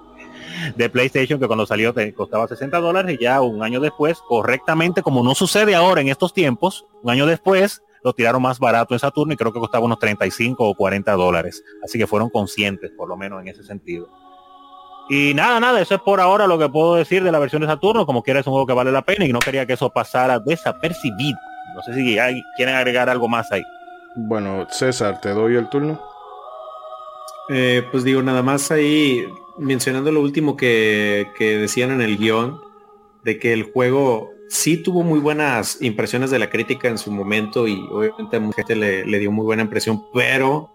[0.76, 5.22] de PlayStation, que cuando salió costaba 60 dólares y ya un año después, correctamente, como
[5.22, 9.34] no sucede ahora en estos tiempos, un año después lo tiraron más barato en Saturno
[9.34, 11.64] y creo que costaba unos 35 o 40 dólares.
[11.82, 14.08] Así que fueron conscientes, por lo menos en ese sentido.
[15.08, 17.68] Y nada, nada, eso es por ahora lo que puedo decir de la versión de
[17.68, 18.06] Saturno.
[18.06, 20.40] Como quiera es un juego que vale la pena y no quería que eso pasara
[20.40, 21.38] desapercibido.
[21.74, 23.62] No sé si hay, quieren agregar algo más ahí.
[24.16, 26.00] Bueno, César, te doy el turno.
[27.48, 29.24] Eh, pues digo, nada más ahí
[29.58, 32.60] mencionando lo último que, que decían en el guion,
[33.22, 37.68] de que el juego sí tuvo muy buenas impresiones de la crítica en su momento
[37.68, 40.72] y obviamente a mucha gente le, le dio muy buena impresión, pero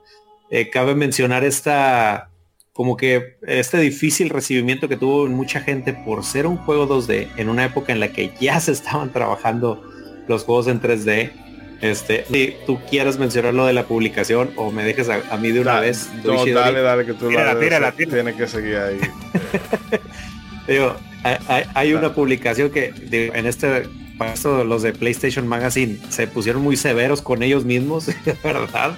[0.49, 2.31] eh, cabe mencionar esta
[2.73, 7.49] como que este difícil recibimiento que tuvo mucha gente por ser un juego 2D en
[7.49, 9.84] una época en la que ya se estaban trabajando
[10.27, 11.31] los juegos en 3D.
[11.81, 15.52] Este, si tú quieres mencionar lo de la publicación o me dejes a, a mí
[15.52, 16.10] de una Da- vez.
[16.23, 18.15] no, dale, dale, que tú Tírala, la tírala, tírala.
[18.23, 18.99] Tiene que seguir ahí.
[20.68, 20.95] Digo,
[21.73, 23.84] hay, una publicación que digo, en este
[24.18, 28.06] para esto los de PlayStation Magazine se pusieron muy severos con ellos mismos,
[28.43, 28.95] ¿verdad?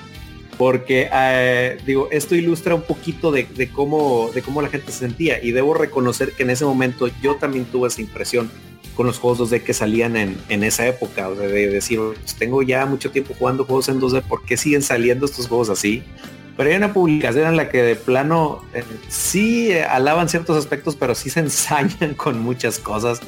[0.64, 5.44] Porque eh, digo, esto ilustra un poquito de, cómo de cómo la gente se sentía
[5.44, 8.49] y debo reconocer que en ese momento yo también tuve esa impresión
[8.95, 12.35] con los juegos 2D que salían en, en esa época, o sea, de decir, pues,
[12.35, 16.02] tengo ya mucho tiempo jugando juegos en 2D, ¿por qué siguen saliendo estos juegos así?
[16.56, 20.95] Pero hay una publicación en la que de plano eh, sí eh, alaban ciertos aspectos,
[20.95, 23.19] pero sí se ensañan con muchas cosas.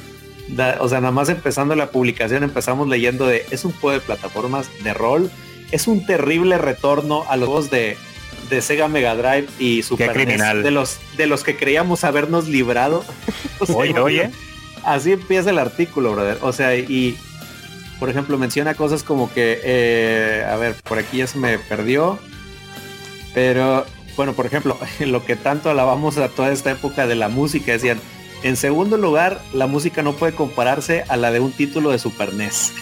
[0.80, 4.70] O sea, nada más empezando la publicación empezamos leyendo de es un juego de plataformas
[4.82, 5.30] de rol,
[5.70, 7.96] es un terrible retorno a los juegos de,
[8.50, 10.62] de Sega Mega Drive y Super NES, criminal.
[10.62, 13.04] de los de los que creíamos habernos librado.
[13.58, 14.30] O sea, Oye, oye.
[14.84, 16.38] Así empieza el artículo, brother.
[16.42, 17.16] O sea, y
[17.98, 22.18] por ejemplo menciona cosas como que, eh, a ver, por aquí ya se me perdió.
[23.34, 23.84] Pero,
[24.16, 28.00] bueno, por ejemplo, lo que tanto alabamos a toda esta época de la música, decían,
[28.42, 32.34] en segundo lugar, la música no puede compararse a la de un título de Super
[32.34, 32.72] NES.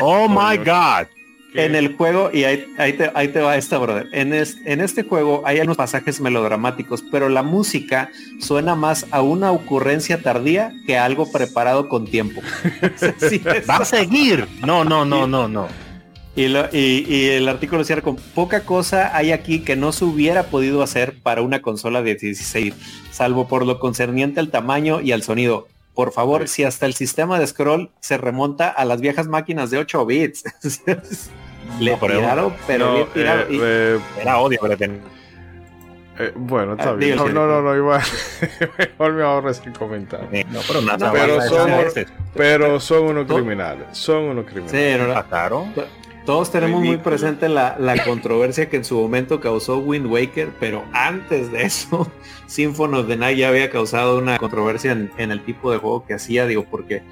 [0.00, 1.08] Oh my God.
[1.54, 4.08] En el juego, y ahí, ahí te, ahí te va esta, brother.
[4.12, 9.20] En, es- en este juego hay algunos pasajes melodramáticos, pero la música suena más a
[9.22, 12.40] una ocurrencia tardía que a algo preparado con tiempo.
[13.28, 14.46] Sí, Va a seguir.
[14.64, 15.66] No, no, no, no, no.
[16.36, 20.04] y, lo- y- y el artículo cierra con poca cosa hay aquí que no se
[20.04, 22.74] hubiera podido hacer para una consola de 16,
[23.10, 25.66] salvo por lo concerniente al tamaño y al sonido.
[26.04, 29.76] Por favor, si hasta el sistema de scroll se remonta a las viejas máquinas de
[29.78, 30.44] 8 bits.
[31.78, 33.42] le pero- tiraron, pero No, tirado.
[33.42, 35.00] eh, Y- eh, Era odio que le ten-
[36.18, 37.16] eh, bueno, está Ah, bien.
[37.16, 38.00] No, no, no, no, igual.
[38.78, 40.26] Mejor me ahorro sin comentar.
[40.32, 43.86] eh, No, pero nada pero más son- veces Pero son unos criminales.
[43.92, 44.70] Son unos criminales.
[44.72, 45.14] Sí, no.
[46.26, 50.84] Todos tenemos muy presente la, la controversia que en su momento causó Wind Waker, pero
[50.92, 52.10] antes de eso,
[52.46, 56.04] Symphony of the Night ya había causado una controversia en, en el tipo de juego
[56.04, 57.02] que hacía, digo, porque,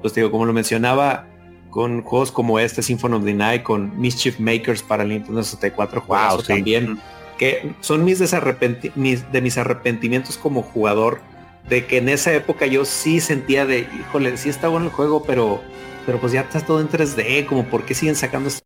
[0.00, 1.26] pues digo, como lo mencionaba,
[1.70, 6.00] con juegos como este, Symphony of the Night, con Mischief Makers para el Nintendo 64,
[6.02, 6.52] juegazos Wow, sí.
[6.54, 6.98] también,
[7.38, 11.20] que son mis, desarrepenti- mis- de mis arrepentimientos como jugador,
[11.68, 15.24] de que en esa época yo sí sentía de, híjole, sí está bueno el juego,
[15.24, 15.60] pero
[16.06, 18.62] pero pues ya está todo en 3D, como por qué siguen sacando este,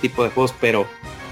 [0.00, 0.86] tipo de juegos, pero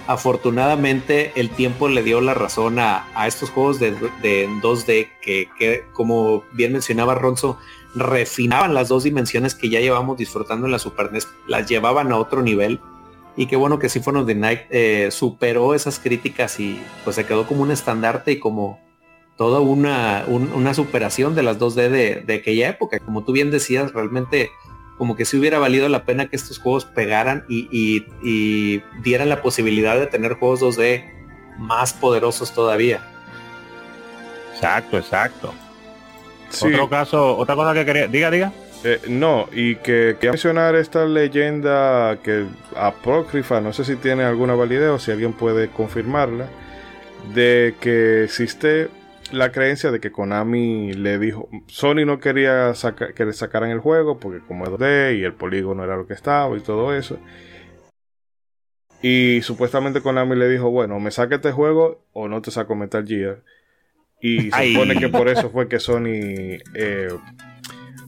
[0.07, 3.93] afortunadamente el tiempo le dio la razón a, a estos juegos de,
[4.23, 7.59] de 2D que, que, como bien mencionaba Ronzo,
[7.95, 12.17] refinaban las dos dimensiones que ya llevamos disfrutando en la Super NES, las llevaban a
[12.19, 12.81] otro nivel.
[13.37, 17.27] Y qué bueno que Symphony of the Night eh, superó esas críticas y pues se
[17.27, 18.81] quedó como un estandarte y como
[19.37, 22.99] toda una, un- una superación de las 2D de, de aquella época.
[22.99, 24.51] Como tú bien decías, realmente
[24.99, 29.29] como que si hubiera valido la pena que estos juegos pegaran y, y- y dieran
[29.29, 31.05] la posibilidad de tener juegos 2D
[31.59, 33.01] más poderosos todavía.
[34.55, 35.55] Exacto, exacto.
[36.51, 38.53] Sí, Otro caso, otra cosa que quería, diga, diga.
[38.85, 42.47] eh, no, y que quería mencionar esta leyenda que
[42.77, 46.47] apócrifa, no sé si tiene alguna validez o si alguien puede confirmarla,
[47.35, 48.89] de que existe
[49.33, 53.81] la creencia de que Konami le dijo, Sony no quería saca- que le sacaran el
[53.81, 57.19] juego porque como es 2D y el polígono era lo que estaba y todo eso.
[59.03, 63.07] Y supuestamente Konami le dijo, bueno, me saca este juego o no te saco Metal
[63.07, 63.43] Gear.
[64.21, 67.09] Y se supone que por eso fue que Sony eh,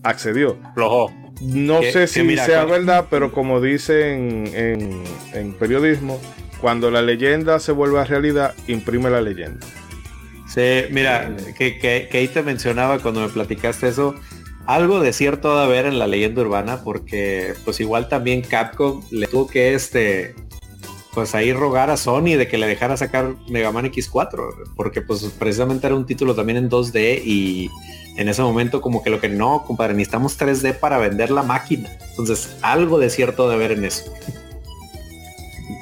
[0.03, 0.57] accedió.
[0.75, 1.13] Flojo.
[1.43, 5.05] No sé si mira, sea verdad, pero como dicen en,
[5.35, 6.21] en periodismo,
[6.61, 9.65] cuando la leyenda se vuelve a realidad, imprime la leyenda.
[10.49, 14.15] Sí, mira, que, que, ahí te mencionaba cuando me platicaste eso,
[14.67, 19.27] algo de cierto de haber en la leyenda urbana, porque pues igual también Capcom le
[19.27, 20.35] tuvo que este
[21.13, 25.25] pues ahí rogar a Sony de que le dejara sacar Mega Man X4, porque pues
[25.39, 27.71] precisamente era un título también en 2D y
[28.17, 31.91] en ese momento como que lo que no, compadre, necesitamos 3D para vender la máquina.
[32.11, 34.13] Entonces, algo de cierto de haber en eso.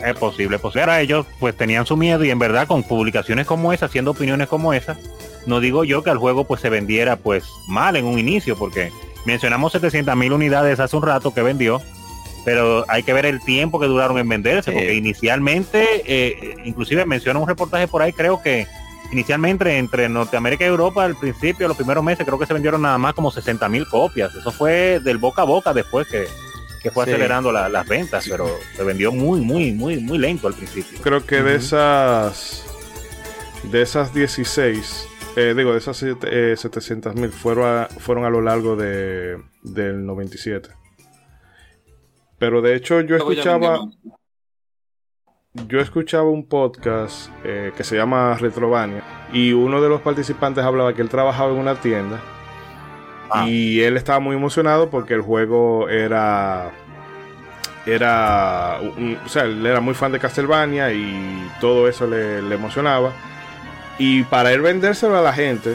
[0.05, 3.73] Es posible, pues ahora ellos pues tenían su miedo y en verdad con publicaciones como
[3.73, 4.98] esa, haciendo opiniones como esa,
[5.47, 8.93] no digo yo que el juego pues se vendiera pues mal en un inicio, porque
[9.24, 11.81] mencionamos 700 mil unidades hace un rato que vendió,
[12.44, 17.40] pero hay que ver el tiempo que duraron en venderse, porque inicialmente, eh, inclusive menciona
[17.40, 18.66] un reportaje por ahí, creo que
[19.12, 22.98] inicialmente entre Norteamérica y Europa al principio, los primeros meses, creo que se vendieron nada
[22.98, 26.27] más como 60 mil copias, eso fue del boca a boca después que,
[26.87, 27.11] que fue Sí.
[27.11, 28.47] acelerando la- las ventas, pero
[28.77, 30.99] se vendió muy, muy, muy, muy lento al principio.
[31.03, 32.65] Creo que de esas
[33.65, 38.77] de esas 16, eh, digo, de esas 700 mil fueron a, fueron a lo largo
[38.77, 40.69] de, del 97.
[42.39, 43.81] Pero de hecho yo escuchaba...
[45.67, 49.03] yo escuchaba un podcast eh, que se llama Retrovania
[49.33, 52.21] y uno de los participantes hablaba que él trabajaba en una tienda
[53.31, 53.47] Ah.
[53.48, 56.70] y él estaba muy emocionado porque el juego era
[57.86, 62.55] era un- o sea él era muy fan de Castlevania y todo eso le, le
[62.55, 63.12] emocionaba
[63.98, 65.74] y para él vendérselo a la gente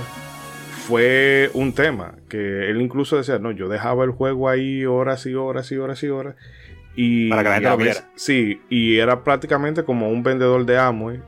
[0.88, 5.36] fue un tema que él incluso decía no yo dejaba el juego ahí horas y
[5.36, 6.36] horas y horas y horas
[6.96, 8.00] y Para que la gente lo viera.
[8.16, 11.22] sí y era prácticamente como un vendedor de Amway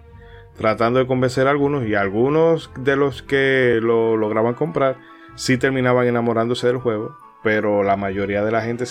[0.58, 4.98] tratando de convencer a algunos y algunos de los que lo lograban comprar
[5.36, 8.86] sí terminaban enamorándose del juego pero la mayoría de la gente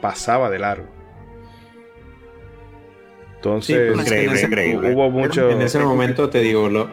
[0.00, 0.86] pasaba de largo
[3.36, 4.94] entonces pues, Increíble, en ese- increíble.
[4.94, 6.88] hubo mucho En ese momento te digo, lo...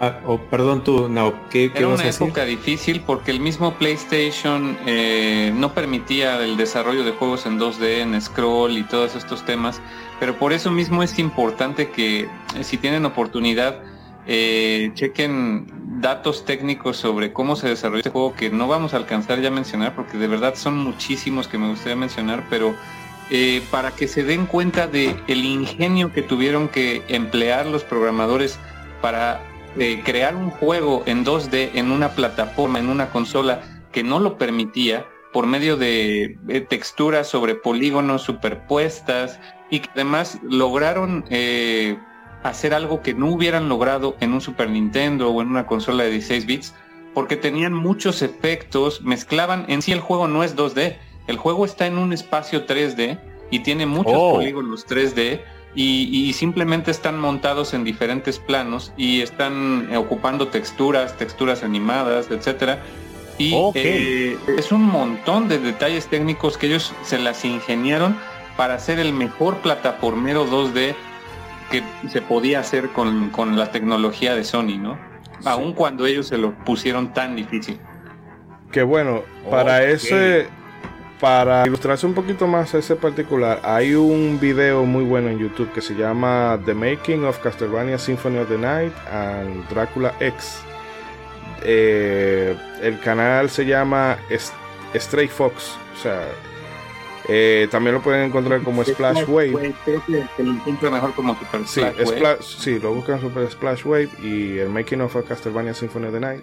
[0.00, 2.24] Ah, oh, perdón tú, no, ¿qué, qué Era una decir?
[2.26, 8.00] época difícil porque el mismo PlayStation eh, no permitía el desarrollo de juegos en 2D,
[8.00, 9.80] en scroll y todos estos temas.
[10.18, 12.28] Pero por eso mismo es importante que
[12.62, 13.82] si tienen oportunidad
[14.26, 19.40] eh, chequen datos técnicos sobre cómo se desarrolló este juego que no vamos a alcanzar
[19.40, 22.74] ya a mencionar porque de verdad son muchísimos que me gustaría mencionar, pero
[23.30, 28.58] eh, para que se den cuenta de el ingenio que tuvieron que emplear los programadores
[29.00, 29.40] para
[29.78, 34.36] eh, crear un juego en 2D en una plataforma, en una consola que no lo
[34.36, 39.40] permitía por medio de eh, texturas sobre polígonos superpuestas
[39.70, 41.24] y que además lograron
[42.44, 46.10] hacer algo que no hubieran logrado en un Super Nintendo o en una consola de
[46.10, 46.74] 16 bits
[47.14, 50.96] porque tenían muchos efectos, mezclaban, en sí el juego no es 2D,
[51.26, 53.18] el juego está en un espacio 3D
[53.50, 54.34] y tiene muchos Oh.
[54.34, 55.40] polígonos 3D
[55.74, 62.30] y, y simplemente están montados en diferentes planos y están eh, ocupando texturas, texturas animadas,
[62.30, 62.82] etcétera.
[63.38, 68.16] Y eh, es un montón de detalles técnicos que ellos se las ingeniaron
[68.56, 70.94] para hacer el mejor plataformero 2D
[71.70, 74.98] que se podía hacer con, con la tecnología de Sony, ¿no?
[75.44, 77.78] Aun cuando ellos se lo pusieron tan difícil.
[78.70, 80.48] Que bueno, para ese,
[81.20, 85.80] para ilustrarse un poquito más ese particular, hay un video muy bueno en YouTube que
[85.80, 90.62] se llama The Making of Castlevania Symphony of the Night and Dracula X.
[91.62, 94.18] Eh, el canal se llama
[94.94, 96.22] Stray Fox, o sea,
[97.28, 99.74] eh, también lo pueden encontrar como Splash Wave.
[99.84, 102.16] Que, lo mejor como Super Sí, Splash Wave.
[102.20, 106.12] Spla- sí, lo buscan Super Splash Wave y el Making of a Castlevania Symphony of
[106.12, 106.42] the Night.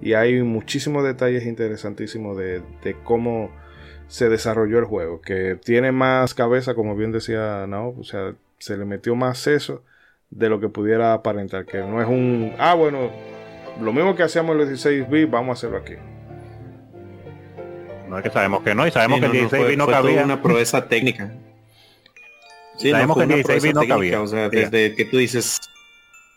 [0.00, 3.50] Y hay muchísimos detalles interesantísimos de, de cómo
[4.08, 5.20] se desarrolló el juego.
[5.20, 7.94] Que tiene más cabeza, como bien decía Nao.
[7.98, 9.84] O sea, se le metió más seso
[10.30, 11.66] de lo que pudiera aparentar.
[11.66, 12.52] Que no es un.
[12.58, 13.10] Ah, bueno,
[13.80, 15.94] lo mismo que hacíamos en los 16 bits, vamos a hacerlo aquí.
[18.12, 19.76] No es que sabemos que no, y sabemos Sí, que no, el no, 16 fue-
[19.78, 20.24] no fue cabía.
[20.24, 21.32] una proeza técnica.
[22.78, 24.20] Sí, Sabemos fue que el una 16 bit proeza no cabía.
[24.22, 24.56] O sea, Sí.
[24.56, 25.60] desde que tú dices,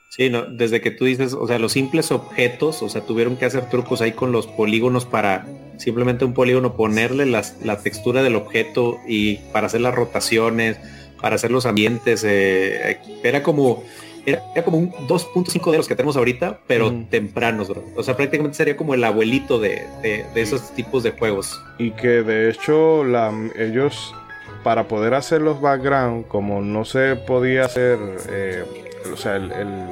[0.09, 3.45] sí, no, desde que tú dices, o sea, los simples objetos, o sea, tuvieron que
[3.45, 5.47] hacer trucos ahí con los polígonos para
[5.77, 10.77] simplemente un polígono ponerle las- la textura del objeto y para hacer las rotaciones,
[11.21, 13.83] para hacer los ambientes, eh, era como
[14.25, 17.05] era, era como un 2.5 de los que tenemos ahorita, pero Ujú.
[17.09, 17.83] tempranos, bro.
[17.95, 21.61] O sea, prácticamente sería como el abuelito de, de- de esos tipos de juegos.
[21.77, 24.13] Y que de hecho la, ellos,
[24.63, 27.97] para poder hacer los background, como no se podía hacer,
[28.29, 28.63] eh,
[29.13, 29.87] o sea, el, el-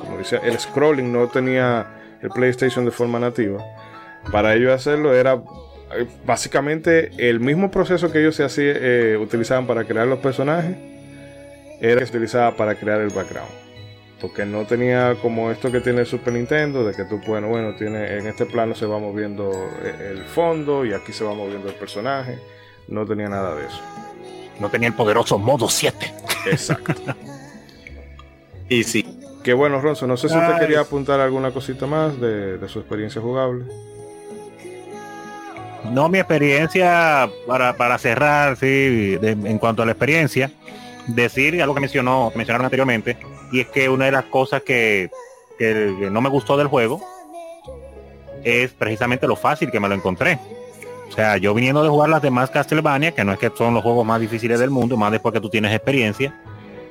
[0.00, 1.86] como dice, el scrolling no tenía
[2.22, 3.64] el PlayStation de forma nativa,
[4.32, 5.40] para ellos hacerlo era
[5.96, 10.76] eh, básicamente el mismo proceso que ellos se hacía, eh, utilizaban para crear los personajes,
[11.80, 13.48] era que se utilizaba para crear el background.
[14.20, 17.74] Porque no tenía como esto que tiene el Super Nintendo, de que tú, bueno, bueno,
[17.76, 19.50] tiene, en este plano se va moviendo
[19.84, 22.38] eh, el fondo y aquí se va moviendo el personaje.
[22.88, 23.80] No tenía nada de eso.
[24.58, 26.12] No tenía el poderoso modo 7.
[26.46, 26.94] Exacto.
[28.70, 29.02] Y sí,
[29.42, 30.06] Qué bueno, Ronzo.
[30.06, 30.60] No sé si usted Ay.
[30.60, 33.64] quería apuntar alguna cosita más de, de su experiencia jugable.
[35.90, 40.50] No, mi experiencia, para, para cerrar, sí, de- en cuanto a la experiencia,
[41.06, 43.16] decir algo que mencionó, que mencionaron anteriormente,
[43.52, 45.10] y es que una de las cosas que,
[46.10, 47.00] no me gustó del juego
[48.44, 50.38] es precisamente lo fácil que me lo encontré.
[51.08, 53.82] O sea, yo viniendo de jugar las demás Castlevania, que no es que son los
[53.82, 56.38] juegos más difíciles del mundo, más después que tú tienes experiencia,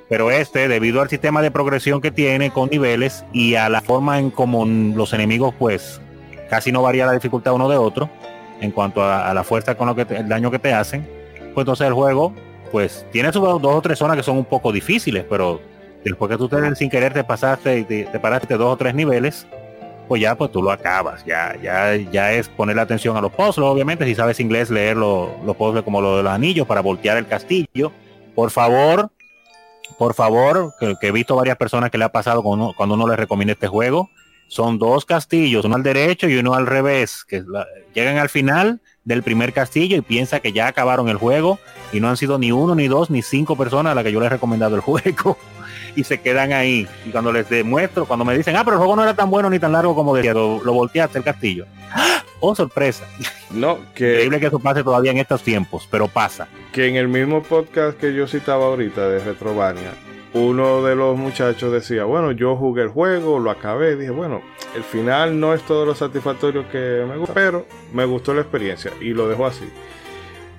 [0.10, 4.20] pero este, debido al sistema de progresión que tiene con niveles y a la forma
[4.20, 6.02] en como los enemigos, pues
[6.50, 8.10] casi no varía la dificultad uno de otro,
[8.60, 11.08] en cuanto a, a la fuerza con lo que te- el daño que te hacen,
[11.54, 12.34] pues entonces el juego,
[12.72, 15.62] pues tiene sus dos o tres zonas que son un poco difíciles, pero
[16.04, 18.94] después que tú te, sin querer te pasaste y te, te paraste dos o tres
[18.96, 19.46] niveles,
[20.08, 23.68] pues ya pues tú lo acabas, ya, ya, ya es ponerle atención a los puzzles,
[23.68, 27.18] obviamente, si sabes inglés, leer lo- los puzzles como lo de los anillos para voltear
[27.18, 27.92] el castillo.
[28.34, 29.10] Por favor,
[29.98, 33.54] por favor, que, he visto varias personas que le ha pasado cuando uno, les recomienda
[33.54, 34.10] este juego,
[34.48, 38.80] son dos castillos, uno al derecho y uno al revés, que la- llegan al final
[39.04, 41.60] del primer castillo y piensa que ya acabaron el juego
[41.92, 44.20] y no han sido ni uno, ni dos, ni cinco personas a las que yo
[44.22, 45.38] les he recomendado el juego
[45.98, 46.88] y se quedan ahí.
[47.06, 49.50] Y cuando les demuestro, cuando me dicen, ah, pero el juego no era tan bueno
[49.50, 51.66] ni tan largo como decía, lo, lo volteaste el castillo.
[51.92, 52.24] ¡Ah!
[52.40, 53.06] Oh, sorpresa.
[53.50, 56.48] No, que, Increíble que eso pase todavía en estos tiempos, pero pasa.
[56.72, 59.92] que en el mismo podcast que yo citaba ahorita de Retrovania,
[60.34, 64.44] uno de los muchachos decía, bueno, yo jugué el juego, lo acabé, dije, bueno,
[64.76, 68.92] el final no es todo lo satisfactorio que me gusta, pero me gustó la experiencia
[69.02, 69.66] y lo dejó así.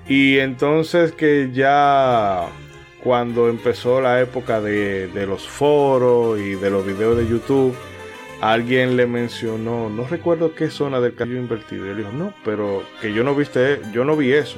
[0.07, 2.47] Y entonces que ya
[3.03, 7.75] cuando empezó la época de, de los foros y de los videos de YouTube,
[8.41, 11.85] alguien le mencionó, no recuerdo qué zona del castillo invertido.
[11.85, 14.57] Y él dijo, no, pero que yo no viste, yo no vi eso.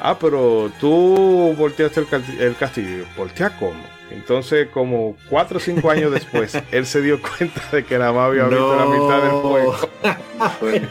[0.00, 3.04] Ah, pero tú volteaste el, el castillo.
[3.16, 3.82] ¿Voltea cómo?
[4.10, 8.28] Entonces, como cuatro o cinco años después, él se dio cuenta de que nada más
[8.28, 9.76] había visto la mitad del juego.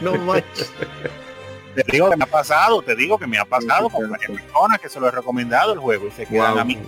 [0.00, 0.72] no manches.
[1.74, 4.80] Te digo que me ha pasado, te digo que me ha pasado con varias personas
[4.80, 6.60] que se lo he recomendado el juego y se quedan Wow.
[6.60, 6.78] a mí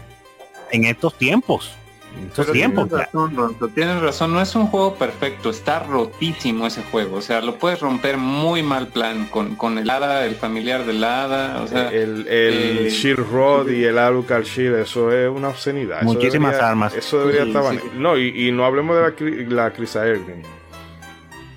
[0.71, 1.75] en estos tiempos.
[2.19, 2.89] En estos Pero tiempos.
[2.89, 7.23] tienes razón, Ronzo, tienes razón, no es un juego perfecto, está rotísimo ese juego, o
[7.23, 11.63] sea, lo puedes romper muy mal plan con, con el hada, el familiar del hada,
[11.63, 15.99] o sea, el el eh, Shield Rod y el Alucard Shield, eso es una obscenidad.
[16.03, 16.95] Eso Muchísimas debería- armas.
[16.95, 17.81] Eso debería Sí, estar sí.
[17.95, 19.03] No, y, y no hablemos de
[19.47, 20.43] la, la Chrysa Ergrin.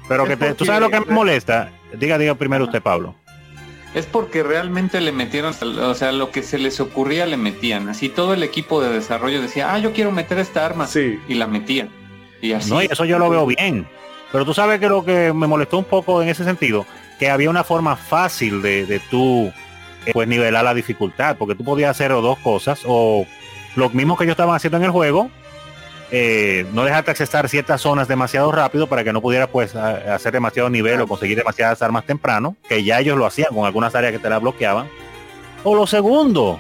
[0.07, 1.72] Pero que tú sabes lo que me molesta.
[1.93, 3.15] Diga, diga primero usted, Pablo.
[3.93, 7.87] Es porque realmente le metieron, o sea, lo que se les ocurría le metían.
[7.87, 10.85] Así todo el equipo de desarrollo decía, ah, yo quiero meter esta arma.
[10.87, 11.17] Sí.
[11.29, 11.89] Y la metían.
[12.41, 12.69] Y así.
[12.69, 13.87] No, y eso yo lo veo bien.
[14.33, 16.85] Pero tú sabes que lo que me molestó un poco en ese sentido,
[17.19, 19.53] que había una forma fácil de, de tú
[20.05, 23.25] eh, pues nivelar la dificultad, porque tú podías hacer o dos cosas, o
[23.75, 25.29] lo mismo que yo estaba haciendo en el juego,
[26.11, 30.69] eh, no dejarte accesar ciertas zonas demasiado rápido para que no pudiera pues hacer demasiado
[30.69, 34.19] nivel o conseguir demasiadas armas temprano, que ya ellos lo hacían con algunas áreas que
[34.19, 34.88] te la bloqueaban.
[35.64, 36.60] O lo segundo,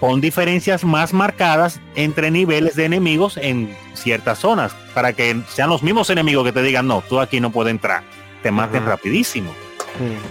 [0.00, 5.82] con diferencias más marcadas entre niveles de enemigos en ciertas zonas, para que sean los
[5.82, 8.02] mismos enemigos que te digan, no, tú aquí no puedes entrar,
[8.42, 9.52] te maten rapidísimo.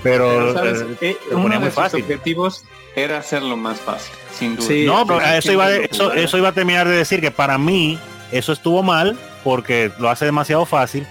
[0.02, 0.81] Pero, ¿sabes?
[0.81, 2.02] eh, Eh, lo uno ponía de muy sus fácil.
[2.02, 2.64] objetivos
[2.95, 4.67] era hacerlo más fácil, sin duda.
[4.67, 7.97] Sí, No, pero eso iba, eso iba a terminar de decir que para mí
[8.31, 11.07] eso estuvo mal porque lo hace demasiado fácil,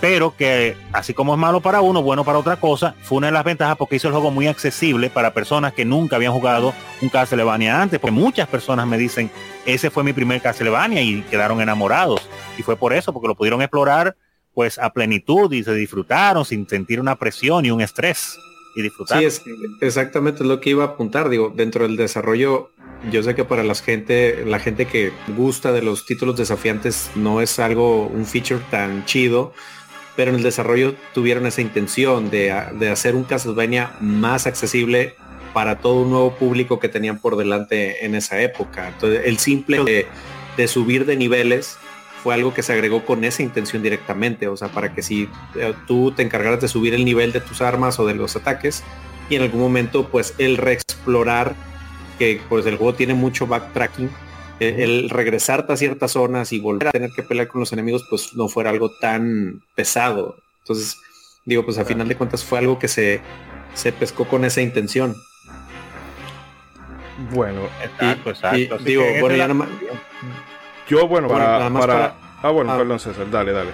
[0.00, 3.32] pero que así como es malo para uno, bueno para otra cosa, fue una de
[3.32, 7.08] las ventajas porque hizo el juego muy accesible para personas que nunca habían jugado un
[7.08, 9.30] Castlevania antes, porque muchas personas me dicen,
[9.66, 12.20] ese fue mi primer Castlevania y quedaron enamorados.
[12.58, 14.16] Y fue por eso, porque lo pudieron explorar
[14.54, 18.38] pues a plenitud y se disfrutaron sin sentir una presión y un estrés
[18.74, 19.18] y disfrutar.
[19.18, 19.42] Sí, es
[19.80, 21.28] exactamente lo que iba a apuntar.
[21.28, 22.70] Digo, dentro del desarrollo,
[23.10, 27.40] yo sé que para la gente, la gente que gusta de los títulos desafiantes no
[27.40, 29.52] es algo, un feature tan chido,
[30.16, 35.16] pero en el desarrollo tuvieron esa intención de, de hacer un Castlevania más accesible
[35.52, 38.88] para todo un nuevo público que tenían por delante en esa época.
[38.88, 40.06] Entonces, el simple de,
[40.56, 41.78] de subir de niveles
[42.22, 45.74] fue algo que se agregó con esa intención directamente, o sea, para que si eh,
[45.86, 48.82] tú te encargaras de subir el nivel de tus armas o de los ataques
[49.28, 51.54] y en algún momento pues el reexplorar,
[52.18, 54.08] que pues el juego tiene mucho backtracking,
[54.60, 58.04] eh, el regresarte a ciertas zonas y volver a tener que pelear con los enemigos
[58.08, 60.36] pues no fuera algo tan pesado.
[60.60, 60.96] Entonces,
[61.44, 63.20] digo, pues a final de cuentas fue algo que se,
[63.74, 65.16] se pescó con esa intención.
[67.32, 69.68] Bueno, Exacto, y digo, bueno, ya la- nomás-
[70.92, 72.78] yo, bueno, Bueno, para, nada más para- para- Ah, bueno, ah.
[72.78, 73.70] perdón, César, dale, dale.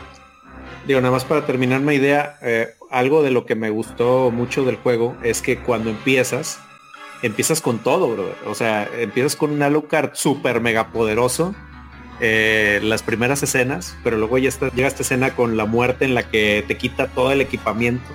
[0.87, 4.65] Digo, nada más para terminar una idea, eh, algo de lo que me gustó mucho
[4.65, 6.61] del juego es que cuando empiezas,
[7.23, 8.37] empiezas con todo, brother.
[8.47, 11.55] O sea, empiezas con un Alucard súper mega poderoso,
[12.21, 16.15] eh, las primeras escenas, pero luego ya está, llega esta escena con la muerte en
[16.15, 18.09] la que te quita todo el equipamiento.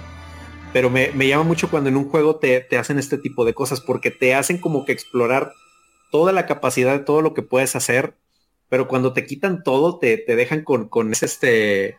[0.71, 3.53] Pero me, me llama mucho cuando en un juego te, te hacen este tipo de
[3.53, 5.53] cosas, porque te hacen como que explorar
[6.11, 8.15] toda la capacidad de todo lo que puedes hacer,
[8.73, 11.95] pero cuando te quitan todo, te, te dejan con, con ese este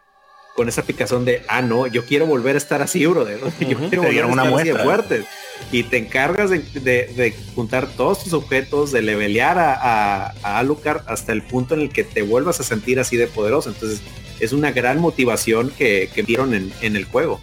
[0.57, 3.39] con esa picazón de, ah, no, yo quiero volver a estar así, brother.
[3.61, 4.83] Yo Ujú, quiero te volver a dieron una estar así de muestra.
[4.83, 5.25] fuerte.
[5.71, 10.59] Y te encargas de, de- de juntar todos tus objetos, de levelear a, a, a
[10.59, 13.69] Alucard hasta el punto en el que te vuelvas a sentir así de poderoso.
[13.69, 14.01] Entonces,
[14.41, 17.39] es una gran motivación que, que vieron en, en el juego.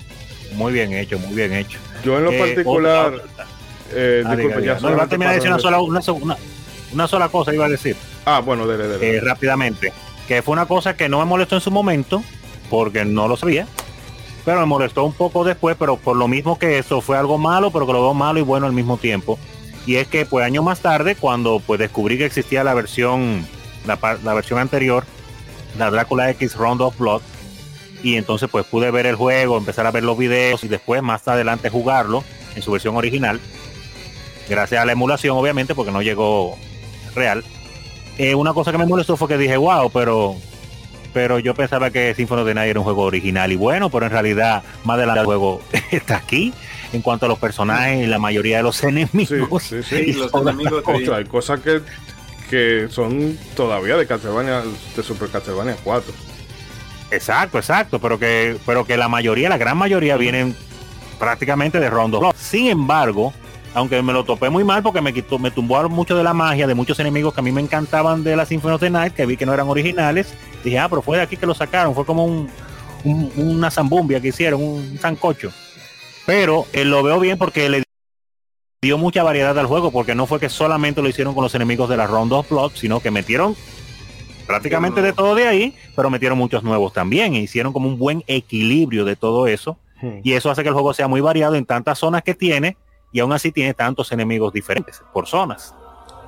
[0.56, 1.80] Muy bien hecho, muy bien hecho.
[2.04, 3.14] Yo en lo Eh, particular,
[3.94, 4.74] eh, Ah, diga, diga.
[4.82, 6.38] No, iba a solamente terminar de decir una sola, una, so- una-
[6.92, 7.96] una sola cosa, iba a decir
[8.26, 9.18] Ah, bueno, dele, dele.
[9.18, 9.94] eh, rápidamente.
[10.28, 12.24] Que fue una cosa que no me molestó en su momento,
[12.70, 13.68] porque no lo sabía.
[14.46, 17.72] Pero me molestó un poco después, pero por lo mismo que eso fue algo malo,
[17.72, 19.38] pero que lo veo malo y bueno al mismo tiempo.
[19.86, 23.46] Y es que pues años más tarde, cuando pues descubrí que existía la versión,
[23.86, 25.06] la, la versión anterior,
[25.78, 27.22] la Drácula X Round of Blood,
[28.04, 31.28] y entonces pues pude ver el juego, empezar a ver los videos y después más
[31.28, 32.24] adelante jugarlo
[32.56, 33.40] en su versión original.
[34.50, 36.58] Gracias a la emulación, obviamente, porque no llegó
[37.16, 37.44] real.
[38.18, 40.36] Eh, una cosa que me molestó fue que dije, wow, pero
[41.14, 44.06] pero yo pensaba que Symphony of the Night era un juego original y bueno, pero
[44.06, 45.62] en realidad más adelante el juego
[45.92, 46.54] está aquí
[46.94, 49.64] en cuanto a los personajes y la mayoría de los enemigos.
[49.64, 50.06] sí, sí.
[50.06, 50.84] Sí, los enemigos
[51.14, 51.82] hay cosas que,
[52.50, 54.64] que son todavía de Castlevania,
[54.96, 56.14] de Super Castlevania 4.
[57.12, 60.56] Exacto, exacto, pero que pero que la mayoría, la gran mayoría vienen
[61.20, 62.34] prácticamente de Rondo.
[62.38, 63.34] Sin embargo,
[63.74, 66.68] aunque me lo topé muy mal porque me quitó, me tumbó mucho de la magia
[66.68, 69.26] de muchos enemigos que a mí me encantaban de la Symphony of the Night, que
[69.26, 70.34] vi que no eran originales,
[70.64, 72.50] dije, ah, pero fue de aquí que lo sacaron, fue como un,
[73.04, 75.52] un- una zambumbia que hicieron, un sancocho.
[76.26, 77.84] Pero eh, lo veo bien porque le
[78.82, 81.88] dio mucha variedad al juego, porque no fue que solamente lo hicieron con los enemigos
[81.90, 83.56] de la Round of Blood, sino que metieron
[84.48, 88.24] prácticamente de todo de ahí, pero metieron muchos nuevos también, e hicieron como un buen
[88.28, 89.78] equilibrio de todo eso,
[90.24, 92.76] y eso hace que el juego sea muy variado en tantas zonas que tiene,
[93.12, 95.76] y aún así tiene tantos enemigos diferentes por zonas.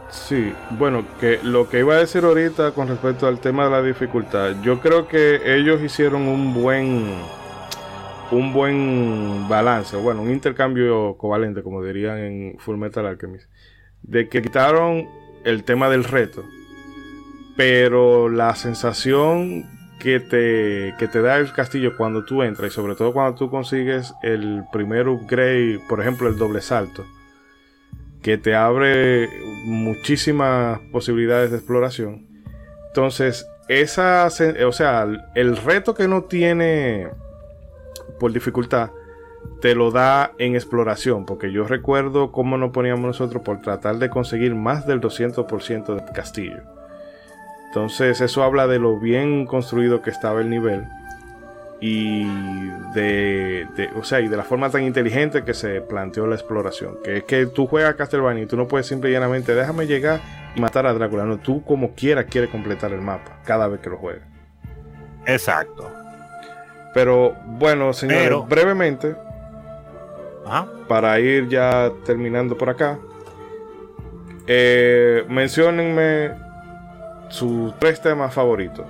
[0.10, 3.82] Sí, bueno, que lo que iba a decir ahorita con respecto al tema de la
[3.82, 7.16] dificultad, yo creo que ellos hicieron un buen
[8.32, 13.50] un buen balance, bueno, un intercambio covalente, como dirían en Full Metal Alchemist,
[14.02, 15.08] de que quitaron
[15.44, 16.44] el tema del reto,
[17.56, 19.73] pero la sensación
[20.04, 23.50] que te, que te da el castillo cuando tú entras y sobre todo cuando tú
[23.50, 27.06] consigues el primer upgrade, por ejemplo el doble salto,
[28.22, 29.30] que te abre
[29.64, 32.28] muchísimas posibilidades de exploración.
[32.88, 37.08] Entonces, esa, o sea, el reto que no tiene
[38.20, 38.92] por dificultad,
[39.62, 44.10] te lo da en exploración, porque yo recuerdo cómo nos poníamos nosotros por tratar de
[44.10, 46.62] conseguir más del 200% del castillo.
[47.74, 50.86] Entonces eso habla de lo bien construido que estaba el nivel
[51.82, 52.24] y
[52.94, 57.00] de, o sea, y de la forma tan inteligente que se planteó la exploración.
[57.04, 60.22] Que es que tú juegas Castlevania y tú no puedes simple y llanamente déjame llegar
[60.56, 61.24] y matar a Drácula.
[61.24, 64.22] No, tú como quieras quieres completar el mapa cada vez que lo juegas.
[65.26, 65.92] Exacto.
[66.94, 69.16] Pero bueno, señores, brevemente,
[70.88, 73.00] para ir ya terminando por acá,
[74.46, 76.53] eh, menciónenme
[77.34, 78.86] sus tres temas favoritos.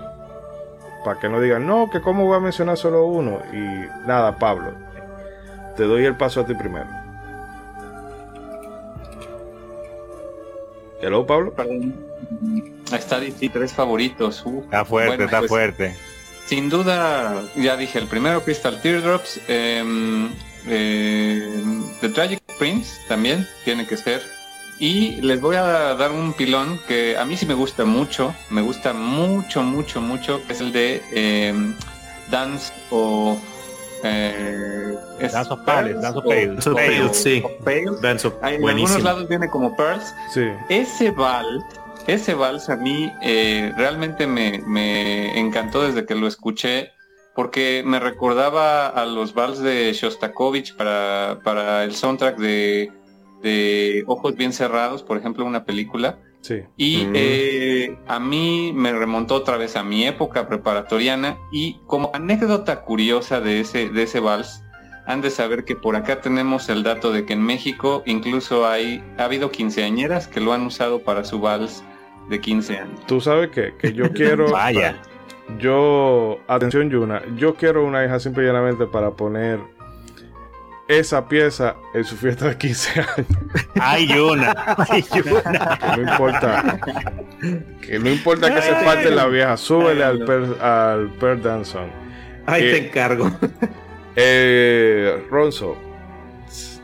[1.05, 3.39] Para que no digan, no, que cómo voy a mencionar solo uno.
[3.51, 4.73] Y nada, Pablo,
[5.75, 6.87] te doy el paso a ti primero.
[11.01, 11.53] Hello, Pablo.
[12.93, 14.45] Está difícil, tres favoritos.
[14.63, 15.95] está fuerte, está pues, fuerte.
[16.45, 19.39] Sin duda, ya dije, el primero Crystal Teardrops.
[19.47, 20.29] Em,
[20.67, 21.63] eh,
[22.01, 24.21] The Tragic Prince también tiene que ser.
[24.83, 28.61] Y les voy a dar un pilón que a mí sí me gusta mucho, me
[28.61, 31.73] gusta mucho, mucho, mucho, que es el de em,
[32.29, 33.39] Dance of...
[34.03, 36.65] Eh, Dance of Pales, Dance of Pales.
[38.01, 38.33] Dance sí.
[38.41, 40.13] en algunos lados viene como Pearls.
[40.33, 40.49] Sí.
[40.67, 41.63] Ese vals,
[42.07, 46.91] ese vals a mí eh, realmente me, me encantó desde que lo escuché
[47.33, 52.91] porque me recordaba a los vals de Shostakovich para, para el soundtrack de,
[53.43, 56.17] de, Ojos Bien Cerrados, por ejemplo, una película.
[56.41, 56.61] Sí.
[56.75, 57.11] Y mm.
[57.15, 63.39] eh, a mí me remontó otra vez a mi época preparatoriana y como anécdota curiosa
[63.39, 64.63] de ese, de ese vals,
[65.05, 69.03] han de saber que por acá tenemos el dato de que en México incluso hay,
[69.17, 71.83] ha habido quinceañeras que lo han usado para su vals
[72.29, 73.05] de 15 años.
[73.05, 74.51] Tú sabes que, que yo quiero...
[74.51, 75.01] Vaya.
[75.59, 79.59] Yo, atención Yuna, yo quiero una hija simple y llanamente para poner
[80.99, 83.27] esa pieza en su fiesta de 15 años.
[83.79, 85.79] Ay, Yuna, ay, Yuna.
[85.79, 86.79] Que no importa.
[87.81, 91.89] Que no importa que se falte la vieja, súbele al per, al per Danson.
[92.45, 93.31] Ahí te encargo.
[94.15, 95.75] Eh, Ronzo,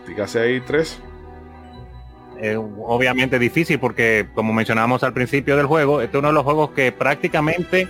[0.08, 1.00] dígase ahí tres.
[2.42, 6.44] Eh, obviamente difícil porque como mencionamos al principio del juego, este es uno de los
[6.44, 7.88] juegos que prácticamente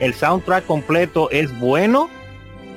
[0.00, 2.10] el soundtrack completo es bueno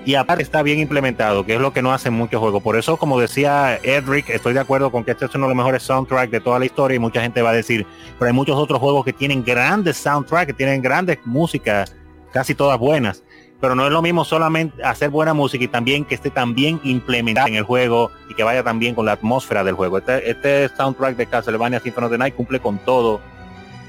[0.08, 2.64] y aparte está bien implementado, que es lo que no hacen muchos juegos.
[2.64, 5.58] Por eso, como decía Edric, estoy de acuerdo con que este es uno de los
[5.58, 7.86] mejores soundtracks de toda la historia y mucha gente va a decir,
[8.18, 11.94] pero hay muchos otros juegos que tienen grandes soundtracks, que tienen grandes músicas,
[12.32, 13.22] casi todas buenas.
[13.60, 16.80] Pero no es lo mismo solamente hacer buena música y también que esté tan bien
[16.86, 19.98] implementada en el juego y que vaya también con la atmósfera del juego.
[19.98, 23.20] Este, este soundtrack de Castlevania Symphony of the Night cumple con todo.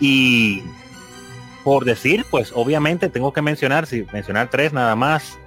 [0.01, 0.65] Y
[1.63, 5.39] por decir, pues obviamente tengo que mencionar, si mencionar tres nada más.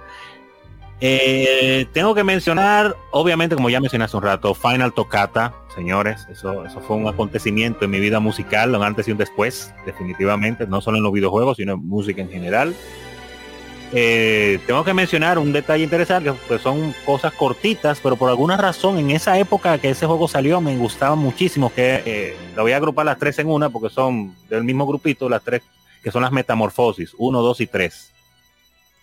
[1.04, 6.64] Eh, tengo que mencionar, obviamente, como ya mencioné hace un rato, Final Tocata, señores, eso,
[6.64, 10.80] eso fue un acontecimiento en mi vida musical, un antes y un después, definitivamente, no
[10.80, 12.72] solo en los videojuegos, sino en música en general.
[13.92, 18.56] Eh, tengo que mencionar un detalle interesante, que pues son cosas cortitas, pero por alguna
[18.56, 22.72] razón en esa época que ese juego salió me gustaba muchísimo, que eh, lo voy
[22.72, 25.62] a agrupar las tres en una porque son del mismo grupito, las tres
[26.00, 28.12] que son las metamorfosis 1, 2 y 3,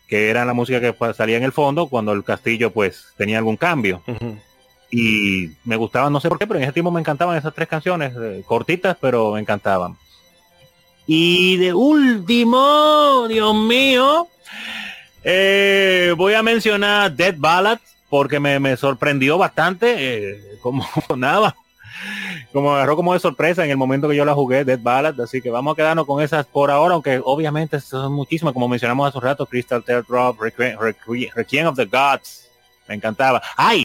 [0.10, 3.58] que eran la música que salía en el fondo cuando el castillo pues tenía algún
[3.58, 4.02] cambio.
[4.90, 7.68] Y me gustaban, no sé por qué, pero en ese tiempo me encantaban esas tres
[7.68, 9.96] canciones, eh, cortitas, pero me encantaban.
[11.06, 14.28] Y de último, Dios mío,
[15.24, 17.80] eh, voy a mencionar Dead Ballad
[18.10, 21.56] porque me, sorprendió bastante eh, como nada
[22.52, 25.42] como agarró como de sorpresa en el momento que yo la jugué, Dead Ballad, así
[25.42, 29.18] que vamos a quedarnos con esas por ahora, aunque obviamente son muchísimas, como mencionamos hace
[29.18, 32.50] un rato, Crystal Teardrop, Requiem of the Gods,
[32.88, 33.42] me encantaba.
[33.56, 33.84] ¡Ay!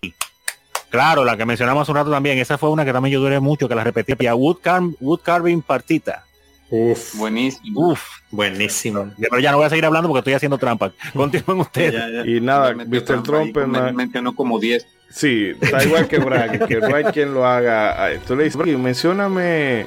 [0.88, 3.40] Claro, la que mencionamos hace un rato también, esa fue una que también yo duré
[3.40, 4.58] mucho, que la repetí, Wood,
[5.00, 6.24] Wood Carving Partita.
[6.70, 7.90] Uf, buenísimo.
[7.90, 8.00] Uf,
[8.30, 9.10] buenísimo.
[9.18, 10.92] Pero ya no voy a seguir hablando porque estoy haciendo trampa.
[11.14, 12.26] Continúen ustedes.
[12.26, 13.22] Y nada, Mr.
[13.22, 14.86] Trump me mencionó como 10.
[15.10, 18.10] Sí, está igual que Bragg, que no hay quien lo haga.
[18.26, 19.86] Tú le dices, mencioname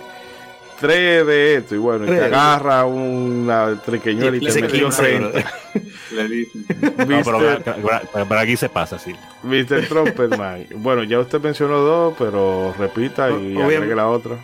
[0.80, 5.52] tres de esto y bueno, y te agarra una triqueñuela y, te metió 30.
[6.11, 6.52] Le dice.
[8.18, 9.14] No, pero aquí se pasa, sí.
[9.44, 9.88] Mr.
[9.88, 10.68] Trumpetman.
[10.76, 14.38] bueno, ya usted mencionó dos, pero repita y agregue la otra.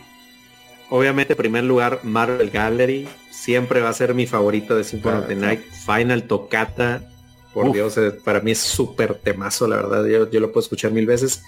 [0.90, 3.08] obviamente, en primer lugar, Marvel Gallery.
[3.30, 5.62] Siempre va a ser mi favorito de Symphony of the Night.
[5.72, 7.02] Final Tocata.
[7.54, 10.06] Por Dios, eh, para mí es súper temazo, la verdad.
[10.06, 11.44] Yo, yo, lo puedo escuchar mil veces.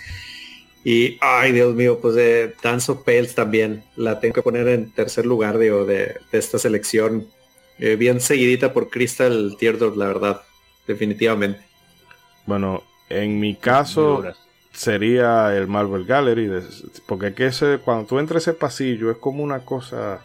[0.84, 3.84] Y, ay, Dios mío, pues de Dance of Pales también.
[3.96, 7.28] La tengo que poner en tercer lugar, digo, de, de esta selección.
[7.80, 10.42] Eh, bien seguidita por Crystal Teardrop, la verdad.
[10.88, 11.62] Definitivamente.
[12.46, 14.24] Bueno, en mi caso
[14.72, 16.52] sería el Marvel Gallery,
[17.06, 20.22] porque que ese, cuando tú entras ese pasillo es como una cosa,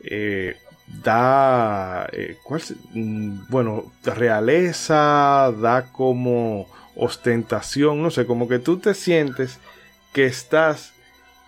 [0.00, 0.56] eh,
[0.86, 2.62] da, eh, ¿cuál,
[2.92, 6.66] mm, bueno, realeza, da como
[6.96, 9.58] ostentación, no sé, como que tú te sientes
[10.12, 10.92] que estás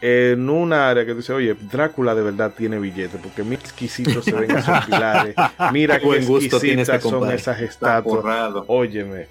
[0.01, 4.33] en un área que dice, oye, Drácula de verdad tiene billete, porque mira exquisitos se
[4.33, 5.35] ven esos pilares,
[5.73, 9.29] mira qué exquisitas son esas estatuas, óyeme.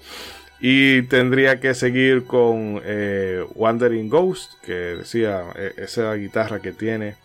[0.58, 7.16] Y tendría que seguir con eh, Wandering Ghost, que decía, e, esa guitarra que tiene,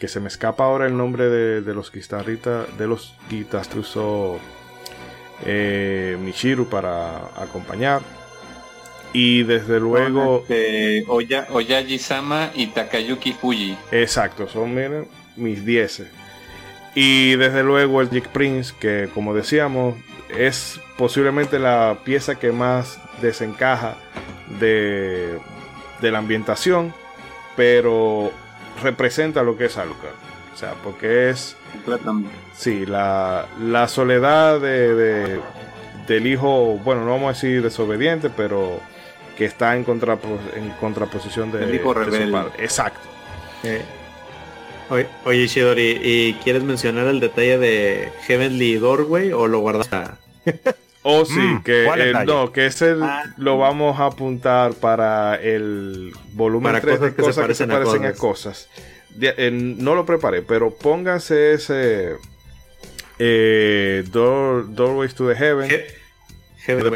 [0.00, 4.40] que se me escapa ahora el nombre de, los guitarristas, de los guitarristas usó
[5.44, 8.00] eh, Michiru para acompañar.
[9.12, 10.38] Y desde luego...
[10.48, 11.80] Este, Oya,
[12.54, 13.76] y Takayuki Fuji.
[13.92, 15.06] Exacto, son miren,
[15.36, 16.04] mis 10.
[16.94, 19.96] Y desde luego el Jig Prince, que como decíamos,
[20.30, 23.96] es posiblemente la pieza que más desencaja
[24.58, 25.38] de,
[26.00, 26.94] de la ambientación,
[27.54, 28.32] pero
[28.82, 30.14] representa lo que es Alucard.
[30.54, 31.56] O sea, porque es.
[32.54, 35.40] Sí, la, la soledad de,
[36.06, 38.80] del hijo, bueno, no vamos a decir desobediente, pero
[39.36, 42.50] que está en, en contraposición de, hijo rebelde.
[42.58, 43.00] Exacto.
[43.62, 43.82] Eh,
[45.24, 49.88] oye, Shidori, ¿y quieres mencionar el detalle de Heavenly Doorway o lo guardas?
[51.02, 53.24] Oh, sí, mm, que no, que ese ah.
[53.38, 58.68] lo vamos a apuntar para el volumen para 3 cosas que se parecen, a cosas.
[59.50, 62.16] no lo preparé, pero pónganse ese
[63.18, 65.70] eh, Doorways to the Heaven.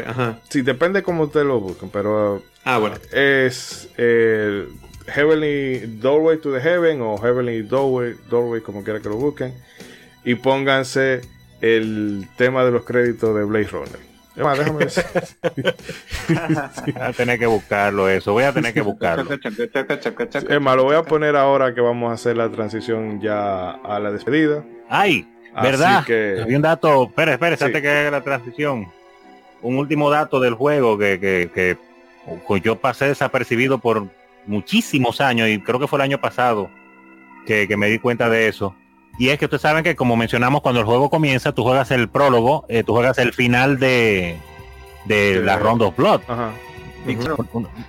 [0.07, 0.39] ajá.
[0.49, 2.97] Sí, depende cómo ustedes lo busquen, pero ah, bueno.
[3.11, 4.67] es eh,
[5.07, 9.53] Heavenly Doorway to the Heaven o Heavenly Doorway, Doorway como quiera que lo busquen.
[10.23, 11.21] Y pónganse
[11.61, 13.99] el tema de los créditos de Blaze Runner.
[14.35, 14.85] déjame
[16.93, 19.31] Voy a tener que buscarlo eso, voy a tener que buscarlo.
[19.31, 23.99] es más, lo voy a poner ahora que vamos a hacer la transición ya a
[23.99, 24.63] la despedida.
[24.89, 25.27] Ay,
[25.61, 26.05] ¿verdad?
[26.05, 26.39] Que...
[26.41, 28.87] Había un dato, espera, espera, antes que haga la transición.
[29.61, 31.77] Un último dato del juego que, que, que
[32.47, 34.07] pues yo pasé desapercibido por
[34.45, 36.69] muchísimos años y creo que fue el año pasado
[37.47, 38.75] que, que me di cuenta de eso
[39.17, 42.09] y es que ustedes saben que como mencionamos cuando el juego comienza, tú juegas el
[42.09, 44.37] prólogo, eh, tú juegas el final de,
[45.05, 46.21] de la Round of Blood.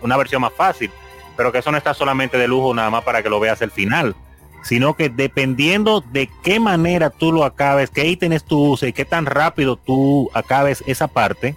[0.03, 0.91] Una versión más fácil.
[1.37, 3.71] Pero que eso no está solamente de lujo nada más para que lo veas el
[3.71, 4.15] final.
[4.63, 9.05] Sino que dependiendo de qué manera tú lo acabes, qué ítems tú uses y qué
[9.05, 11.55] tan rápido tú acabes esa parte,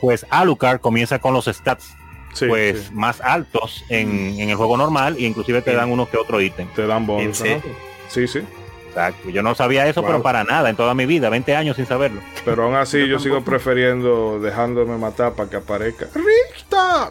[0.00, 1.94] pues Alucard comienza con los stats
[2.48, 6.40] pues más altos en, en, el juego normal e inclusive te dan uno que otro
[6.40, 6.66] ítem.
[6.74, 7.42] Te dan bonus.
[8.08, 8.40] Sí, sí.
[8.94, 9.28] Exacto.
[9.28, 12.20] Yo no sabía eso, pero para nada, en toda mi vida, 20 años sin saberlo.
[12.44, 17.10] Pero aún así yo, sigo prefiriendo dejándome matar para que aparezca Ricta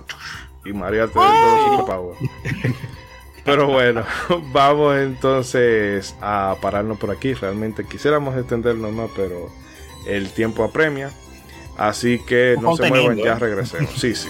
[0.65, 2.15] y María te todo
[3.43, 4.05] Pero bueno,
[4.53, 7.33] vamos entonces a pararnos por aquí.
[7.33, 9.51] Realmente quisiéramos extendernos más, pero
[10.07, 11.11] el tiempo apremia.
[11.77, 13.91] Así que no se muevan, ya regresemos.
[13.95, 14.29] Sí, sí.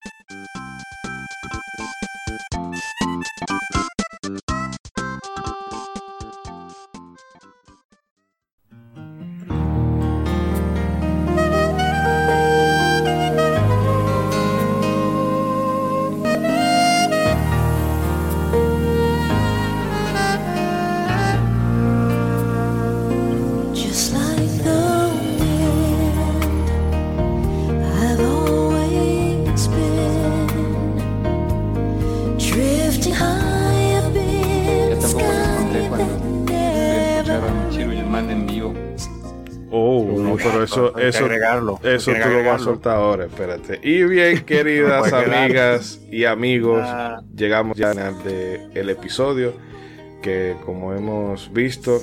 [40.43, 43.79] Pero eso, eso, agregarlo, eso tú lo vas a soltar ahora, espérate.
[43.83, 47.21] Y bien, queridas amigas y amigos, Ah.
[47.35, 48.23] llegamos ya al final
[48.73, 49.53] del episodio
[50.21, 52.01] que como hemos visto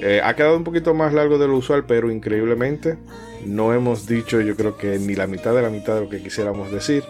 [0.00, 2.98] eh, ha quedado un poquito más largo de lo usual, pero increíblemente
[3.44, 6.22] no hemos dicho yo creo que ni la mitad de la mitad de lo que
[6.22, 7.04] quisiéramos decir.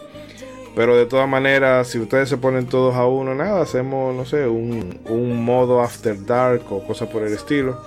[0.74, 4.46] Pero de todas maneras, si ustedes se ponen todos a uno, nada, hacemos, no sé,
[4.46, 7.80] un, un modo After Dark o cosa por el estilo.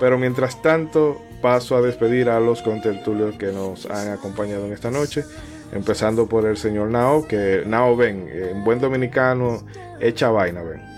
[0.00, 4.90] Pero mientras tanto, paso a despedir a los contertulios que nos han acompañado en esta
[4.90, 5.24] noche.
[5.72, 9.62] Empezando por el señor Nao, que Nao, ven, en buen dominicano,
[10.00, 10.80] echa vaina, ven.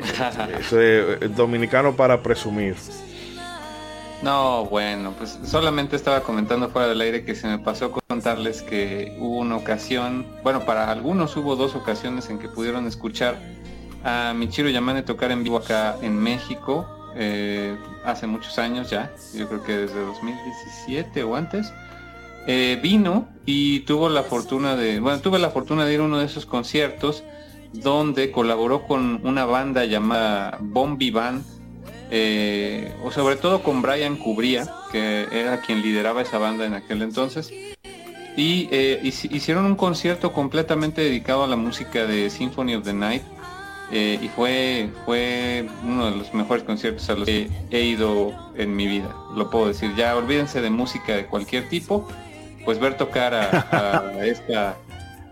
[0.00, 2.76] Eh, Eso es eh, dominicano para presumir.
[4.22, 9.16] No, bueno, pues solamente estaba comentando fuera del aire que se me pasó contarles que
[9.20, 13.38] hubo una ocasión, bueno, para algunos hubo dos ocasiones en que pudieron escuchar
[14.02, 16.86] a Michiro Yamane tocar en vivo acá en México,
[17.16, 21.72] eh, hace muchos años ya, yo creo que desde 2017 o antes.
[22.46, 26.18] Eh, vino y tuvo la fortuna de, bueno, tuve la fortuna de ir a uno
[26.18, 27.22] de esos conciertos
[27.74, 31.44] donde colaboró con una banda llamada Bombi Band,
[32.10, 37.02] eh, o sobre todo con Brian Cubría, que era quien lideraba esa banda en aquel
[37.02, 37.50] entonces.
[38.34, 43.22] Y hici- hicieron un concierto completamente dedicado a la música de Symphony of the Night.
[43.90, 48.76] Eh, y fue, fue uno de los mejores conciertos a los que he ido en
[48.76, 49.14] mi vida.
[49.34, 49.94] Lo puedo decir.
[49.96, 52.06] Ya olvídense de música de cualquier tipo.
[52.64, 54.76] Pues ver tocar a, a esta,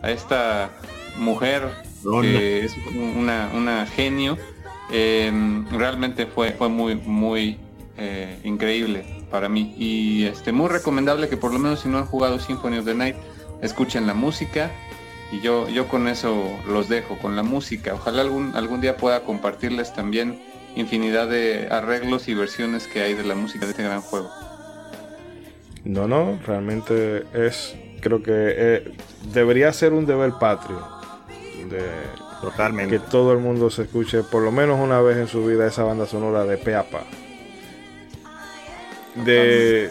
[0.03, 0.71] a esta
[1.19, 1.69] mujer
[2.23, 4.39] que es una, una genio
[4.91, 5.33] eh,
[5.71, 7.59] realmente fue, fue muy, muy
[7.99, 9.75] eh, increíble para mí.
[9.77, 12.95] Y este muy recomendable que por lo menos si no han jugado Symphony of the
[12.95, 13.17] Night,
[13.63, 14.71] escuchen la música.
[15.33, 17.95] Y yo, yo con eso los dejo, con la música.
[17.95, 20.41] Ojalá algún, algún día pueda compartirles también
[20.77, 24.31] infinidad de arreglos y versiones que hay de la música de este gran juego.
[25.85, 28.93] No, no, realmente es, creo que eh,
[29.33, 30.81] debería ser un deber patrio.
[31.71, 31.81] De,
[32.41, 32.99] Totalmente.
[32.99, 35.83] que todo el mundo se escuche por lo menos una vez en su vida esa
[35.83, 37.05] banda sonora de pe a pa.
[39.25, 39.91] De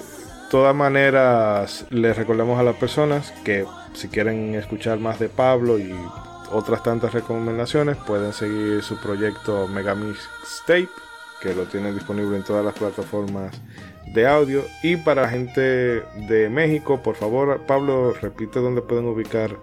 [0.52, 3.66] todas maneras, les recordamos a las personas que
[3.96, 5.94] si quieren escuchar más de Pablo y
[6.52, 10.20] otras tantas recomendaciones, pueden seguir su proyecto Megamix
[10.68, 10.90] Tape,
[11.42, 13.54] que lo tienen disponible en todas las plataformas
[14.14, 14.64] de audio.
[14.84, 15.62] Y para la gente
[16.28, 19.58] de México, por favor, Pablo, repite dónde pueden ubicar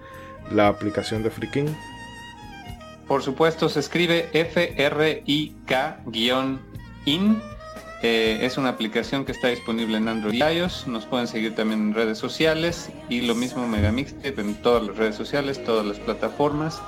[0.51, 1.75] la aplicación de Freaking.
[3.07, 5.43] Por supuesto, se escribe FRIK-IN.
[8.03, 10.89] Eh, es una aplicación que está disponible en Android y iOS.
[10.89, 15.15] Nos pueden seguir también en redes sociales y lo mismo Megamixtape en todas las redes
[15.15, 16.83] sociales, todas las plataformas.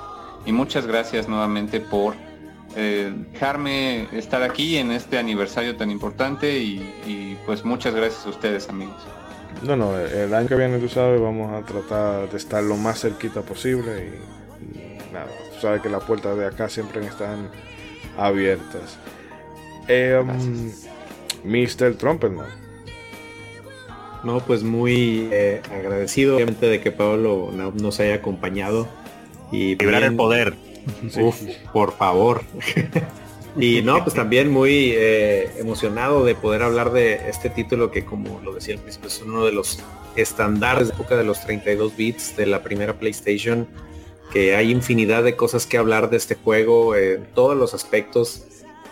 [0.45, 2.15] Y muchas gracias nuevamente por
[2.75, 8.29] eh, dejarme estar aquí en este aniversario tan importante y, y, pues muchas gracias a
[8.29, 8.97] ustedes amigos.
[9.63, 12.99] No, no, el año que viene, tú sabes, vamos a tratar de estar lo más
[12.99, 14.11] cerquita posible
[14.73, 17.49] y, y nada, tú sabes que las puertas de acá siempre están
[18.17, 18.99] abiertas.
[19.87, 20.71] Eh, um,
[21.45, 21.95] Mr.
[21.95, 22.47] Trumpetman.
[24.23, 28.87] No, pues muy eh, agradecido obviamente de que Pablo no- nos haya acompañado.
[29.51, 30.55] Y Vibrar el poder.
[31.19, 31.41] Uf,
[31.71, 32.41] por favor.
[33.59, 38.41] y no, pues también muy eh, emocionado de poder hablar de este título que como
[38.43, 39.79] lo decía al principio es uno de los
[40.15, 43.67] estándares de época de los 32 bits de la primera PlayStation,
[44.33, 48.43] que hay infinidad de cosas que hablar de este juego en todos los aspectos.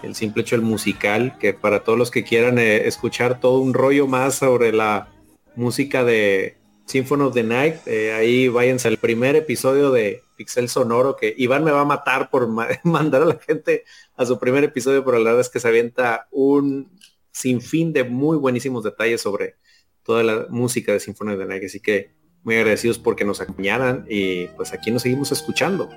[0.03, 3.73] El simple hecho el musical, que para todos los que quieran eh, escuchar todo un
[3.73, 5.07] rollo más sobre la
[5.55, 11.15] música de Symphony of the Night, eh, ahí váyanse al primer episodio de Pixel Sonoro,
[11.15, 13.85] que Iván me va a matar por ma- mandar a la gente
[14.17, 16.91] a su primer episodio, pero la verdad es que se avienta un
[17.31, 19.55] sinfín de muy buenísimos detalles sobre
[20.03, 22.11] toda la música de Symphony of the Night, así que
[22.43, 25.89] muy agradecidos porque nos acompañaran y pues aquí nos seguimos escuchando.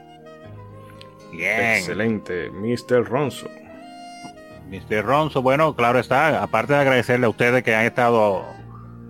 [1.78, 3.04] Excelente, Mr.
[3.04, 3.48] Ronzo.
[4.68, 5.04] Mr.
[5.04, 8.44] Ronzo, bueno, claro está, aparte de agradecerle a ustedes que han estado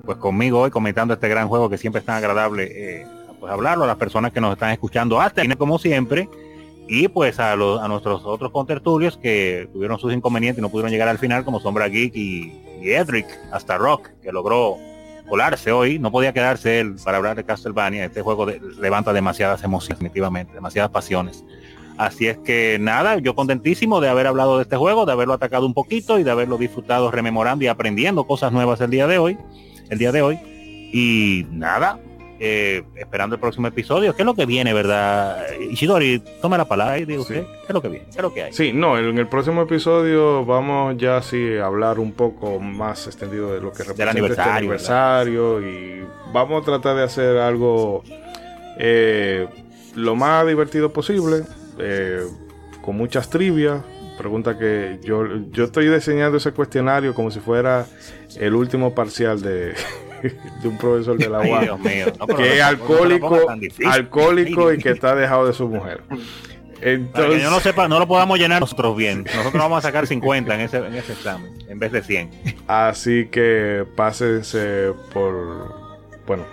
[0.04, 3.06] pues conmigo hoy comentando este gran juego que siempre es tan agradable eh,
[3.40, 5.20] pues hablarlo a las personas que nos están escuchando.
[5.20, 6.28] Hasta aquí, como siempre.
[6.88, 10.92] Y pues a, los, a nuestros otros contertulios que tuvieron sus inconvenientes y no pudieron
[10.92, 14.76] llegar al final como Sombra Geek y, Edric hasta Rock que logró
[15.28, 15.98] colarse hoy.
[15.98, 18.04] No podía quedarse él para hablar de Castlevania.
[18.04, 21.44] Este juego levanta demasiadas emociones definitivamente demasiadas pasiones
[21.98, 25.66] Así es que nada, yo contentísimo de haber hablado de este juego, de haberlo atacado
[25.66, 29.38] un poquito y de haberlo disfrutado rememorando y aprendiendo cosas nuevas el día de hoy,
[29.88, 30.38] el día de hoy.
[30.92, 31.98] Y nada,
[32.38, 34.14] eh, esperando el próximo episodio.
[34.14, 35.42] ¿Qué es lo que viene, verdad?
[35.70, 38.04] Ishidori, tome la palabra y diga usted, ¿qué es lo que viene?
[38.04, 38.52] ¿Qué es lo que hay?
[38.52, 43.54] Sí, no, en el próximo episodio vamos ya sí a hablar un poco más extendido
[43.54, 48.02] de lo que representa aniversario, este aniversario y vamos a tratar de hacer algo
[48.78, 49.48] eh,
[49.94, 51.42] lo más divertido posible,
[51.78, 52.26] eh,
[52.82, 53.82] con muchas trivias.
[54.18, 57.86] Pregunta que yo, yo estoy diseñando ese cuestionario como si fuera
[58.36, 59.74] el último parcial de,
[60.62, 61.66] de un profesor de la UAS.
[61.66, 63.86] No, que es alcohólico, difícil.
[63.86, 66.02] alcohólico y que está dejado de su mujer.
[66.08, 66.20] Para
[66.80, 69.24] que Entonces, yo no sepa, no lo podamos llenar nosotros bien.
[69.24, 72.30] Nosotros vamos a sacar 50 en ese, en ese examen, en vez de 100.
[72.66, 75.74] así que pásense por,
[76.26, 76.44] bueno,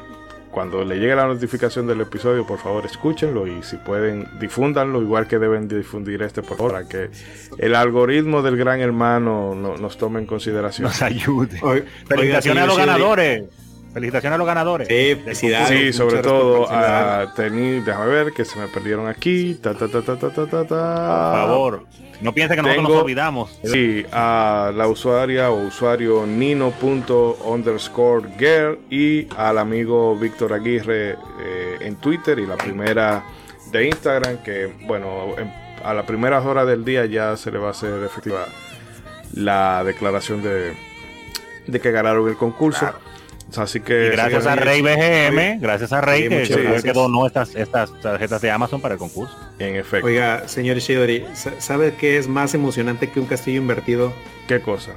[0.54, 5.28] cuando le llegue la notificación del episodio, por favor escúchenlo y si pueden difúndanlo, igual
[5.28, 7.10] que deben difundir este por favor, para que
[7.58, 10.88] el algoritmo del gran hermano no- nos tome en consideración.
[10.88, 11.60] Nos ayude.
[12.08, 13.44] Felicitaciones a los ganadores.
[13.94, 14.88] Felicitaciones a los ganadores.
[14.88, 15.70] Sí, felicidades.
[15.70, 19.56] Sí, sobre todo a tener, déjame ver que se me perdieron aquí.
[19.62, 21.32] Ta, ta, ta, ta, ta, ta, ta, ta.
[21.32, 21.86] Por favor.
[22.24, 23.60] No piensen que nosotros Tengo- nos olvidamos.
[23.64, 31.96] Sí, a la usuaria o usuario nino.underscore girl y al amigo Víctor Aguirre eh, en
[31.98, 33.24] Twitter y la primera
[33.72, 35.52] de Instagram que, bueno, en-
[35.84, 38.46] a las primeras horas del día ya se le va a hacer efectiva
[39.34, 40.74] la declaración de,
[41.68, 42.90] de que ganaron el concurso.
[43.58, 44.82] Así que Y gracias a Rey.
[44.82, 49.00] BGM, gracias a Rey Sí, que, que donó estas, estas tarjetas de Amazon para el
[49.00, 49.38] concurso.
[49.60, 50.08] En efecto.
[50.08, 54.14] Oiga, señor Shidori, sa- ¿sabe qué es más emocionante que un castillo invertido?
[54.48, 54.92] ¿Qué cosa?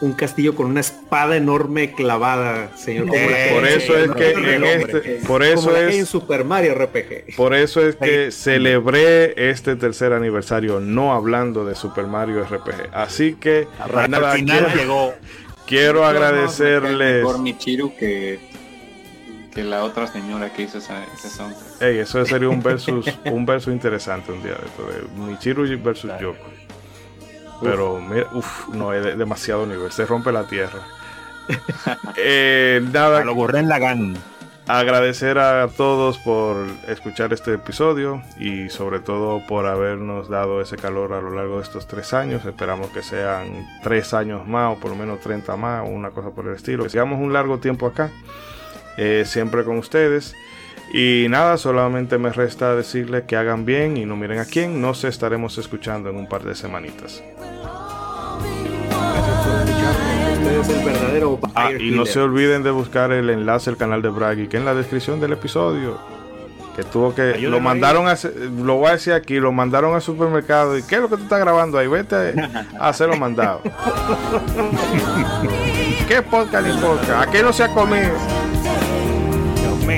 [0.00, 3.08] Un castillo con una espada enorme clavada, señor.
[3.10, 7.36] Que- Por eso es que en este, por eso hay en es Super Mario RPG.
[7.36, 12.88] Por eso es que celebré este tercer aniversario no hablando de Super Mario RPG.
[12.92, 15.14] Así que Al final quiero, llegó.
[15.66, 17.18] quiero agradecerles.
[17.22, 18.40] Mejor Michiru que,
[19.54, 21.82] que la otra señora que hizo esa, ese soundtrack.
[21.82, 26.10] Ey, eso sería un versus, un verso interesante un día de esto, de Michiru versus
[26.20, 26.44] Yoko.
[27.62, 30.80] Pero mira, uff, no es de- demasiado nivel, se rompe la tierra.
[32.16, 34.16] Eh, nada, A lo Gurren Lagann.
[34.68, 36.56] agradecer a todos por
[36.88, 41.62] escuchar este episodio y sobre todo por habernos dado ese calor a lo largo de
[41.64, 42.44] estos tres años.
[42.44, 46.30] Esperamos que sean tres años más o por lo menos 30 más o una cosa
[46.30, 46.84] por el estilo.
[46.84, 48.10] Que sigamos un largo tiempo acá,
[48.96, 50.34] eh, siempre con ustedes.
[50.92, 54.80] Y nada, solamente me resta decirles que hagan bien y no miren a quién.
[54.80, 57.22] Nos estaremos escuchando en un par de semanitas.
[60.68, 64.48] El verdadero Ah, y no se olviden de buscar el enlace al canal de Braggy,
[64.48, 65.98] que en la descripción del episodio.
[66.76, 67.38] Que tuvo que.
[67.38, 68.16] Lo mandaron a.
[68.62, 70.78] Lo voy a decir aquí, lo mandaron al supermercado.
[70.78, 71.86] ¿Y qué es lo que tú estás grabando ahí?
[71.86, 72.34] Vete
[72.78, 73.60] a hacerlo mandado.
[76.08, 77.28] ¿Qué podcast ni podcast?
[77.28, 78.12] ¿A qué no se ha comido?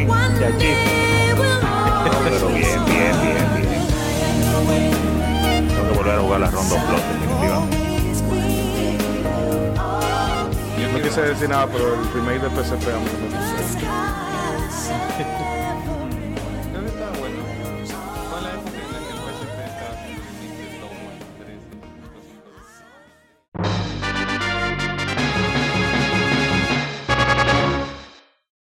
[0.03, 0.15] No,
[2.25, 3.83] pero bien, bien, bien, bien.
[5.69, 7.77] Tengo que volver a jugar la Rondo Plus, definitivamente.
[10.93, 13.54] No quise decir nada, pero el remake de PSP a mí me.